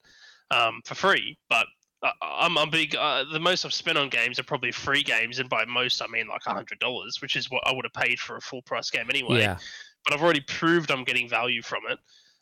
um, 0.56 0.82
for 0.86 0.96
free. 0.96 1.38
But 1.50 1.68
uh, 2.02 2.12
I'm, 2.22 2.58
I'm 2.58 2.70
big. 2.70 2.96
Uh, 2.96 3.24
the 3.32 3.40
most 3.40 3.66
I've 3.66 3.74
spent 3.74 3.98
on 3.98 4.10
games 4.10 4.40
are 4.40 4.44
probably 4.44 4.72
free 4.72 5.04
games, 5.04 5.40
and 5.40 5.50
by 5.50 5.66
most 5.66 6.02
I 6.02 6.08
mean 6.08 6.28
like 6.28 6.44
hundred 6.44 6.80
dollars, 6.80 7.22
which 7.22 7.36
is 7.36 7.50
what 7.50 7.66
I 7.66 7.74
would 7.74 7.86
have 7.86 8.04
paid 8.04 8.20
for 8.20 8.36
a 8.38 8.42
full 8.42 8.62
price 8.62 8.90
game 8.90 9.10
anyway. 9.10 9.40
Yeah. 9.40 9.58
But 10.04 10.14
I've 10.14 10.22
already 10.22 10.42
proved 10.42 10.92
I'm 10.92 11.06
getting 11.06 11.30
value 11.30 11.62
from 11.62 11.84
it. 11.90 11.98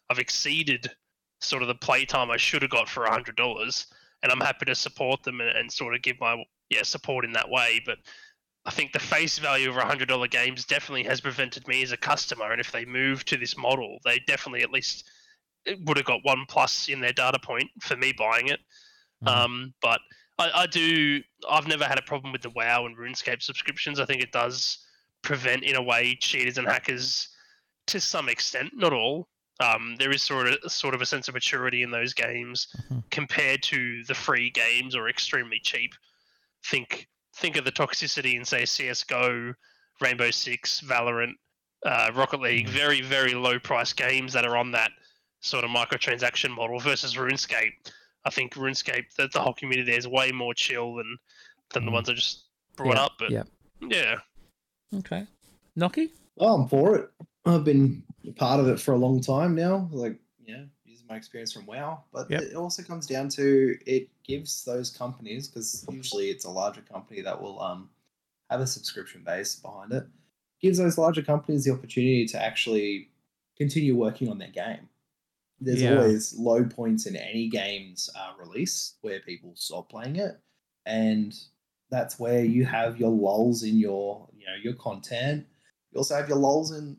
I've 0.09 0.19
exceeded 0.19 0.89
sort 1.39 1.61
of 1.61 1.67
the 1.67 1.75
playtime 1.75 2.31
I 2.31 2.37
should 2.37 2.63
have 2.63 2.71
got 2.71 2.89
for 2.89 3.05
hundred 3.05 3.35
dollars, 3.35 3.85
and 4.23 4.31
I'm 4.31 4.41
happy 4.41 4.65
to 4.65 4.75
support 4.75 5.23
them 5.23 5.41
and, 5.41 5.49
and 5.49 5.71
sort 5.71 5.93
of 5.93 6.01
give 6.01 6.19
my 6.19 6.43
yeah 6.69 6.83
support 6.83 7.23
in 7.23 7.33
that 7.33 7.49
way. 7.49 7.81
But 7.85 7.99
I 8.65 8.71
think 8.71 8.91
the 8.91 8.99
face 8.99 9.39
value 9.39 9.69
of 9.69 9.75
$100 9.75 10.29
games 10.29 10.65
definitely 10.65 11.03
has 11.03 11.19
prevented 11.19 11.67
me 11.67 11.81
as 11.81 11.91
a 11.91 11.97
customer. 11.97 12.51
And 12.51 12.61
if 12.61 12.71
they 12.71 12.85
move 12.85 13.25
to 13.25 13.37
this 13.37 13.57
model, 13.57 13.97
they 14.05 14.19
definitely 14.27 14.61
at 14.61 14.71
least 14.71 15.09
would 15.85 15.97
have 15.97 16.05
got 16.05 16.23
one 16.23 16.45
plus 16.47 16.87
in 16.87 17.01
their 17.01 17.13
data 17.13 17.39
point 17.39 17.69
for 17.81 17.95
me 17.95 18.13
buying 18.15 18.47
it. 18.47 18.59
Mm-hmm. 19.23 19.27
Um, 19.27 19.73
but 19.81 19.99
I, 20.37 20.51
I, 20.53 20.65
do, 20.67 21.21
I've 21.49 21.67
never 21.67 21.85
had 21.85 21.97
a 21.97 22.03
problem 22.03 22.31
with 22.31 22.41
the 22.41 22.51
WoW 22.51 22.85
and 22.85 22.97
RuneScape 22.97 23.41
subscriptions. 23.41 23.99
I 23.99 24.05
think 24.05 24.21
it 24.21 24.31
does 24.31 24.79
prevent, 25.23 25.63
in 25.63 25.75
a 25.75 25.81
way, 25.81 26.17
cheaters 26.19 26.57
and 26.57 26.67
hackers 26.67 27.29
to 27.87 27.99
some 27.99 28.29
extent, 28.29 28.71
not 28.75 28.93
all. 28.93 29.27
Um, 29.59 29.95
there 29.99 30.11
is 30.11 30.23
sort 30.23 30.47
of 30.47 30.71
sort 30.71 30.95
of 30.95 31.01
a 31.01 31.05
sense 31.05 31.27
of 31.27 31.35
maturity 31.35 31.83
in 31.83 31.91
those 31.91 32.13
games 32.13 32.67
Mhm. 32.89 33.03
compared 33.11 33.61
to 33.63 34.03
the 34.05 34.15
free 34.15 34.49
games 34.49 34.95
or 34.95 35.07
extremely 35.07 35.59
cheap. 35.59 35.93
Think 36.65 37.07
think 37.41 37.57
of 37.57 37.65
the 37.65 37.71
toxicity 37.71 38.35
in 38.35 38.45
say 38.45 38.65
CS:GO, 38.65 39.53
Rainbow 39.99 40.31
Six, 40.31 40.81
Valorant, 40.81 41.33
uh, 41.85 42.11
Rocket 42.13 42.39
League. 42.39 42.67
Mhm. 42.67 42.71
Very 42.71 43.01
very 43.01 43.33
low 43.33 43.59
price 43.59 43.91
games 43.93 44.31
that 44.33 44.45
are 44.45 44.55
on 44.55 44.71
that 44.71 44.91
sort 45.41 45.63
of 45.65 45.71
microtransaction 45.71 46.51
model 46.51 46.79
versus 46.79 47.15
RuneScape. 47.15 47.73
I 48.25 48.29
think 48.29 48.53
RuneScape, 48.53 49.05
the, 49.17 49.27
the 49.33 49.41
whole 49.41 49.55
community 49.55 49.89
there 49.89 49.97
is 49.97 50.07
way 50.07 50.31
more 50.31 50.53
chill 50.53 50.95
than 50.95 51.17
than 51.73 51.85
the 51.85 51.91
Mm. 51.91 51.95
ones 51.95 52.09
I 52.09 52.13
just 52.13 52.45
brought 52.75 52.95
Yeah, 52.95 53.03
up. 53.05 53.13
But 53.17 53.31
yeah. 53.31 53.43
yeah, 53.81 54.19
Okay. 54.99 55.25
Noki? 55.77 56.11
Oh, 56.37 56.53
I'm 56.61 56.67
for 56.67 56.95
it. 56.97 57.09
I've 57.45 57.63
been 57.63 58.03
part 58.35 58.59
of 58.59 58.67
it 58.67 58.79
for 58.79 58.93
a 58.93 58.97
long 58.97 59.19
time 59.21 59.55
now. 59.55 59.89
Like, 59.91 60.19
yeah, 60.45 60.55
using 60.57 60.69
my 61.11 61.17
experience 61.17 61.51
from 61.51 61.65
WoW. 61.65 62.03
But 62.13 62.29
Yep. 62.31 62.41
it 62.41 62.55
also 62.55 62.81
comes 62.83 63.05
down 63.05 63.29
to 63.29 63.77
it 63.85 64.09
gives 64.23 64.63
those 64.63 64.89
companies, 64.89 65.47
because 65.47 65.85
usually 65.91 66.29
it's 66.29 66.45
a 66.45 66.49
larger 66.49 66.81
company 66.81 67.21
that 67.21 67.39
will 67.41 67.61
um 67.61 67.89
have 68.49 68.61
a 68.61 68.67
subscription 68.67 69.23
base 69.23 69.55
behind 69.55 69.91
it, 69.93 70.05
gives 70.61 70.77
those 70.77 70.97
larger 70.97 71.21
companies 71.21 71.63
the 71.65 71.71
opportunity 71.71 72.25
to 72.27 72.41
actually 72.41 73.11
continue 73.57 73.95
working 73.95 74.29
on 74.29 74.37
their 74.37 74.49
game. 74.51 74.89
There's 75.59 75.83
Yeah. 75.83 75.95
always 75.95 76.33
low 76.33 76.63
points 76.65 77.05
in 77.05 77.15
any 77.15 77.47
game's 77.49 78.09
uh, 78.15 78.33
release 78.39 78.95
where 79.01 79.19
people 79.19 79.51
stop 79.55 79.89
playing 79.89 80.15
it, 80.15 80.39
and 80.85 81.37
that's 81.89 82.17
where 82.19 82.43
you 82.43 82.65
have 82.65 82.99
your 82.99 83.11
lulls 83.11 83.63
in 83.63 83.77
your 83.77 84.27
you 84.37 84.45
know 84.47 84.55
your 84.65 84.73
content. 84.75 85.45
You 85.91 85.97
also 85.97 86.15
have 86.15 86.29
your 86.29 86.37
lulls 86.39 86.71
in 86.71 86.97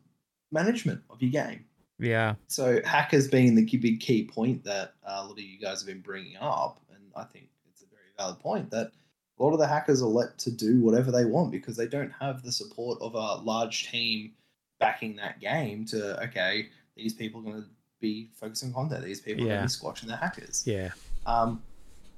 management 0.51 1.01
of 1.09 1.19
your 1.21 1.31
game. 1.31 1.65
Yeah. 1.99 2.35
So 2.47 2.81
hackers 2.83 3.27
being 3.27 3.55
the 3.55 3.65
big 3.77 3.99
key 3.99 4.25
point 4.25 4.63
that 4.63 4.93
uh, 5.05 5.21
a 5.21 5.25
lot 5.25 5.31
of 5.31 5.39
you 5.39 5.59
guys 5.59 5.81
have 5.81 5.87
been 5.87 6.01
bringing 6.01 6.37
up, 6.37 6.79
and 6.93 7.03
I 7.15 7.23
think 7.23 7.49
it's 7.69 7.81
a 7.81 7.85
very 7.85 8.11
valid 8.17 8.39
point 8.39 8.69
that 8.71 8.91
a 9.39 9.43
lot 9.43 9.53
of 9.53 9.59
the 9.59 9.67
hackers 9.67 10.01
are 10.01 10.07
let 10.07 10.37
to 10.39 10.51
do 10.51 10.81
whatever 10.81 11.11
they 11.11 11.25
want 11.25 11.51
because 11.51 11.75
they 11.75 11.87
don't 11.87 12.11
have 12.19 12.43
the 12.43 12.51
support 12.51 13.01
of 13.01 13.15
a 13.15 13.43
large 13.43 13.89
team 13.89 14.31
backing 14.79 15.15
that 15.15 15.39
game 15.39 15.85
to 15.85 16.21
okay, 16.23 16.69
these 16.95 17.13
people 17.13 17.41
are 17.41 17.43
going 17.43 17.61
to 17.63 17.69
be 18.01 18.29
focusing 18.33 18.69
on 18.69 18.89
content, 18.89 19.05
these 19.05 19.21
people 19.21 19.45
are 19.45 19.47
going 19.47 19.59
to 19.59 19.65
be 19.65 19.69
squashing 19.69 20.09
the 20.09 20.15
hackers. 20.15 20.63
Yeah. 20.65 20.91
Um, 21.25 21.61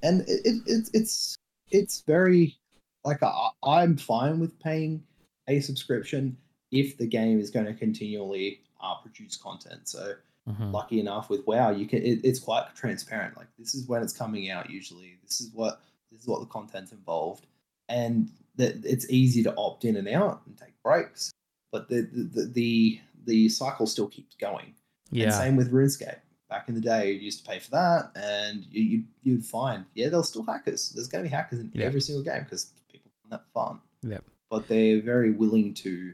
and 0.03 0.21
it, 0.21 0.41
it, 0.45 0.61
it, 0.65 0.89
it's 0.93 1.35
it's 1.69 2.01
very 2.01 2.57
like 3.03 3.21
I, 3.21 3.49
I'm 3.63 3.97
fine 3.97 4.39
with 4.39 4.59
paying 4.59 5.03
a 5.47 5.59
subscription 5.59 6.37
if 6.71 6.97
the 6.97 7.07
game 7.07 7.39
is 7.39 7.49
going 7.51 7.65
to 7.65 7.73
continually 7.73 8.61
uh, 8.85 8.95
produce 9.01 9.35
content. 9.37 9.87
So 9.87 10.13
Mhm. 10.47 10.71
lucky 10.71 10.99
enough 10.99 11.29
with 11.31 11.45
WoW, 11.47 11.71
you 11.71 11.87
can 11.87 12.03
it, 12.03 12.19
it's 12.23 12.39
quite 12.39 12.67
transparent. 12.75 13.35
Like 13.35 13.47
this 13.57 13.73
is 13.73 13.87
when 13.87 14.03
it's 14.03 14.13
coming 14.13 14.49
out. 14.51 14.69
Usually, 14.69 15.17
this 15.23 15.41
is 15.41 15.49
what 15.53 15.81
this 16.11 16.21
is 16.21 16.27
what 16.27 16.39
the 16.41 16.45
content's 16.45 16.91
involved, 16.91 17.47
and 17.89 18.31
that 18.57 18.85
it's 18.85 19.09
easy 19.09 19.41
to 19.43 19.53
opt 19.57 19.85
in 19.85 19.95
and 19.97 20.07
out 20.07 20.41
and 20.45 20.55
take 20.57 20.79
breaks. 20.83 21.31
But 21.71 21.89
the 21.89 22.01
the 22.01 22.23
the, 22.23 22.45
the, 22.45 23.01
the 23.25 23.49
cycle 23.49 23.87
still 23.87 24.07
keeps 24.07 24.35
going. 24.35 24.75
And 25.11 25.19
Yeah. 25.19 25.31
same 25.31 25.55
with 25.55 25.71
RuneScape. 25.71 26.19
Back 26.47 26.69
in 26.69 26.75
the 26.75 26.81
day, 26.81 27.11
you 27.13 27.19
used 27.21 27.43
to 27.43 27.49
pay 27.51 27.57
for 27.59 27.71
that, 27.71 28.11
and 28.15 28.65
you, 28.69 28.83
you 28.83 29.03
you'd 29.23 29.45
find 29.45 29.85
yeah, 29.95 30.09
there's 30.09 30.29
still 30.29 30.43
hackers. 30.43 30.91
There's 30.91 31.07
going 31.07 31.23
to 31.23 31.29
be 31.29 31.35
hackers 31.35 31.59
in 31.59 31.71
Yeah. 31.73 31.85
every 31.85 32.01
single 32.01 32.23
game 32.23 32.43
because 32.43 32.65
people 32.91 33.09
find 33.23 33.31
that 33.31 33.45
fun. 33.51 33.81
Yep. 34.03 34.23
But 34.51 34.67
they're 34.67 35.01
very 35.01 35.31
willing 35.31 35.73
to 35.85 36.13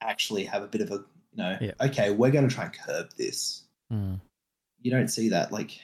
actually 0.00 0.44
have 0.46 0.64
a 0.64 0.66
bit 0.66 0.80
of 0.80 0.90
a 0.90 1.04
you 1.32 1.42
know, 1.42 1.56
Yep. 1.60 1.76
okay, 1.80 2.10
we're 2.10 2.30
going 2.30 2.48
to 2.48 2.54
try 2.54 2.64
and 2.64 2.72
curb 2.72 3.08
this. 3.16 3.62
Mm. 3.92 4.20
You 4.80 4.90
don't 4.90 5.08
see 5.08 5.28
that. 5.30 5.52
Like 5.52 5.78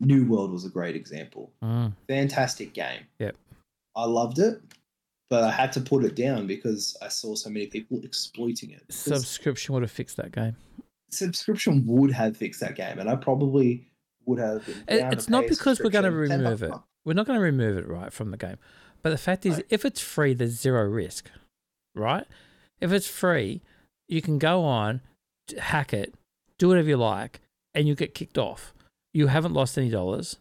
New 0.00 0.26
World 0.26 0.52
was 0.52 0.64
a 0.64 0.68
great 0.70 0.96
example. 0.96 1.52
Mm. 1.62 1.92
Fantastic 2.08 2.72
game. 2.72 3.02
Yep. 3.18 3.36
I 3.96 4.04
loved 4.06 4.38
it, 4.38 4.60
but 5.30 5.44
I 5.44 5.50
had 5.50 5.72
to 5.72 5.80
put 5.80 6.04
it 6.04 6.14
down 6.16 6.46
because 6.46 6.96
I 7.02 7.08
saw 7.08 7.34
so 7.34 7.48
many 7.50 7.66
people 7.66 8.00
exploiting 8.02 8.70
it. 8.70 8.82
Subscription 8.90 9.72
would 9.74 9.82
have 9.82 9.90
fixed 9.92 10.16
that 10.16 10.32
game. 10.32 10.56
subscription 11.10 11.86
would 11.86 12.10
have 12.10 12.36
fixed 12.36 12.58
that 12.60 12.74
game, 12.74 12.98
and 12.98 13.08
I 13.08 13.14
probably 13.14 13.86
would 14.26 14.40
have. 14.40 14.66
Been 14.66 14.76
It- 14.88 14.98
down 15.00 15.10
to 15.12 15.16
it's 15.16 15.28
not 15.28 15.46
because 15.48 15.78
we're 15.80 15.90
going 15.90 16.04
to 16.04 16.10
remove 16.10 16.62
it. 16.64 16.72
We're 17.04 17.12
not 17.12 17.26
going 17.26 17.38
to 17.38 17.42
remove 17.44 17.76
it 17.76 17.86
right 17.86 18.12
from 18.12 18.30
the 18.32 18.36
game. 18.36 18.56
But 19.02 19.10
the 19.10 19.18
fact 19.18 19.46
is, 19.46 19.56
Right. 19.56 19.66
if 19.70 19.84
it's 19.84 20.00
free, 20.00 20.34
there's 20.34 20.58
zero 20.60 20.82
risk, 20.88 21.30
right? 21.94 22.26
If 22.80 22.90
it's 22.90 23.06
free, 23.06 23.62
you 24.08 24.22
can 24.22 24.38
go 24.38 24.62
on, 24.62 25.00
hack 25.58 25.92
it, 25.92 26.14
do 26.58 26.68
whatever 26.68 26.88
you 26.88 26.96
like, 26.96 27.40
and 27.74 27.88
you 27.88 27.94
get 27.94 28.14
kicked 28.14 28.38
off. 28.38 28.74
You 29.12 29.28
haven't 29.28 29.54
lost 29.54 29.78
any 29.78 29.90
dollars. 29.90 30.38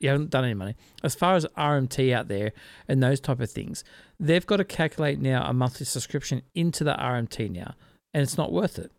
You 0.00 0.10
haven't 0.10 0.30
done 0.30 0.44
any 0.44 0.54
money. 0.54 0.76
As 1.02 1.14
far 1.14 1.34
as 1.34 1.44
RMT 1.56 2.12
out 2.12 2.28
there 2.28 2.52
and 2.86 3.02
those 3.02 3.20
type 3.20 3.40
of 3.40 3.50
things, 3.50 3.82
they've 4.20 4.46
got 4.46 4.58
to 4.58 4.64
calculate 4.64 5.20
now 5.20 5.44
a 5.48 5.52
monthly 5.52 5.86
subscription 5.86 6.42
into 6.54 6.84
the 6.84 6.94
RMT 6.94 7.50
now, 7.50 7.74
and 8.14 8.22
it's 8.22 8.38
not 8.38 8.52
worth 8.52 8.78
it 8.78 8.92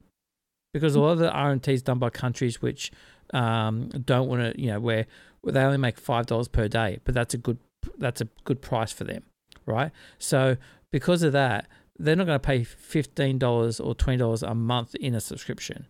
because 0.73 0.95
a 0.95 0.99
lot 0.99 1.11
of 1.11 1.19
the 1.19 1.31
RMT 1.31 1.67
is 1.69 1.81
done 1.81 1.99
by 1.99 2.09
countries 2.09 2.61
which 2.61 2.91
um, 3.33 3.89
don't 3.89 4.27
want 4.27 4.41
to, 4.41 4.61
you 4.61 4.67
know, 4.67 4.79
where, 4.79 5.05
where 5.41 5.53
they 5.53 5.61
only 5.61 5.77
make 5.77 5.97
five 5.97 6.25
dollars 6.25 6.47
per 6.47 6.67
day, 6.67 6.99
but 7.05 7.13
that's 7.13 7.33
a 7.33 7.37
good 7.37 7.57
that's 7.97 8.21
a 8.21 8.27
good 8.43 8.61
price 8.61 8.91
for 8.91 9.05
them, 9.05 9.23
right? 9.65 9.91
So 10.17 10.57
because 10.91 11.23
of 11.23 11.31
that, 11.33 11.67
they're 11.99 12.15
not 12.15 12.25
going 12.25 12.39
to 12.39 12.45
pay 12.45 12.63
fifteen 12.63 13.37
dollars 13.37 13.79
or 13.79 13.93
twenty 13.93 14.17
dollars 14.17 14.41
a 14.41 14.55
month 14.55 14.95
in 14.95 15.13
a 15.13 15.19
subscription 15.19 15.87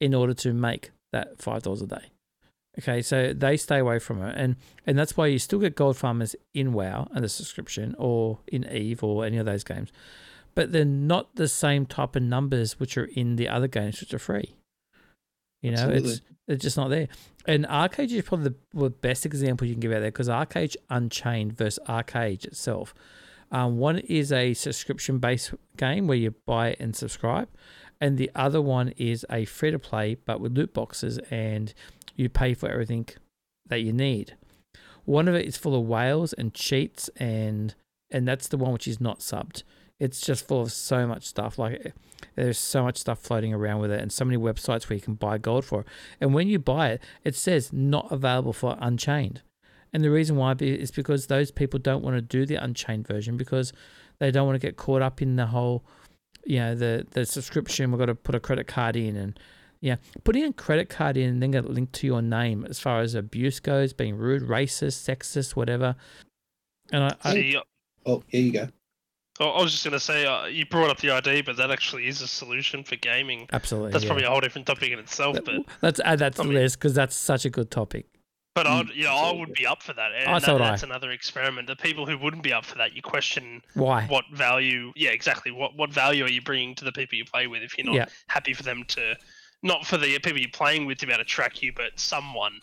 in 0.00 0.14
order 0.14 0.34
to 0.34 0.52
make 0.52 0.90
that 1.12 1.40
five 1.40 1.62
dollars 1.62 1.82
a 1.82 1.86
day. 1.86 2.10
Okay, 2.78 3.02
so 3.02 3.34
they 3.34 3.58
stay 3.58 3.78
away 3.78 3.98
from 3.98 4.22
it, 4.22 4.34
and 4.36 4.56
and 4.86 4.98
that's 4.98 5.16
why 5.16 5.26
you 5.26 5.38
still 5.38 5.58
get 5.58 5.76
gold 5.76 5.96
farmers 5.96 6.34
in 6.54 6.72
WoW 6.72 7.06
and 7.14 7.22
the 7.22 7.28
subscription, 7.28 7.94
or 7.98 8.38
in 8.46 8.66
Eve 8.72 9.04
or 9.04 9.26
any 9.26 9.36
of 9.36 9.44
those 9.44 9.62
games, 9.62 9.92
but 10.54 10.72
they're 10.72 10.84
not 10.84 11.36
the 11.36 11.48
same 11.48 11.84
type 11.84 12.16
of 12.16 12.22
numbers 12.22 12.80
which 12.80 12.96
are 12.96 13.04
in 13.04 13.36
the 13.36 13.48
other 13.48 13.68
games 13.68 14.00
which 14.00 14.14
are 14.14 14.18
free. 14.18 14.56
You 15.60 15.72
know, 15.72 15.90
it's 15.90 16.04
Absolutely. 16.04 16.20
it's 16.48 16.62
just 16.62 16.76
not 16.78 16.88
there. 16.88 17.08
And 17.46 17.66
ArcheAge 17.66 18.12
is 18.12 18.24
probably 18.24 18.50
the, 18.50 18.78
the 18.78 18.90
best 18.90 19.26
example 19.26 19.66
you 19.66 19.74
can 19.74 19.80
give 19.80 19.92
out 19.92 20.00
there 20.00 20.10
because 20.10 20.28
ArcheAge 20.28 20.76
Unchained 20.90 21.52
versus 21.56 21.78
ArcheAge 21.88 22.46
itself. 22.46 22.94
Um, 23.52 23.78
one 23.78 23.98
is 23.98 24.32
a 24.32 24.54
subscription 24.54 25.18
based 25.18 25.54
game 25.76 26.06
where 26.06 26.16
you 26.16 26.34
buy 26.46 26.74
and 26.80 26.96
subscribe, 26.96 27.48
and 28.00 28.18
the 28.18 28.30
other 28.34 28.60
one 28.62 28.88
is 28.96 29.24
a 29.30 29.44
free 29.44 29.70
to 29.70 29.78
play 29.78 30.16
but 30.16 30.40
with 30.40 30.56
loot 30.56 30.74
boxes 30.74 31.18
and 31.30 31.72
you 32.16 32.28
pay 32.28 32.54
for 32.54 32.68
everything 32.68 33.08
that 33.66 33.80
you 33.80 33.92
need. 33.92 34.36
One 35.04 35.28
of 35.28 35.34
it 35.34 35.46
is 35.46 35.56
full 35.56 35.76
of 35.76 35.86
whales 35.86 36.32
and 36.32 36.54
cheats 36.54 37.10
and 37.16 37.74
and 38.10 38.26
that's 38.26 38.48
the 38.48 38.58
one 38.58 38.72
which 38.72 38.88
is 38.88 39.00
not 39.00 39.20
subbed. 39.20 39.62
It's 39.98 40.20
just 40.20 40.46
full 40.46 40.62
of 40.62 40.72
so 40.72 41.06
much 41.06 41.24
stuff. 41.24 41.58
Like 41.58 41.94
there's 42.34 42.58
so 42.58 42.82
much 42.82 42.98
stuff 42.98 43.18
floating 43.20 43.54
around 43.54 43.80
with 43.80 43.90
it, 43.90 44.00
and 44.00 44.12
so 44.12 44.24
many 44.24 44.36
websites 44.36 44.88
where 44.88 44.96
you 44.96 45.02
can 45.02 45.14
buy 45.14 45.38
gold 45.38 45.64
for 45.64 45.80
it. 45.82 45.86
And 46.20 46.34
when 46.34 46.48
you 46.48 46.58
buy 46.58 46.90
it, 46.90 47.02
it 47.24 47.34
says 47.34 47.72
not 47.72 48.10
available 48.10 48.52
for 48.52 48.76
Unchained. 48.80 49.42
And 49.92 50.02
the 50.02 50.10
reason 50.10 50.36
why 50.36 50.54
is 50.60 50.90
because 50.90 51.26
those 51.26 51.50
people 51.50 51.78
don't 51.78 52.02
want 52.02 52.16
to 52.16 52.22
do 52.22 52.46
the 52.46 52.54
Unchained 52.56 53.06
version 53.06 53.36
because 53.36 53.72
they 54.20 54.30
don't 54.30 54.46
want 54.46 54.58
to 54.60 54.66
get 54.66 54.76
caught 54.76 55.02
up 55.02 55.20
in 55.20 55.36
the 55.36 55.46
whole, 55.46 55.84
you 56.44 56.58
know, 56.58 56.74
the 56.74 57.06
the 57.10 57.26
subscription. 57.26 57.90
We've 57.90 57.98
got 57.98 58.06
to 58.06 58.14
put 58.14 58.34
a 58.34 58.40
credit 58.40 58.66
card 58.66 58.96
in, 58.96 59.16
and 59.16 59.38
yeah, 59.80 59.96
putting 60.24 60.44
a 60.44 60.52
credit 60.52 60.88
card 60.88 61.16
in 61.16 61.28
and 61.28 61.42
then 61.42 61.50
get 61.50 61.68
linked 61.68 61.92
to 61.94 62.06
your 62.06 62.22
name 62.22 62.64
as 62.70 62.80
far 62.80 63.00
as 63.00 63.14
abuse 63.14 63.60
goes, 63.60 63.92
being 63.92 64.16
rude, 64.16 64.42
racist, 64.42 65.06
sexist, 65.06 65.56
whatever. 65.56 65.94
And 66.90 67.04
I, 67.04 67.16
I 67.24 67.32
See, 67.34 67.58
Oh, 68.06 68.22
here 68.28 68.42
you 68.42 68.52
go. 68.52 68.68
I 69.40 69.44
I 69.44 69.62
was 69.62 69.72
just 69.72 69.84
going 69.84 69.92
to 69.92 70.00
say, 70.00 70.24
uh, 70.26 70.46
you 70.46 70.66
brought 70.66 70.90
up 70.90 70.98
the 70.98 71.10
ID, 71.10 71.42
but 71.42 71.56
that 71.56 71.70
actually 71.70 72.06
is 72.06 72.20
a 72.20 72.26
solution 72.28 72.82
for 72.84 72.96
gaming. 72.96 73.46
absolutely 73.52 73.92
That's 73.92 74.04
yeah. 74.04 74.08
probably 74.08 74.24
a 74.24 74.30
whole 74.30 74.40
different 74.40 74.66
topic 74.66 74.90
in 74.90 74.98
itself. 74.98 75.34
Let- 75.36 75.44
But 75.44 75.54
Let's 75.82 76.00
add 76.00 76.18
that 76.20 76.34
to 76.36 76.40
I 76.42 76.44
the 76.44 76.48
mean- 76.50 76.58
list 76.62 76.78
because 76.78 76.94
that's 76.94 77.14
such 77.16 77.44
a 77.44 77.50
good 77.50 77.70
topic. 77.70 78.06
But 78.54 78.66
Mm, 78.66 78.70
I'd, 78.70 78.88
you 78.94 79.04
know, 79.04 79.14
I 79.16 79.32
would 79.32 79.52
be 79.54 79.66
up 79.66 79.82
for 79.82 79.92
that. 79.94 80.12
And 80.12 80.28
Oh, 80.28 80.32
that, 80.34 80.42
so 80.42 80.52
would 80.54 80.62
I. 80.62 80.70
that's 80.70 80.82
another 80.82 81.10
experiment. 81.10 81.66
The 81.66 81.76
people 81.76 82.06
who 82.06 82.18
wouldn't 82.18 82.42
be 82.42 82.52
up 82.52 82.64
for 82.64 82.76
that, 82.78 82.94
you 82.94 83.02
question 83.02 83.62
Why? 83.74 84.06
what 84.06 84.24
value. 84.32 84.92
Yeah, 84.96 85.10
exactly. 85.10 85.50
What 85.52 85.76
what 85.76 85.90
value 85.90 86.24
are 86.24 86.30
you 86.30 86.42
bringing 86.42 86.74
to 86.76 86.84
the 86.84 86.92
people 86.92 87.16
you 87.16 87.24
play 87.24 87.46
with 87.46 87.62
if 87.62 87.78
you're 87.78 87.86
not 87.86 87.94
Yeah. 87.94 88.06
happy 88.28 88.52
for 88.52 88.62
them 88.62 88.84
to, 88.88 89.16
not 89.62 89.86
for 89.86 89.96
the 89.96 90.18
people 90.18 90.38
you're 90.38 90.50
playing 90.52 90.86
with 90.86 90.98
to 90.98 91.06
be 91.06 91.12
able 91.12 91.24
to 91.24 91.28
track 91.28 91.62
you, 91.62 91.72
but 91.74 91.98
someone, 91.98 92.60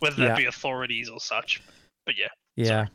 whether 0.00 0.16
that 0.16 0.28
Yeah. 0.28 0.36
be 0.36 0.44
authorities 0.46 1.08
or 1.08 1.20
such. 1.20 1.62
But 2.04 2.16
yeah, 2.16 2.28
Yeah. 2.56 2.86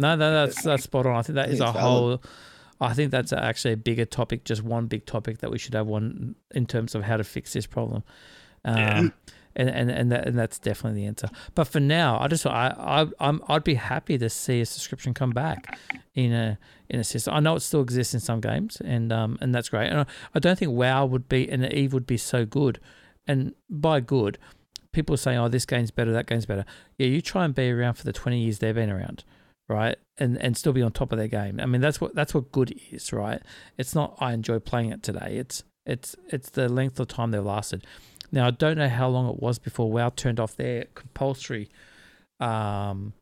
No, 0.00 0.14
no, 0.16 0.32
that's 0.32 0.62
that's 0.62 0.84
spot 0.84 1.06
on. 1.06 1.16
I 1.16 1.22
think 1.22 1.34
that 1.36 1.48
I 1.48 1.50
is 1.52 1.58
think 1.58 1.68
a 1.68 1.70
it's 1.72 1.80
whole. 1.80 2.22
I 2.80 2.94
think 2.94 3.10
that's 3.10 3.32
actually 3.32 3.72
a 3.74 3.76
bigger 3.76 4.04
topic, 4.04 4.44
just 4.44 4.62
one 4.62 4.86
big 4.86 5.04
topic 5.06 5.38
that 5.38 5.50
we 5.50 5.58
should 5.58 5.74
have 5.74 5.88
one 5.88 6.36
in 6.54 6.64
terms 6.66 6.94
of 6.94 7.02
how 7.02 7.16
to 7.16 7.24
fix 7.24 7.52
this 7.52 7.66
problem. 7.66 8.04
Um, 8.64 8.76
Yeah. 8.76 9.08
And 9.58 9.68
and 9.68 9.90
and, 9.90 10.12
that, 10.12 10.26
and 10.26 10.38
that's 10.38 10.58
definitely 10.58 11.02
the 11.02 11.06
answer. 11.06 11.28
But 11.54 11.64
for 11.64 11.80
now, 11.80 12.18
I 12.18 12.28
just 12.28 12.46
I 12.46 12.74
I 12.78 13.06
I'm, 13.20 13.42
I'd 13.48 13.64
be 13.64 13.74
happy 13.74 14.16
to 14.16 14.30
see 14.30 14.60
a 14.60 14.66
subscription 14.66 15.12
come 15.12 15.30
back 15.30 15.76
in 16.14 16.32
a 16.32 16.58
in 16.88 17.00
a 17.00 17.04
system. 17.04 17.34
I 17.34 17.40
know 17.40 17.56
it 17.56 17.60
still 17.60 17.82
exists 17.82 18.14
in 18.14 18.20
some 18.20 18.40
games, 18.40 18.80
and 18.80 19.12
um 19.12 19.36
and 19.40 19.54
that's 19.54 19.68
great. 19.68 19.88
And 19.88 20.00
I, 20.00 20.06
I 20.34 20.38
don't 20.38 20.58
think 20.58 20.72
WoW 20.72 21.04
would 21.06 21.28
be 21.28 21.50
and 21.50 21.70
Eve 21.72 21.92
would 21.92 22.06
be 22.06 22.16
so 22.16 22.46
good. 22.46 22.80
And 23.26 23.54
by 23.68 24.00
good, 24.00 24.38
people 24.92 25.16
say, 25.16 25.36
"Oh, 25.36 25.48
this 25.48 25.66
game's 25.66 25.90
better, 25.90 26.12
that 26.12 26.26
game's 26.26 26.46
better." 26.46 26.64
Yeah, 26.96 27.08
you 27.08 27.20
try 27.20 27.44
and 27.44 27.54
be 27.54 27.70
around 27.70 27.94
for 27.94 28.04
the 28.04 28.12
twenty 28.12 28.40
years 28.40 28.60
they've 28.60 28.74
been 28.74 28.90
around, 28.90 29.24
right? 29.68 29.96
And 30.18 30.40
and 30.40 30.56
still 30.56 30.72
be 30.72 30.82
on 30.82 30.92
top 30.92 31.12
of 31.12 31.18
their 31.18 31.28
game. 31.28 31.58
I 31.60 31.66
mean, 31.66 31.80
that's 31.80 32.00
what 32.00 32.14
that's 32.14 32.32
what 32.32 32.52
good 32.52 32.78
is, 32.92 33.12
right? 33.12 33.42
It's 33.76 33.94
not 33.94 34.16
I 34.20 34.32
enjoy 34.32 34.60
playing 34.60 34.92
it 34.92 35.02
today. 35.02 35.36
It's 35.36 35.64
it's 35.84 36.14
it's 36.28 36.50
the 36.50 36.68
length 36.68 37.00
of 37.00 37.08
time 37.08 37.32
they've 37.32 37.44
lasted. 37.44 37.84
Now 38.30 38.46
I 38.46 38.50
don't 38.50 38.76
know 38.78 38.88
how 38.88 39.08
long 39.08 39.28
it 39.30 39.40
was 39.40 39.58
before 39.58 39.90
WoW 39.90 40.10
turned 40.10 40.38
off 40.40 40.56
their 40.56 40.86
compulsory 40.94 41.68
um, 42.40 43.12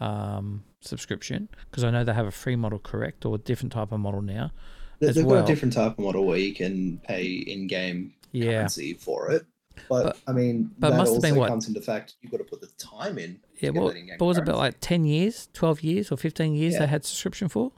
um, 0.00 0.64
subscription 0.80 1.48
because 1.70 1.84
I 1.84 1.90
know 1.90 2.04
they 2.04 2.12
have 2.12 2.26
a 2.26 2.30
free 2.32 2.56
model, 2.56 2.78
correct, 2.78 3.24
or 3.24 3.34
a 3.36 3.38
different 3.38 3.72
type 3.72 3.92
of 3.92 4.00
model 4.00 4.22
now. 4.22 4.52
They've 5.00 5.16
well. 5.24 5.40
got 5.40 5.44
a 5.44 5.46
different 5.52 5.74
type 5.74 5.92
of 5.92 5.98
model 5.98 6.24
where 6.24 6.38
you 6.38 6.54
can 6.54 7.00
pay 7.06 7.24
in-game 7.26 8.14
Yeah, 8.30 8.52
currency 8.58 8.94
for 8.94 9.30
it. 9.32 9.44
But, 9.88 10.02
But- 10.04 10.18
I 10.28 10.32
mean, 10.32 10.70
but 10.78 10.90
that 10.90 10.96
must 10.98 11.08
have 11.12 11.16
also 11.16 11.28
been 11.28 11.36
what? 11.36 11.48
comes 11.48 11.66
into 11.66 11.80
fact. 11.80 12.14
You've 12.20 12.30
got 12.30 12.38
to 12.38 12.44
put 12.44 12.60
the 12.60 12.68
time 12.78 13.18
in. 13.18 13.40
yeah. 13.58 13.70
Well, 13.70 13.92
but 14.18 14.24
was 14.26 14.36
it 14.38 14.42
about 14.42 14.58
like 14.58 14.76
ten 14.80 15.04
years, 15.04 15.48
twelve 15.54 15.82
years, 15.82 16.12
or 16.12 16.16
fifteen 16.18 16.54
years 16.54 16.74
Yeah. 16.74 16.80
they 16.80 16.86
had 16.88 17.04
subscription 17.04 17.48
for? 17.48 17.72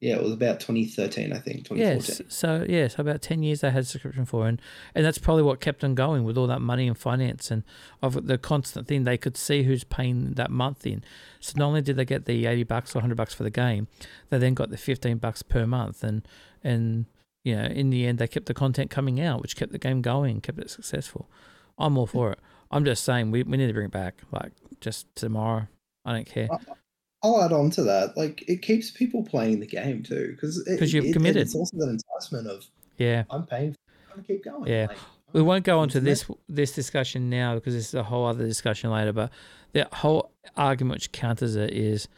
Yeah, 0.00 0.14
it 0.14 0.22
was 0.22 0.32
about 0.32 0.60
2013, 0.60 1.32
I 1.32 1.38
think. 1.38 1.66
2014. 1.66 1.76
Yes. 1.78 2.22
So 2.28 2.64
yeah, 2.68 2.86
so 2.86 3.00
about 3.00 3.20
ten 3.20 3.42
years 3.42 3.62
they 3.62 3.70
had 3.70 3.84
subscription 3.84 4.24
for, 4.26 4.46
and 4.46 4.62
and 4.94 5.04
that's 5.04 5.18
probably 5.18 5.42
what 5.42 5.60
kept 5.60 5.80
them 5.80 5.96
going 5.96 6.22
with 6.22 6.38
all 6.38 6.46
that 6.46 6.60
money 6.60 6.86
and 6.86 6.96
finance 6.96 7.50
and 7.50 7.64
of 8.00 8.26
the 8.28 8.38
constant 8.38 8.86
thing. 8.86 9.02
They 9.02 9.18
could 9.18 9.36
see 9.36 9.64
who's 9.64 9.82
paying 9.82 10.34
that 10.34 10.52
month 10.52 10.86
in. 10.86 11.02
So 11.40 11.54
not 11.56 11.66
only 11.66 11.82
did 11.82 11.96
they 11.96 12.04
get 12.04 12.26
the 12.26 12.46
eighty 12.46 12.62
bucks 12.62 12.94
or 12.94 13.00
hundred 13.00 13.16
bucks 13.16 13.34
for 13.34 13.42
the 13.42 13.50
game, 13.50 13.88
they 14.30 14.38
then 14.38 14.54
got 14.54 14.70
the 14.70 14.76
fifteen 14.76 15.18
bucks 15.18 15.42
per 15.42 15.66
month, 15.66 16.04
and 16.04 16.26
and 16.62 17.06
you 17.42 17.56
know 17.56 17.64
in 17.64 17.90
the 17.90 18.06
end 18.06 18.18
they 18.18 18.28
kept 18.28 18.46
the 18.46 18.54
content 18.54 18.90
coming 18.90 19.20
out, 19.20 19.42
which 19.42 19.56
kept 19.56 19.72
the 19.72 19.78
game 19.78 20.00
going, 20.00 20.40
kept 20.40 20.60
it 20.60 20.70
successful. 20.70 21.28
I'm 21.76 21.98
all 21.98 22.06
for 22.06 22.30
it. 22.32 22.38
I'm 22.70 22.84
just 22.84 23.02
saying 23.02 23.32
we, 23.32 23.42
we 23.42 23.56
need 23.56 23.66
to 23.68 23.72
bring 23.72 23.86
it 23.86 23.92
back, 23.92 24.22
like 24.30 24.52
just 24.80 25.12
tomorrow. 25.16 25.66
I 26.04 26.12
don't 26.12 26.26
care. 26.26 26.48
I'll 27.22 27.42
add 27.42 27.52
on 27.52 27.70
to 27.70 27.82
that. 27.84 28.16
Like, 28.16 28.44
it 28.48 28.62
keeps 28.62 28.90
people 28.90 29.24
playing 29.24 29.60
the 29.60 29.66
game 29.66 30.02
too, 30.02 30.36
because 30.36 30.92
you've 30.92 31.12
committed. 31.12 31.42
It's 31.42 31.54
also 31.54 31.76
that 31.78 31.88
enticement 31.88 32.46
of 32.46 32.64
Yeah. 32.96 33.24
I'm 33.30 33.44
paying. 33.46 33.74
I'm 34.10 34.16
gonna 34.16 34.22
keep 34.26 34.44
going. 34.44 34.70
Yeah. 34.70 34.86
Like, 34.88 34.98
We 35.32 35.42
won't 35.42 35.64
go 35.64 35.78
on 35.80 35.88
to 35.90 36.00
this 36.00 36.24
this 36.48 36.72
discussion 36.72 37.28
now 37.28 37.54
because 37.54 37.74
this 37.74 37.88
is 37.88 37.94
a 37.94 38.02
whole 38.04 38.26
other 38.26 38.46
discussion 38.46 38.90
later. 38.90 39.12
But 39.12 39.30
the 39.72 39.86
whole 39.92 40.30
argument 40.56 40.96
which 40.96 41.12
counters 41.12 41.54
it 41.54 41.72
is, 41.72 42.08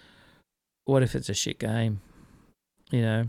what 0.84 1.03
if 1.03 1.14
it's 1.14 1.28
a 1.28 1.34
shit 1.34 1.59
game? 1.59 2.01
You 2.90 3.03
know, 3.03 3.28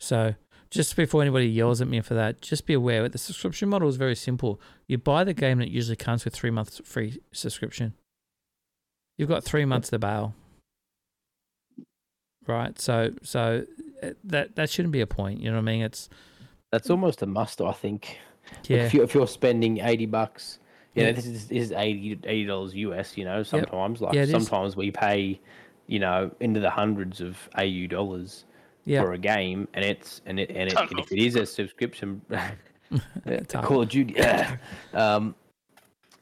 so 0.00 0.34
just 0.70 0.96
before 0.96 1.22
anybody 1.22 1.46
yells 1.46 1.80
at 1.80 1.88
me 1.88 2.00
for 2.00 2.14
that, 2.14 2.40
just 2.40 2.66
be 2.66 2.74
aware 2.74 3.02
that 3.02 3.12
the 3.12 3.18
subscription 3.18 3.68
model 3.68 3.88
is 3.88 3.96
very 3.96 4.16
simple. 4.16 4.60
You 4.88 4.98
buy 4.98 5.22
the 5.24 5.34
game 5.34 5.60
and 5.60 5.68
it 5.68 5.72
usually 5.72 5.96
comes 5.96 6.24
with 6.24 6.34
three 6.34 6.50
months 6.50 6.80
free 6.84 7.20
subscription. 7.32 7.94
You've 9.16 9.28
got 9.28 9.44
three 9.44 9.64
months 9.64 9.88
to 9.90 9.98
bail, 9.98 10.34
right? 12.46 12.78
So 12.80 13.10
so 13.22 13.64
uh, 14.02 14.10
that 14.24 14.56
that 14.56 14.70
shouldn't 14.70 14.92
be 14.92 15.00
a 15.00 15.06
point. 15.06 15.40
You 15.40 15.50
know 15.50 15.56
what 15.56 15.62
I 15.62 15.72
mean? 15.72 15.82
It's 15.82 16.08
That's 16.70 16.90
almost 16.90 17.22
a 17.22 17.26
must, 17.26 17.60
I 17.60 17.72
think. 17.72 18.18
Like, 18.52 18.68
yeah. 18.68 18.76
if, 18.86 18.94
you, 18.94 19.02
if 19.02 19.12
you're 19.14 19.26
spending 19.26 19.78
80 19.78 20.06
bucks, 20.06 20.58
you 20.94 21.02
know, 21.02 21.08
Yeah. 21.08 21.14
this 21.16 21.26
is, 21.26 21.48
this 21.48 21.62
is 21.64 21.72
80 21.72 22.44
dollars 22.46 22.74
US, 22.74 23.16
you 23.16 23.24
know, 23.24 23.42
sometimes. 23.42 24.00
Like 24.00 24.14
Yeah, 24.14 24.22
it 24.22 24.24
is. 24.24 24.30
sometimes 24.30 24.76
we 24.76 24.90
pay, 24.90 25.40
you 25.88 25.98
know, 25.98 26.30
into 26.40 26.60
the 26.60 26.70
hundreds 26.70 27.20
of 27.20 27.36
AU 27.58 27.86
dollars 27.88 28.44
Yeah. 28.84 29.02
for 29.02 29.12
a 29.14 29.18
game, 29.18 29.66
and 29.74 29.84
it's 29.84 30.20
and 30.26 30.38
it 30.38 30.50
and, 30.50 30.68
it, 30.70 30.78
and 30.78 30.98
if 31.00 31.10
it 31.12 31.18
is 31.18 31.34
a 31.36 31.44
subscription, 31.46 32.20
Call 33.48 33.82
of 33.82 33.88
Duty, 33.88 34.14
um, 34.94 35.34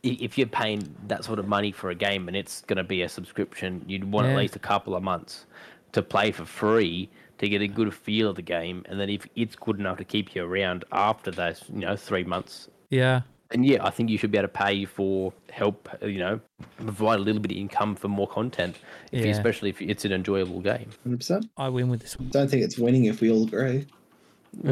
if 0.02 0.36
you're 0.36 0.46
paying 0.46 0.94
that 1.08 1.24
sort 1.24 1.38
of 1.38 1.48
money 1.48 1.72
for 1.72 1.90
a 1.90 1.94
game 1.94 2.28
and 2.28 2.36
it's 2.36 2.60
going 2.62 2.76
to 2.76 2.84
be 2.84 3.02
a 3.02 3.08
subscription, 3.08 3.82
you'd 3.86 4.04
want 4.04 4.26
Yeah. 4.26 4.32
at 4.34 4.38
least 4.38 4.56
a 4.56 4.58
couple 4.58 4.94
of 4.94 5.02
months 5.02 5.46
to 5.94 6.02
play 6.02 6.30
for 6.30 6.44
free 6.44 7.08
to 7.38 7.48
get 7.48 7.62
a 7.62 7.66
good 7.66 7.92
feel 7.92 8.30
of 8.30 8.36
the 8.36 8.42
game, 8.42 8.84
and 8.88 9.00
then 9.00 9.10
if 9.10 9.26
it's 9.34 9.56
good 9.56 9.78
enough 9.80 9.98
to 9.98 10.04
keep 10.04 10.34
you 10.34 10.44
around 10.44 10.84
after 10.92 11.30
those, 11.30 11.64
you 11.72 11.80
know, 11.80 11.96
three 11.96 12.24
months. 12.24 12.68
yeah. 12.90 13.22
And 13.50 13.64
yeah, 13.64 13.84
I 13.86 13.90
think 13.90 14.08
you 14.10 14.18
should 14.18 14.32
be 14.32 14.38
able 14.38 14.48
to 14.48 14.54
pay 14.54 14.84
for 14.84 15.32
help, 15.52 15.88
uh, 16.02 16.06
you 16.06 16.18
know, 16.18 16.40
provide 16.78 17.20
a 17.20 17.22
little 17.22 17.40
bit 17.40 17.52
of 17.52 17.56
income 17.58 17.94
for 17.94 18.08
more 18.08 18.26
content, 18.26 18.76
if 19.12 19.24
you, 19.24 19.30
especially 19.30 19.68
if 19.70 19.80
it's 19.80 20.04
an 20.04 20.12
enjoyable 20.12 20.60
game. 20.60 20.90
100%. 21.06 21.48
I 21.56 21.68
win 21.68 21.88
with 21.88 22.00
this 22.00 22.18
one. 22.18 22.30
Don't 22.30 22.50
think 22.50 22.64
it's 22.64 22.78
winning 22.78 23.04
if 23.04 23.20
we 23.20 23.30
all 23.30 23.44
agree. 23.44 23.86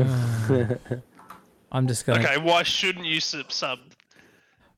I'm 1.71 1.87
just 1.87 2.07
going. 2.07 2.25
Okay, 2.25 2.39
why 2.39 2.65
shouldn't 2.65 3.05
you 3.05 3.21
sub? 3.21 3.79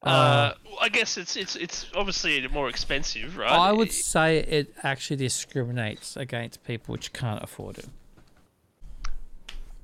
Sub? 0.05 0.12
Uh, 0.12 0.55
Uh, 0.74 0.76
I 0.80 0.88
guess 0.88 1.16
it's 1.16 1.36
it's 1.36 1.57
it's 1.57 1.86
obviously 1.94 2.46
more 2.48 2.68
expensive, 2.68 3.36
right? 3.36 3.50
I 3.50 3.72
would 3.72 3.92
say 3.92 4.38
it 4.38 4.74
actually 4.82 5.16
discriminates 5.16 6.16
against 6.16 6.64
people 6.64 6.92
which 6.92 7.12
can't 7.12 7.42
afford 7.42 7.78
it. 7.78 7.86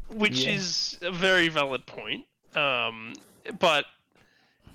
which 0.09 0.45
Yeah. 0.45 0.55
is 0.55 0.99
a 1.03 1.13
very 1.13 1.49
valid 1.49 1.87
point. 1.87 2.27
Um, 2.57 3.15
but 3.61 3.85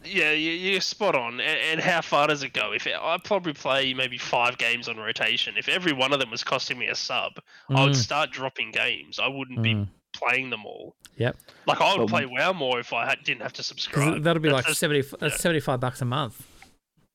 yeah, 0.06 0.32
you, 0.32 0.52
you're 0.52 0.80
spot 0.82 1.14
on. 1.16 1.42
And, 1.42 1.60
and 1.72 1.80
how 1.82 2.00
far 2.02 2.28
does 2.28 2.42
it 2.44 2.54
go? 2.54 2.72
If 2.72 2.88
it, 2.88 2.96
I 3.00 3.18
probably 3.18 3.52
play 3.54 3.94
maybe 3.94 4.18
five 4.18 4.58
games 4.58 4.88
on 4.88 4.96
rotation, 4.98 5.56
if 5.58 5.68
every 5.68 5.92
one 5.92 6.14
of 6.14 6.20
them 6.22 6.32
was 6.32 6.44
costing 6.44 6.78
me 6.80 6.88
a 6.88 6.96
sub, 6.96 7.34
I 7.70 7.84
would 7.84 7.92
Mm. 7.94 7.96
start 7.96 8.32
dropping 8.32 8.72
games. 8.72 9.20
I 9.20 9.28
wouldn't 9.28 9.62
be 9.62 9.74
Mm. 9.74 9.88
playing 10.14 10.52
them 10.52 10.66
all. 10.66 10.96
Yep. 11.18 11.38
Like 11.66 11.80
I 11.82 11.92
would 11.92 12.00
Well, 12.00 12.08
play 12.08 12.26
WoW 12.26 12.54
more 12.54 12.80
if 12.80 12.92
I 12.94 13.06
had, 13.08 13.24
didn't 13.24 13.42
have 13.42 13.54
to 13.54 13.64
subscribe. 13.64 14.22
that'll 14.24 14.42
be 14.42 14.50
That's 14.50 14.56
like 14.58 14.66
just- 14.68 14.80
seventy. 14.80 15.02
That's 15.20 15.40
seventy-five 15.40 15.80
bucks 15.80 16.02
a 16.02 16.06
month. 16.06 16.46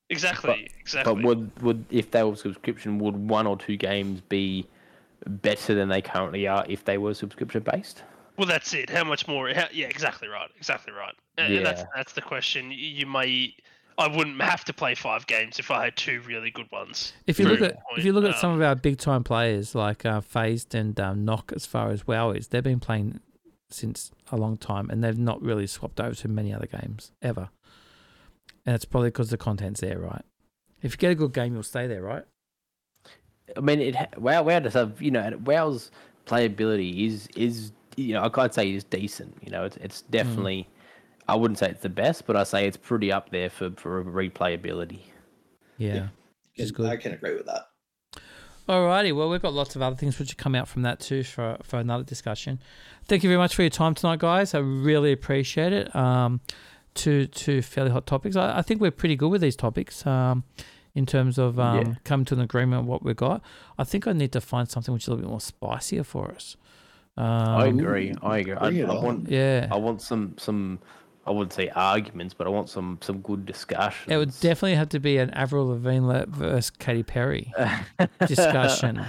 exactly, 0.09 0.71
exactly. 0.81 1.15
But 1.15 1.23
would 1.23 1.63
would 1.63 1.85
if 1.91 2.11
they 2.11 2.23
were 2.23 2.37
subscription, 2.37 2.99
would 2.99 3.17
one 3.17 3.47
or 3.47 3.57
two 3.57 3.77
games 3.77 4.21
be 4.23 4.67
better 5.27 5.75
than 5.75 5.89
they 5.89 6.01
currently 6.03 6.47
are 6.49 6.65
if 6.69 6.85
they 6.85 6.99
were 6.99 7.15
subscription 7.15 7.63
based? 7.63 8.03
Well, 8.37 8.47
that's 8.49 8.73
it. 8.73 8.89
How 8.89 9.05
much 9.05 9.29
more? 9.29 9.51
How, 9.53 9.67
yeah, 9.73 9.87
exactly 9.87 10.29
right. 10.29 10.49
Exactly 10.57 10.93
right. 10.95 11.15
And 11.37 11.53
and 11.55 11.67
that's 11.67 11.83
Yeah. 11.83 11.87
that's 11.95 12.13
the 12.13 12.23
question. 12.23 12.73
You 12.73 13.07
may. 13.07 13.55
I 13.99 14.07
wouldn't 14.07 14.41
have 14.41 14.65
to 14.65 14.73
play 14.73 14.95
five 14.95 15.27
games 15.27 15.59
if 15.59 15.71
I 15.71 15.85
had 15.85 15.95
two 15.97 16.23
really 16.23 16.51
good 16.51 16.73
ones. 16.73 17.13
If 17.27 17.39
you 17.39 17.45
look 17.47 17.61
at 17.61 17.75
good 17.75 17.99
if 17.99 18.05
you 18.07 18.15
look 18.15 18.25
point. 18.25 18.35
at 18.35 18.41
some 18.41 18.53
Um, 18.53 18.57
of 18.57 18.63
our 18.67 18.75
big 18.75 18.97
time 18.97 19.23
players 19.25 19.75
like 19.75 20.07
uh, 20.07 20.23
Phased 20.23 20.75
and 20.75 20.99
um, 20.99 21.27
Knock, 21.27 21.53
as 21.55 21.67
far 21.67 21.91
as 21.91 22.07
WoW 22.07 22.31
is, 22.31 22.49
they've 22.49 22.65
been 22.65 22.81
playing 22.81 23.21
since 23.71 24.11
a 24.31 24.37
long 24.37 24.57
time, 24.57 24.91
and 24.91 25.03
they've 25.03 25.19
not 25.19 25.43
really 25.43 25.67
swapped 25.67 26.01
over 26.01 26.15
to 26.15 26.29
many 26.29 26.53
other 26.53 26.67
games 26.67 27.13
ever. 27.23 27.51
And 28.67 28.75
it's 28.75 28.85
probably 28.85 29.09
because 29.09 29.31
the 29.31 29.37
content's 29.37 29.81
there, 29.81 29.99
right? 29.99 30.25
If 30.83 30.93
you 30.93 30.99
get 30.99 31.13
a 31.13 31.15
good 31.15 31.33
game, 31.33 31.55
you'll 31.55 31.63
stay 31.63 31.87
there, 31.87 32.03
right? 32.03 32.25
I 33.57 33.61
mean, 33.61 33.81
it 33.81 33.97
ha- 33.97 34.09
WoW 34.17 34.43
WoW 34.43 34.61
does 34.61 34.75
have 34.75 35.01
you 35.01 35.11
know 35.11 35.31
WoW's 35.45 35.91
playability 36.27 37.07
is 37.07 37.29
is 37.35 37.73
you 37.97 38.15
know 38.15 38.23
I 38.23 38.29
can't 38.29 38.55
say 38.55 38.71
is 38.73 38.85
decent. 38.85 39.37
You 39.43 39.51
know, 39.51 39.65
it's 39.65 39.77
it's 39.79 40.01
hmm. 40.03 40.11
definitely 40.11 40.69
I 41.29 41.37
wouldn't 41.37 41.59
say 41.59 41.71
it's 41.71 41.83
the 41.83 41.89
best, 41.89 42.27
but 42.27 42.37
I 42.37 42.45
say 42.45 42.67
it's 42.67 42.77
pretty 42.77 43.13
up 43.13 43.31
there 43.31 43.51
for 43.51 43.71
for 43.77 44.05
replayability. 44.05 45.01
Yeah. 45.79 46.09
Which 46.57 46.67
is 46.67 46.73
good. 46.73 46.87
I 46.87 46.97
can 46.97 47.13
agree 47.13 47.35
with 47.35 47.47
that. 47.47 47.70
Alrighty, 48.71 49.13
well 49.13 49.29
we've 49.29 49.43
got 49.43 49.53
lots 49.53 49.75
of 49.75 49.83
other 49.83 49.97
things 49.97 50.17
which 50.21 50.31
have 50.31 50.37
come 50.37 50.55
out 50.55 50.69
from 50.69 50.83
that 50.83 51.01
too 51.01 51.25
for 51.25 51.57
for 51.65 51.81
another 51.81 52.05
discussion. 52.05 52.61
Thank 53.07 53.25
you 53.25 53.29
very 53.29 53.39
much 53.39 53.57
for 53.57 53.63
your 53.63 53.71
time 53.71 53.97
tonight, 53.97 54.21
guys. 54.21 54.55
I 54.55 54.59
really 54.61 55.11
appreciate 55.11 55.73
it. 55.73 55.95
Um, 55.97 56.41
two 56.95 57.27
two 57.27 57.63
fairly 57.63 57.91
hot 57.91 58.07
topics. 58.07 58.37
I, 58.37 58.59
I 58.59 58.63
think 58.63 58.81
we're 58.81 58.93
pretty 58.93 59.17
good 59.17 59.29
with 59.31 59.41
these 59.41 59.57
topics. 59.57 60.07
Um, 60.07 60.45
in 60.95 61.05
terms 61.07 61.37
of 61.39 61.59
um, 61.59 61.77
Yeah. 61.87 61.95
come 62.05 62.25
to 62.27 62.35
an 62.35 62.41
agreement 62.41 62.81
on 62.81 62.87
what 62.87 63.05
we 63.05 63.13
got. 63.15 63.43
I 63.79 63.85
think 63.85 64.07
I 64.07 64.13
need 64.13 64.33
to 64.33 64.41
find 64.41 64.69
something 64.69 64.93
which 64.95 65.05
is 65.05 65.09
a 65.09 65.11
little 65.13 65.25
bit 65.25 65.31
more 65.31 65.41
spicier 65.41 66.05
for 66.05 66.31
us. 66.33 66.57
Um, 67.17 67.27
I 67.27 67.67
agree. 67.67 68.15
I 68.23 68.39
agree. 68.39 68.55
I, 68.55 68.69
I 68.93 69.03
want 69.05 69.29
Yeah, 69.29 69.69
I 69.73 69.77
want 69.77 70.01
some 70.01 70.35
some 70.39 70.79
I 71.31 71.33
wouldn't 71.33 71.53
say 71.53 71.69
arguments, 71.69 72.35
but 72.35 72.49
I 72.49 72.51
want 72.51 72.69
some 72.69 72.99
some 73.01 73.21
good 73.21 73.47
discussion. 73.47 74.13
it 74.13 74.17
would 74.17 74.33
definitely 74.41 74.75
have 74.75 74.89
to 74.89 74.99
be 74.99 75.17
an 75.19 75.31
Avril 75.31 75.69
Lavigne 75.69 76.05
le- 76.05 76.27
versus 76.27 76.71
Katy 76.71 77.05
Perry 77.05 77.53
discussion. 78.27 79.07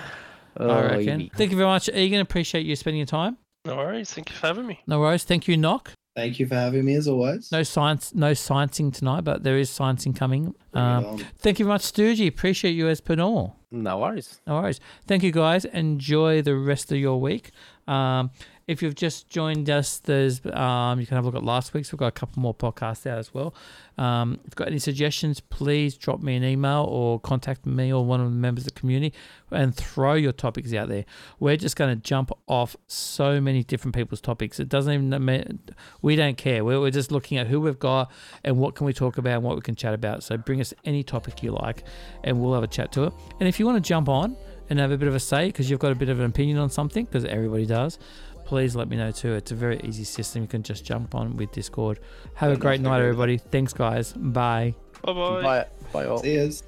Oh, 0.57 0.69
I 0.69 0.81
reckon. 0.83 1.21
Evie. 1.21 1.31
Thank 1.35 1.51
you 1.51 1.57
very 1.57 1.67
much, 1.69 1.89
Egan. 1.89 2.21
Appreciate 2.21 2.65
you 2.65 2.75
spending 2.75 2.99
your 2.99 3.05
time. 3.07 3.37
No 3.65 3.75
worries. 3.77 4.13
Thank 4.13 4.29
you 4.29 4.35
for 4.35 4.47
having 4.47 4.67
me. 4.67 4.79
No 4.85 4.99
worries. 4.99 5.23
Thank 5.23 5.47
you, 5.47 5.57
Knock. 5.57 5.91
Thank 6.15 6.39
you 6.39 6.45
for 6.45 6.55
having 6.55 6.83
me 6.83 6.95
as 6.95 7.07
always. 7.07 7.51
No 7.51 7.63
science, 7.63 8.13
no 8.13 8.31
sciencing 8.33 8.93
tonight, 8.93 9.21
but 9.23 9.43
there 9.43 9.57
is 9.57 9.69
sciencing 9.69 10.15
coming. 10.15 10.53
Um, 10.73 11.17
thank 11.39 11.57
you 11.57 11.65
very 11.65 11.73
much, 11.75 11.83
Stoogie. 11.83 12.27
Appreciate 12.27 12.71
you 12.71 12.89
as 12.89 12.99
per 13.01 13.15
normal. 13.15 13.55
No 13.71 13.97
worries. 13.99 14.41
No 14.45 14.55
worries. 14.61 14.79
Thank 15.07 15.23
you, 15.23 15.31
guys. 15.31 15.63
Enjoy 15.63 16.41
the 16.41 16.55
rest 16.55 16.91
of 16.91 16.97
your 16.97 17.19
week. 17.21 17.51
Um, 17.87 18.31
If 18.71 18.81
you've 18.81 18.95
just 18.95 19.29
joined 19.29 19.69
us, 19.69 19.97
there's 19.97 20.39
um, 20.45 21.01
you 21.01 21.05
can 21.05 21.15
have 21.15 21.25
a 21.25 21.27
look 21.27 21.35
at 21.35 21.43
last 21.43 21.73
week's. 21.73 21.91
We've 21.91 21.99
got 21.99 22.07
a 22.07 22.11
couple 22.11 22.41
more 22.41 22.55
podcasts 22.55 23.05
out 23.05 23.17
as 23.17 23.33
well. 23.33 23.53
Um, 23.97 24.35
if 24.45 24.45
you've 24.45 24.55
got 24.55 24.69
any 24.69 24.79
suggestions, 24.79 25.41
please 25.41 25.95
drop 25.95 26.21
me 26.21 26.37
an 26.37 26.43
email 26.45 26.85
or 26.89 27.19
contact 27.19 27.65
me 27.65 27.91
or 27.91 28.05
one 28.05 28.21
of 28.21 28.27
the 28.27 28.35
members 28.35 28.65
of 28.65 28.73
the 28.73 28.79
community 28.79 29.13
and 29.51 29.75
throw 29.75 30.13
your 30.13 30.31
topics 30.31 30.73
out 30.73 30.87
there. 30.87 31.03
We're 31.37 31.57
just 31.57 31.75
going 31.75 31.93
to 31.93 32.01
jump 32.01 32.31
off 32.47 32.77
so 32.87 33.41
many 33.41 33.61
different 33.61 33.93
people's 33.93 34.21
topics. 34.21 34.57
It 34.57 34.69
doesn't 34.69 34.93
even 34.93 35.25
mean 35.25 35.59
we 36.01 36.15
don't 36.15 36.37
care. 36.37 36.63
We're, 36.63 36.79
we're 36.79 36.91
just 36.91 37.11
looking 37.11 37.37
at 37.39 37.47
who 37.47 37.59
we've 37.59 37.77
got 37.77 38.09
and 38.45 38.57
what 38.57 38.75
can 38.75 38.85
we 38.85 38.93
talk 38.93 39.17
about 39.17 39.33
and 39.33 39.43
what 39.43 39.55
we 39.55 39.61
can 39.61 39.75
chat 39.75 39.93
about. 39.93 40.23
So 40.23 40.37
bring 40.37 40.61
us 40.61 40.73
any 40.85 41.03
topic 41.03 41.43
you 41.43 41.51
like 41.51 41.83
and 42.23 42.41
we'll 42.41 42.53
have 42.53 42.63
a 42.63 42.67
chat 42.67 42.93
to 42.93 43.03
it. 43.03 43.13
And 43.41 43.49
if 43.49 43.59
you 43.59 43.65
want 43.65 43.83
to 43.83 43.85
jump 43.85 44.07
on 44.07 44.37
and 44.71 44.79
have 44.79 44.91
a 44.91 44.97
bit 44.97 45.09
of 45.09 45.15
a 45.15 45.19
say 45.19 45.47
because 45.47 45.69
you've 45.69 45.81
got 45.81 45.91
a 45.91 45.95
bit 45.95 46.07
of 46.07 46.21
an 46.21 46.25
opinion 46.25 46.57
on 46.57 46.69
something, 46.69 47.03
because 47.03 47.25
everybody 47.25 47.65
does, 47.65 47.99
please 48.45 48.75
let 48.75 48.89
me 48.89 48.97
know 48.97 49.11
too. 49.11 49.33
It's 49.33 49.51
a 49.51 49.55
very 49.55 49.79
easy 49.83 50.03
system. 50.03 50.43
You 50.43 50.47
can 50.47 50.63
just 50.63 50.85
jump 50.85 51.15
on 51.15 51.37
with 51.37 51.51
Discord. 51.51 51.99
Have 52.35 52.51
a 52.51 52.57
great 52.57 52.81
night, 52.81 53.01
everybody. 53.01 53.37
Thanks, 53.37 53.73
guys. 53.73 54.13
Bye. 54.13 54.75
Bye 55.03 55.13
bye. 55.13 55.41
Bye, 55.41 55.65
bye 55.93 56.05
all. 56.05 56.19
See 56.19 56.33
yous. 56.33 56.63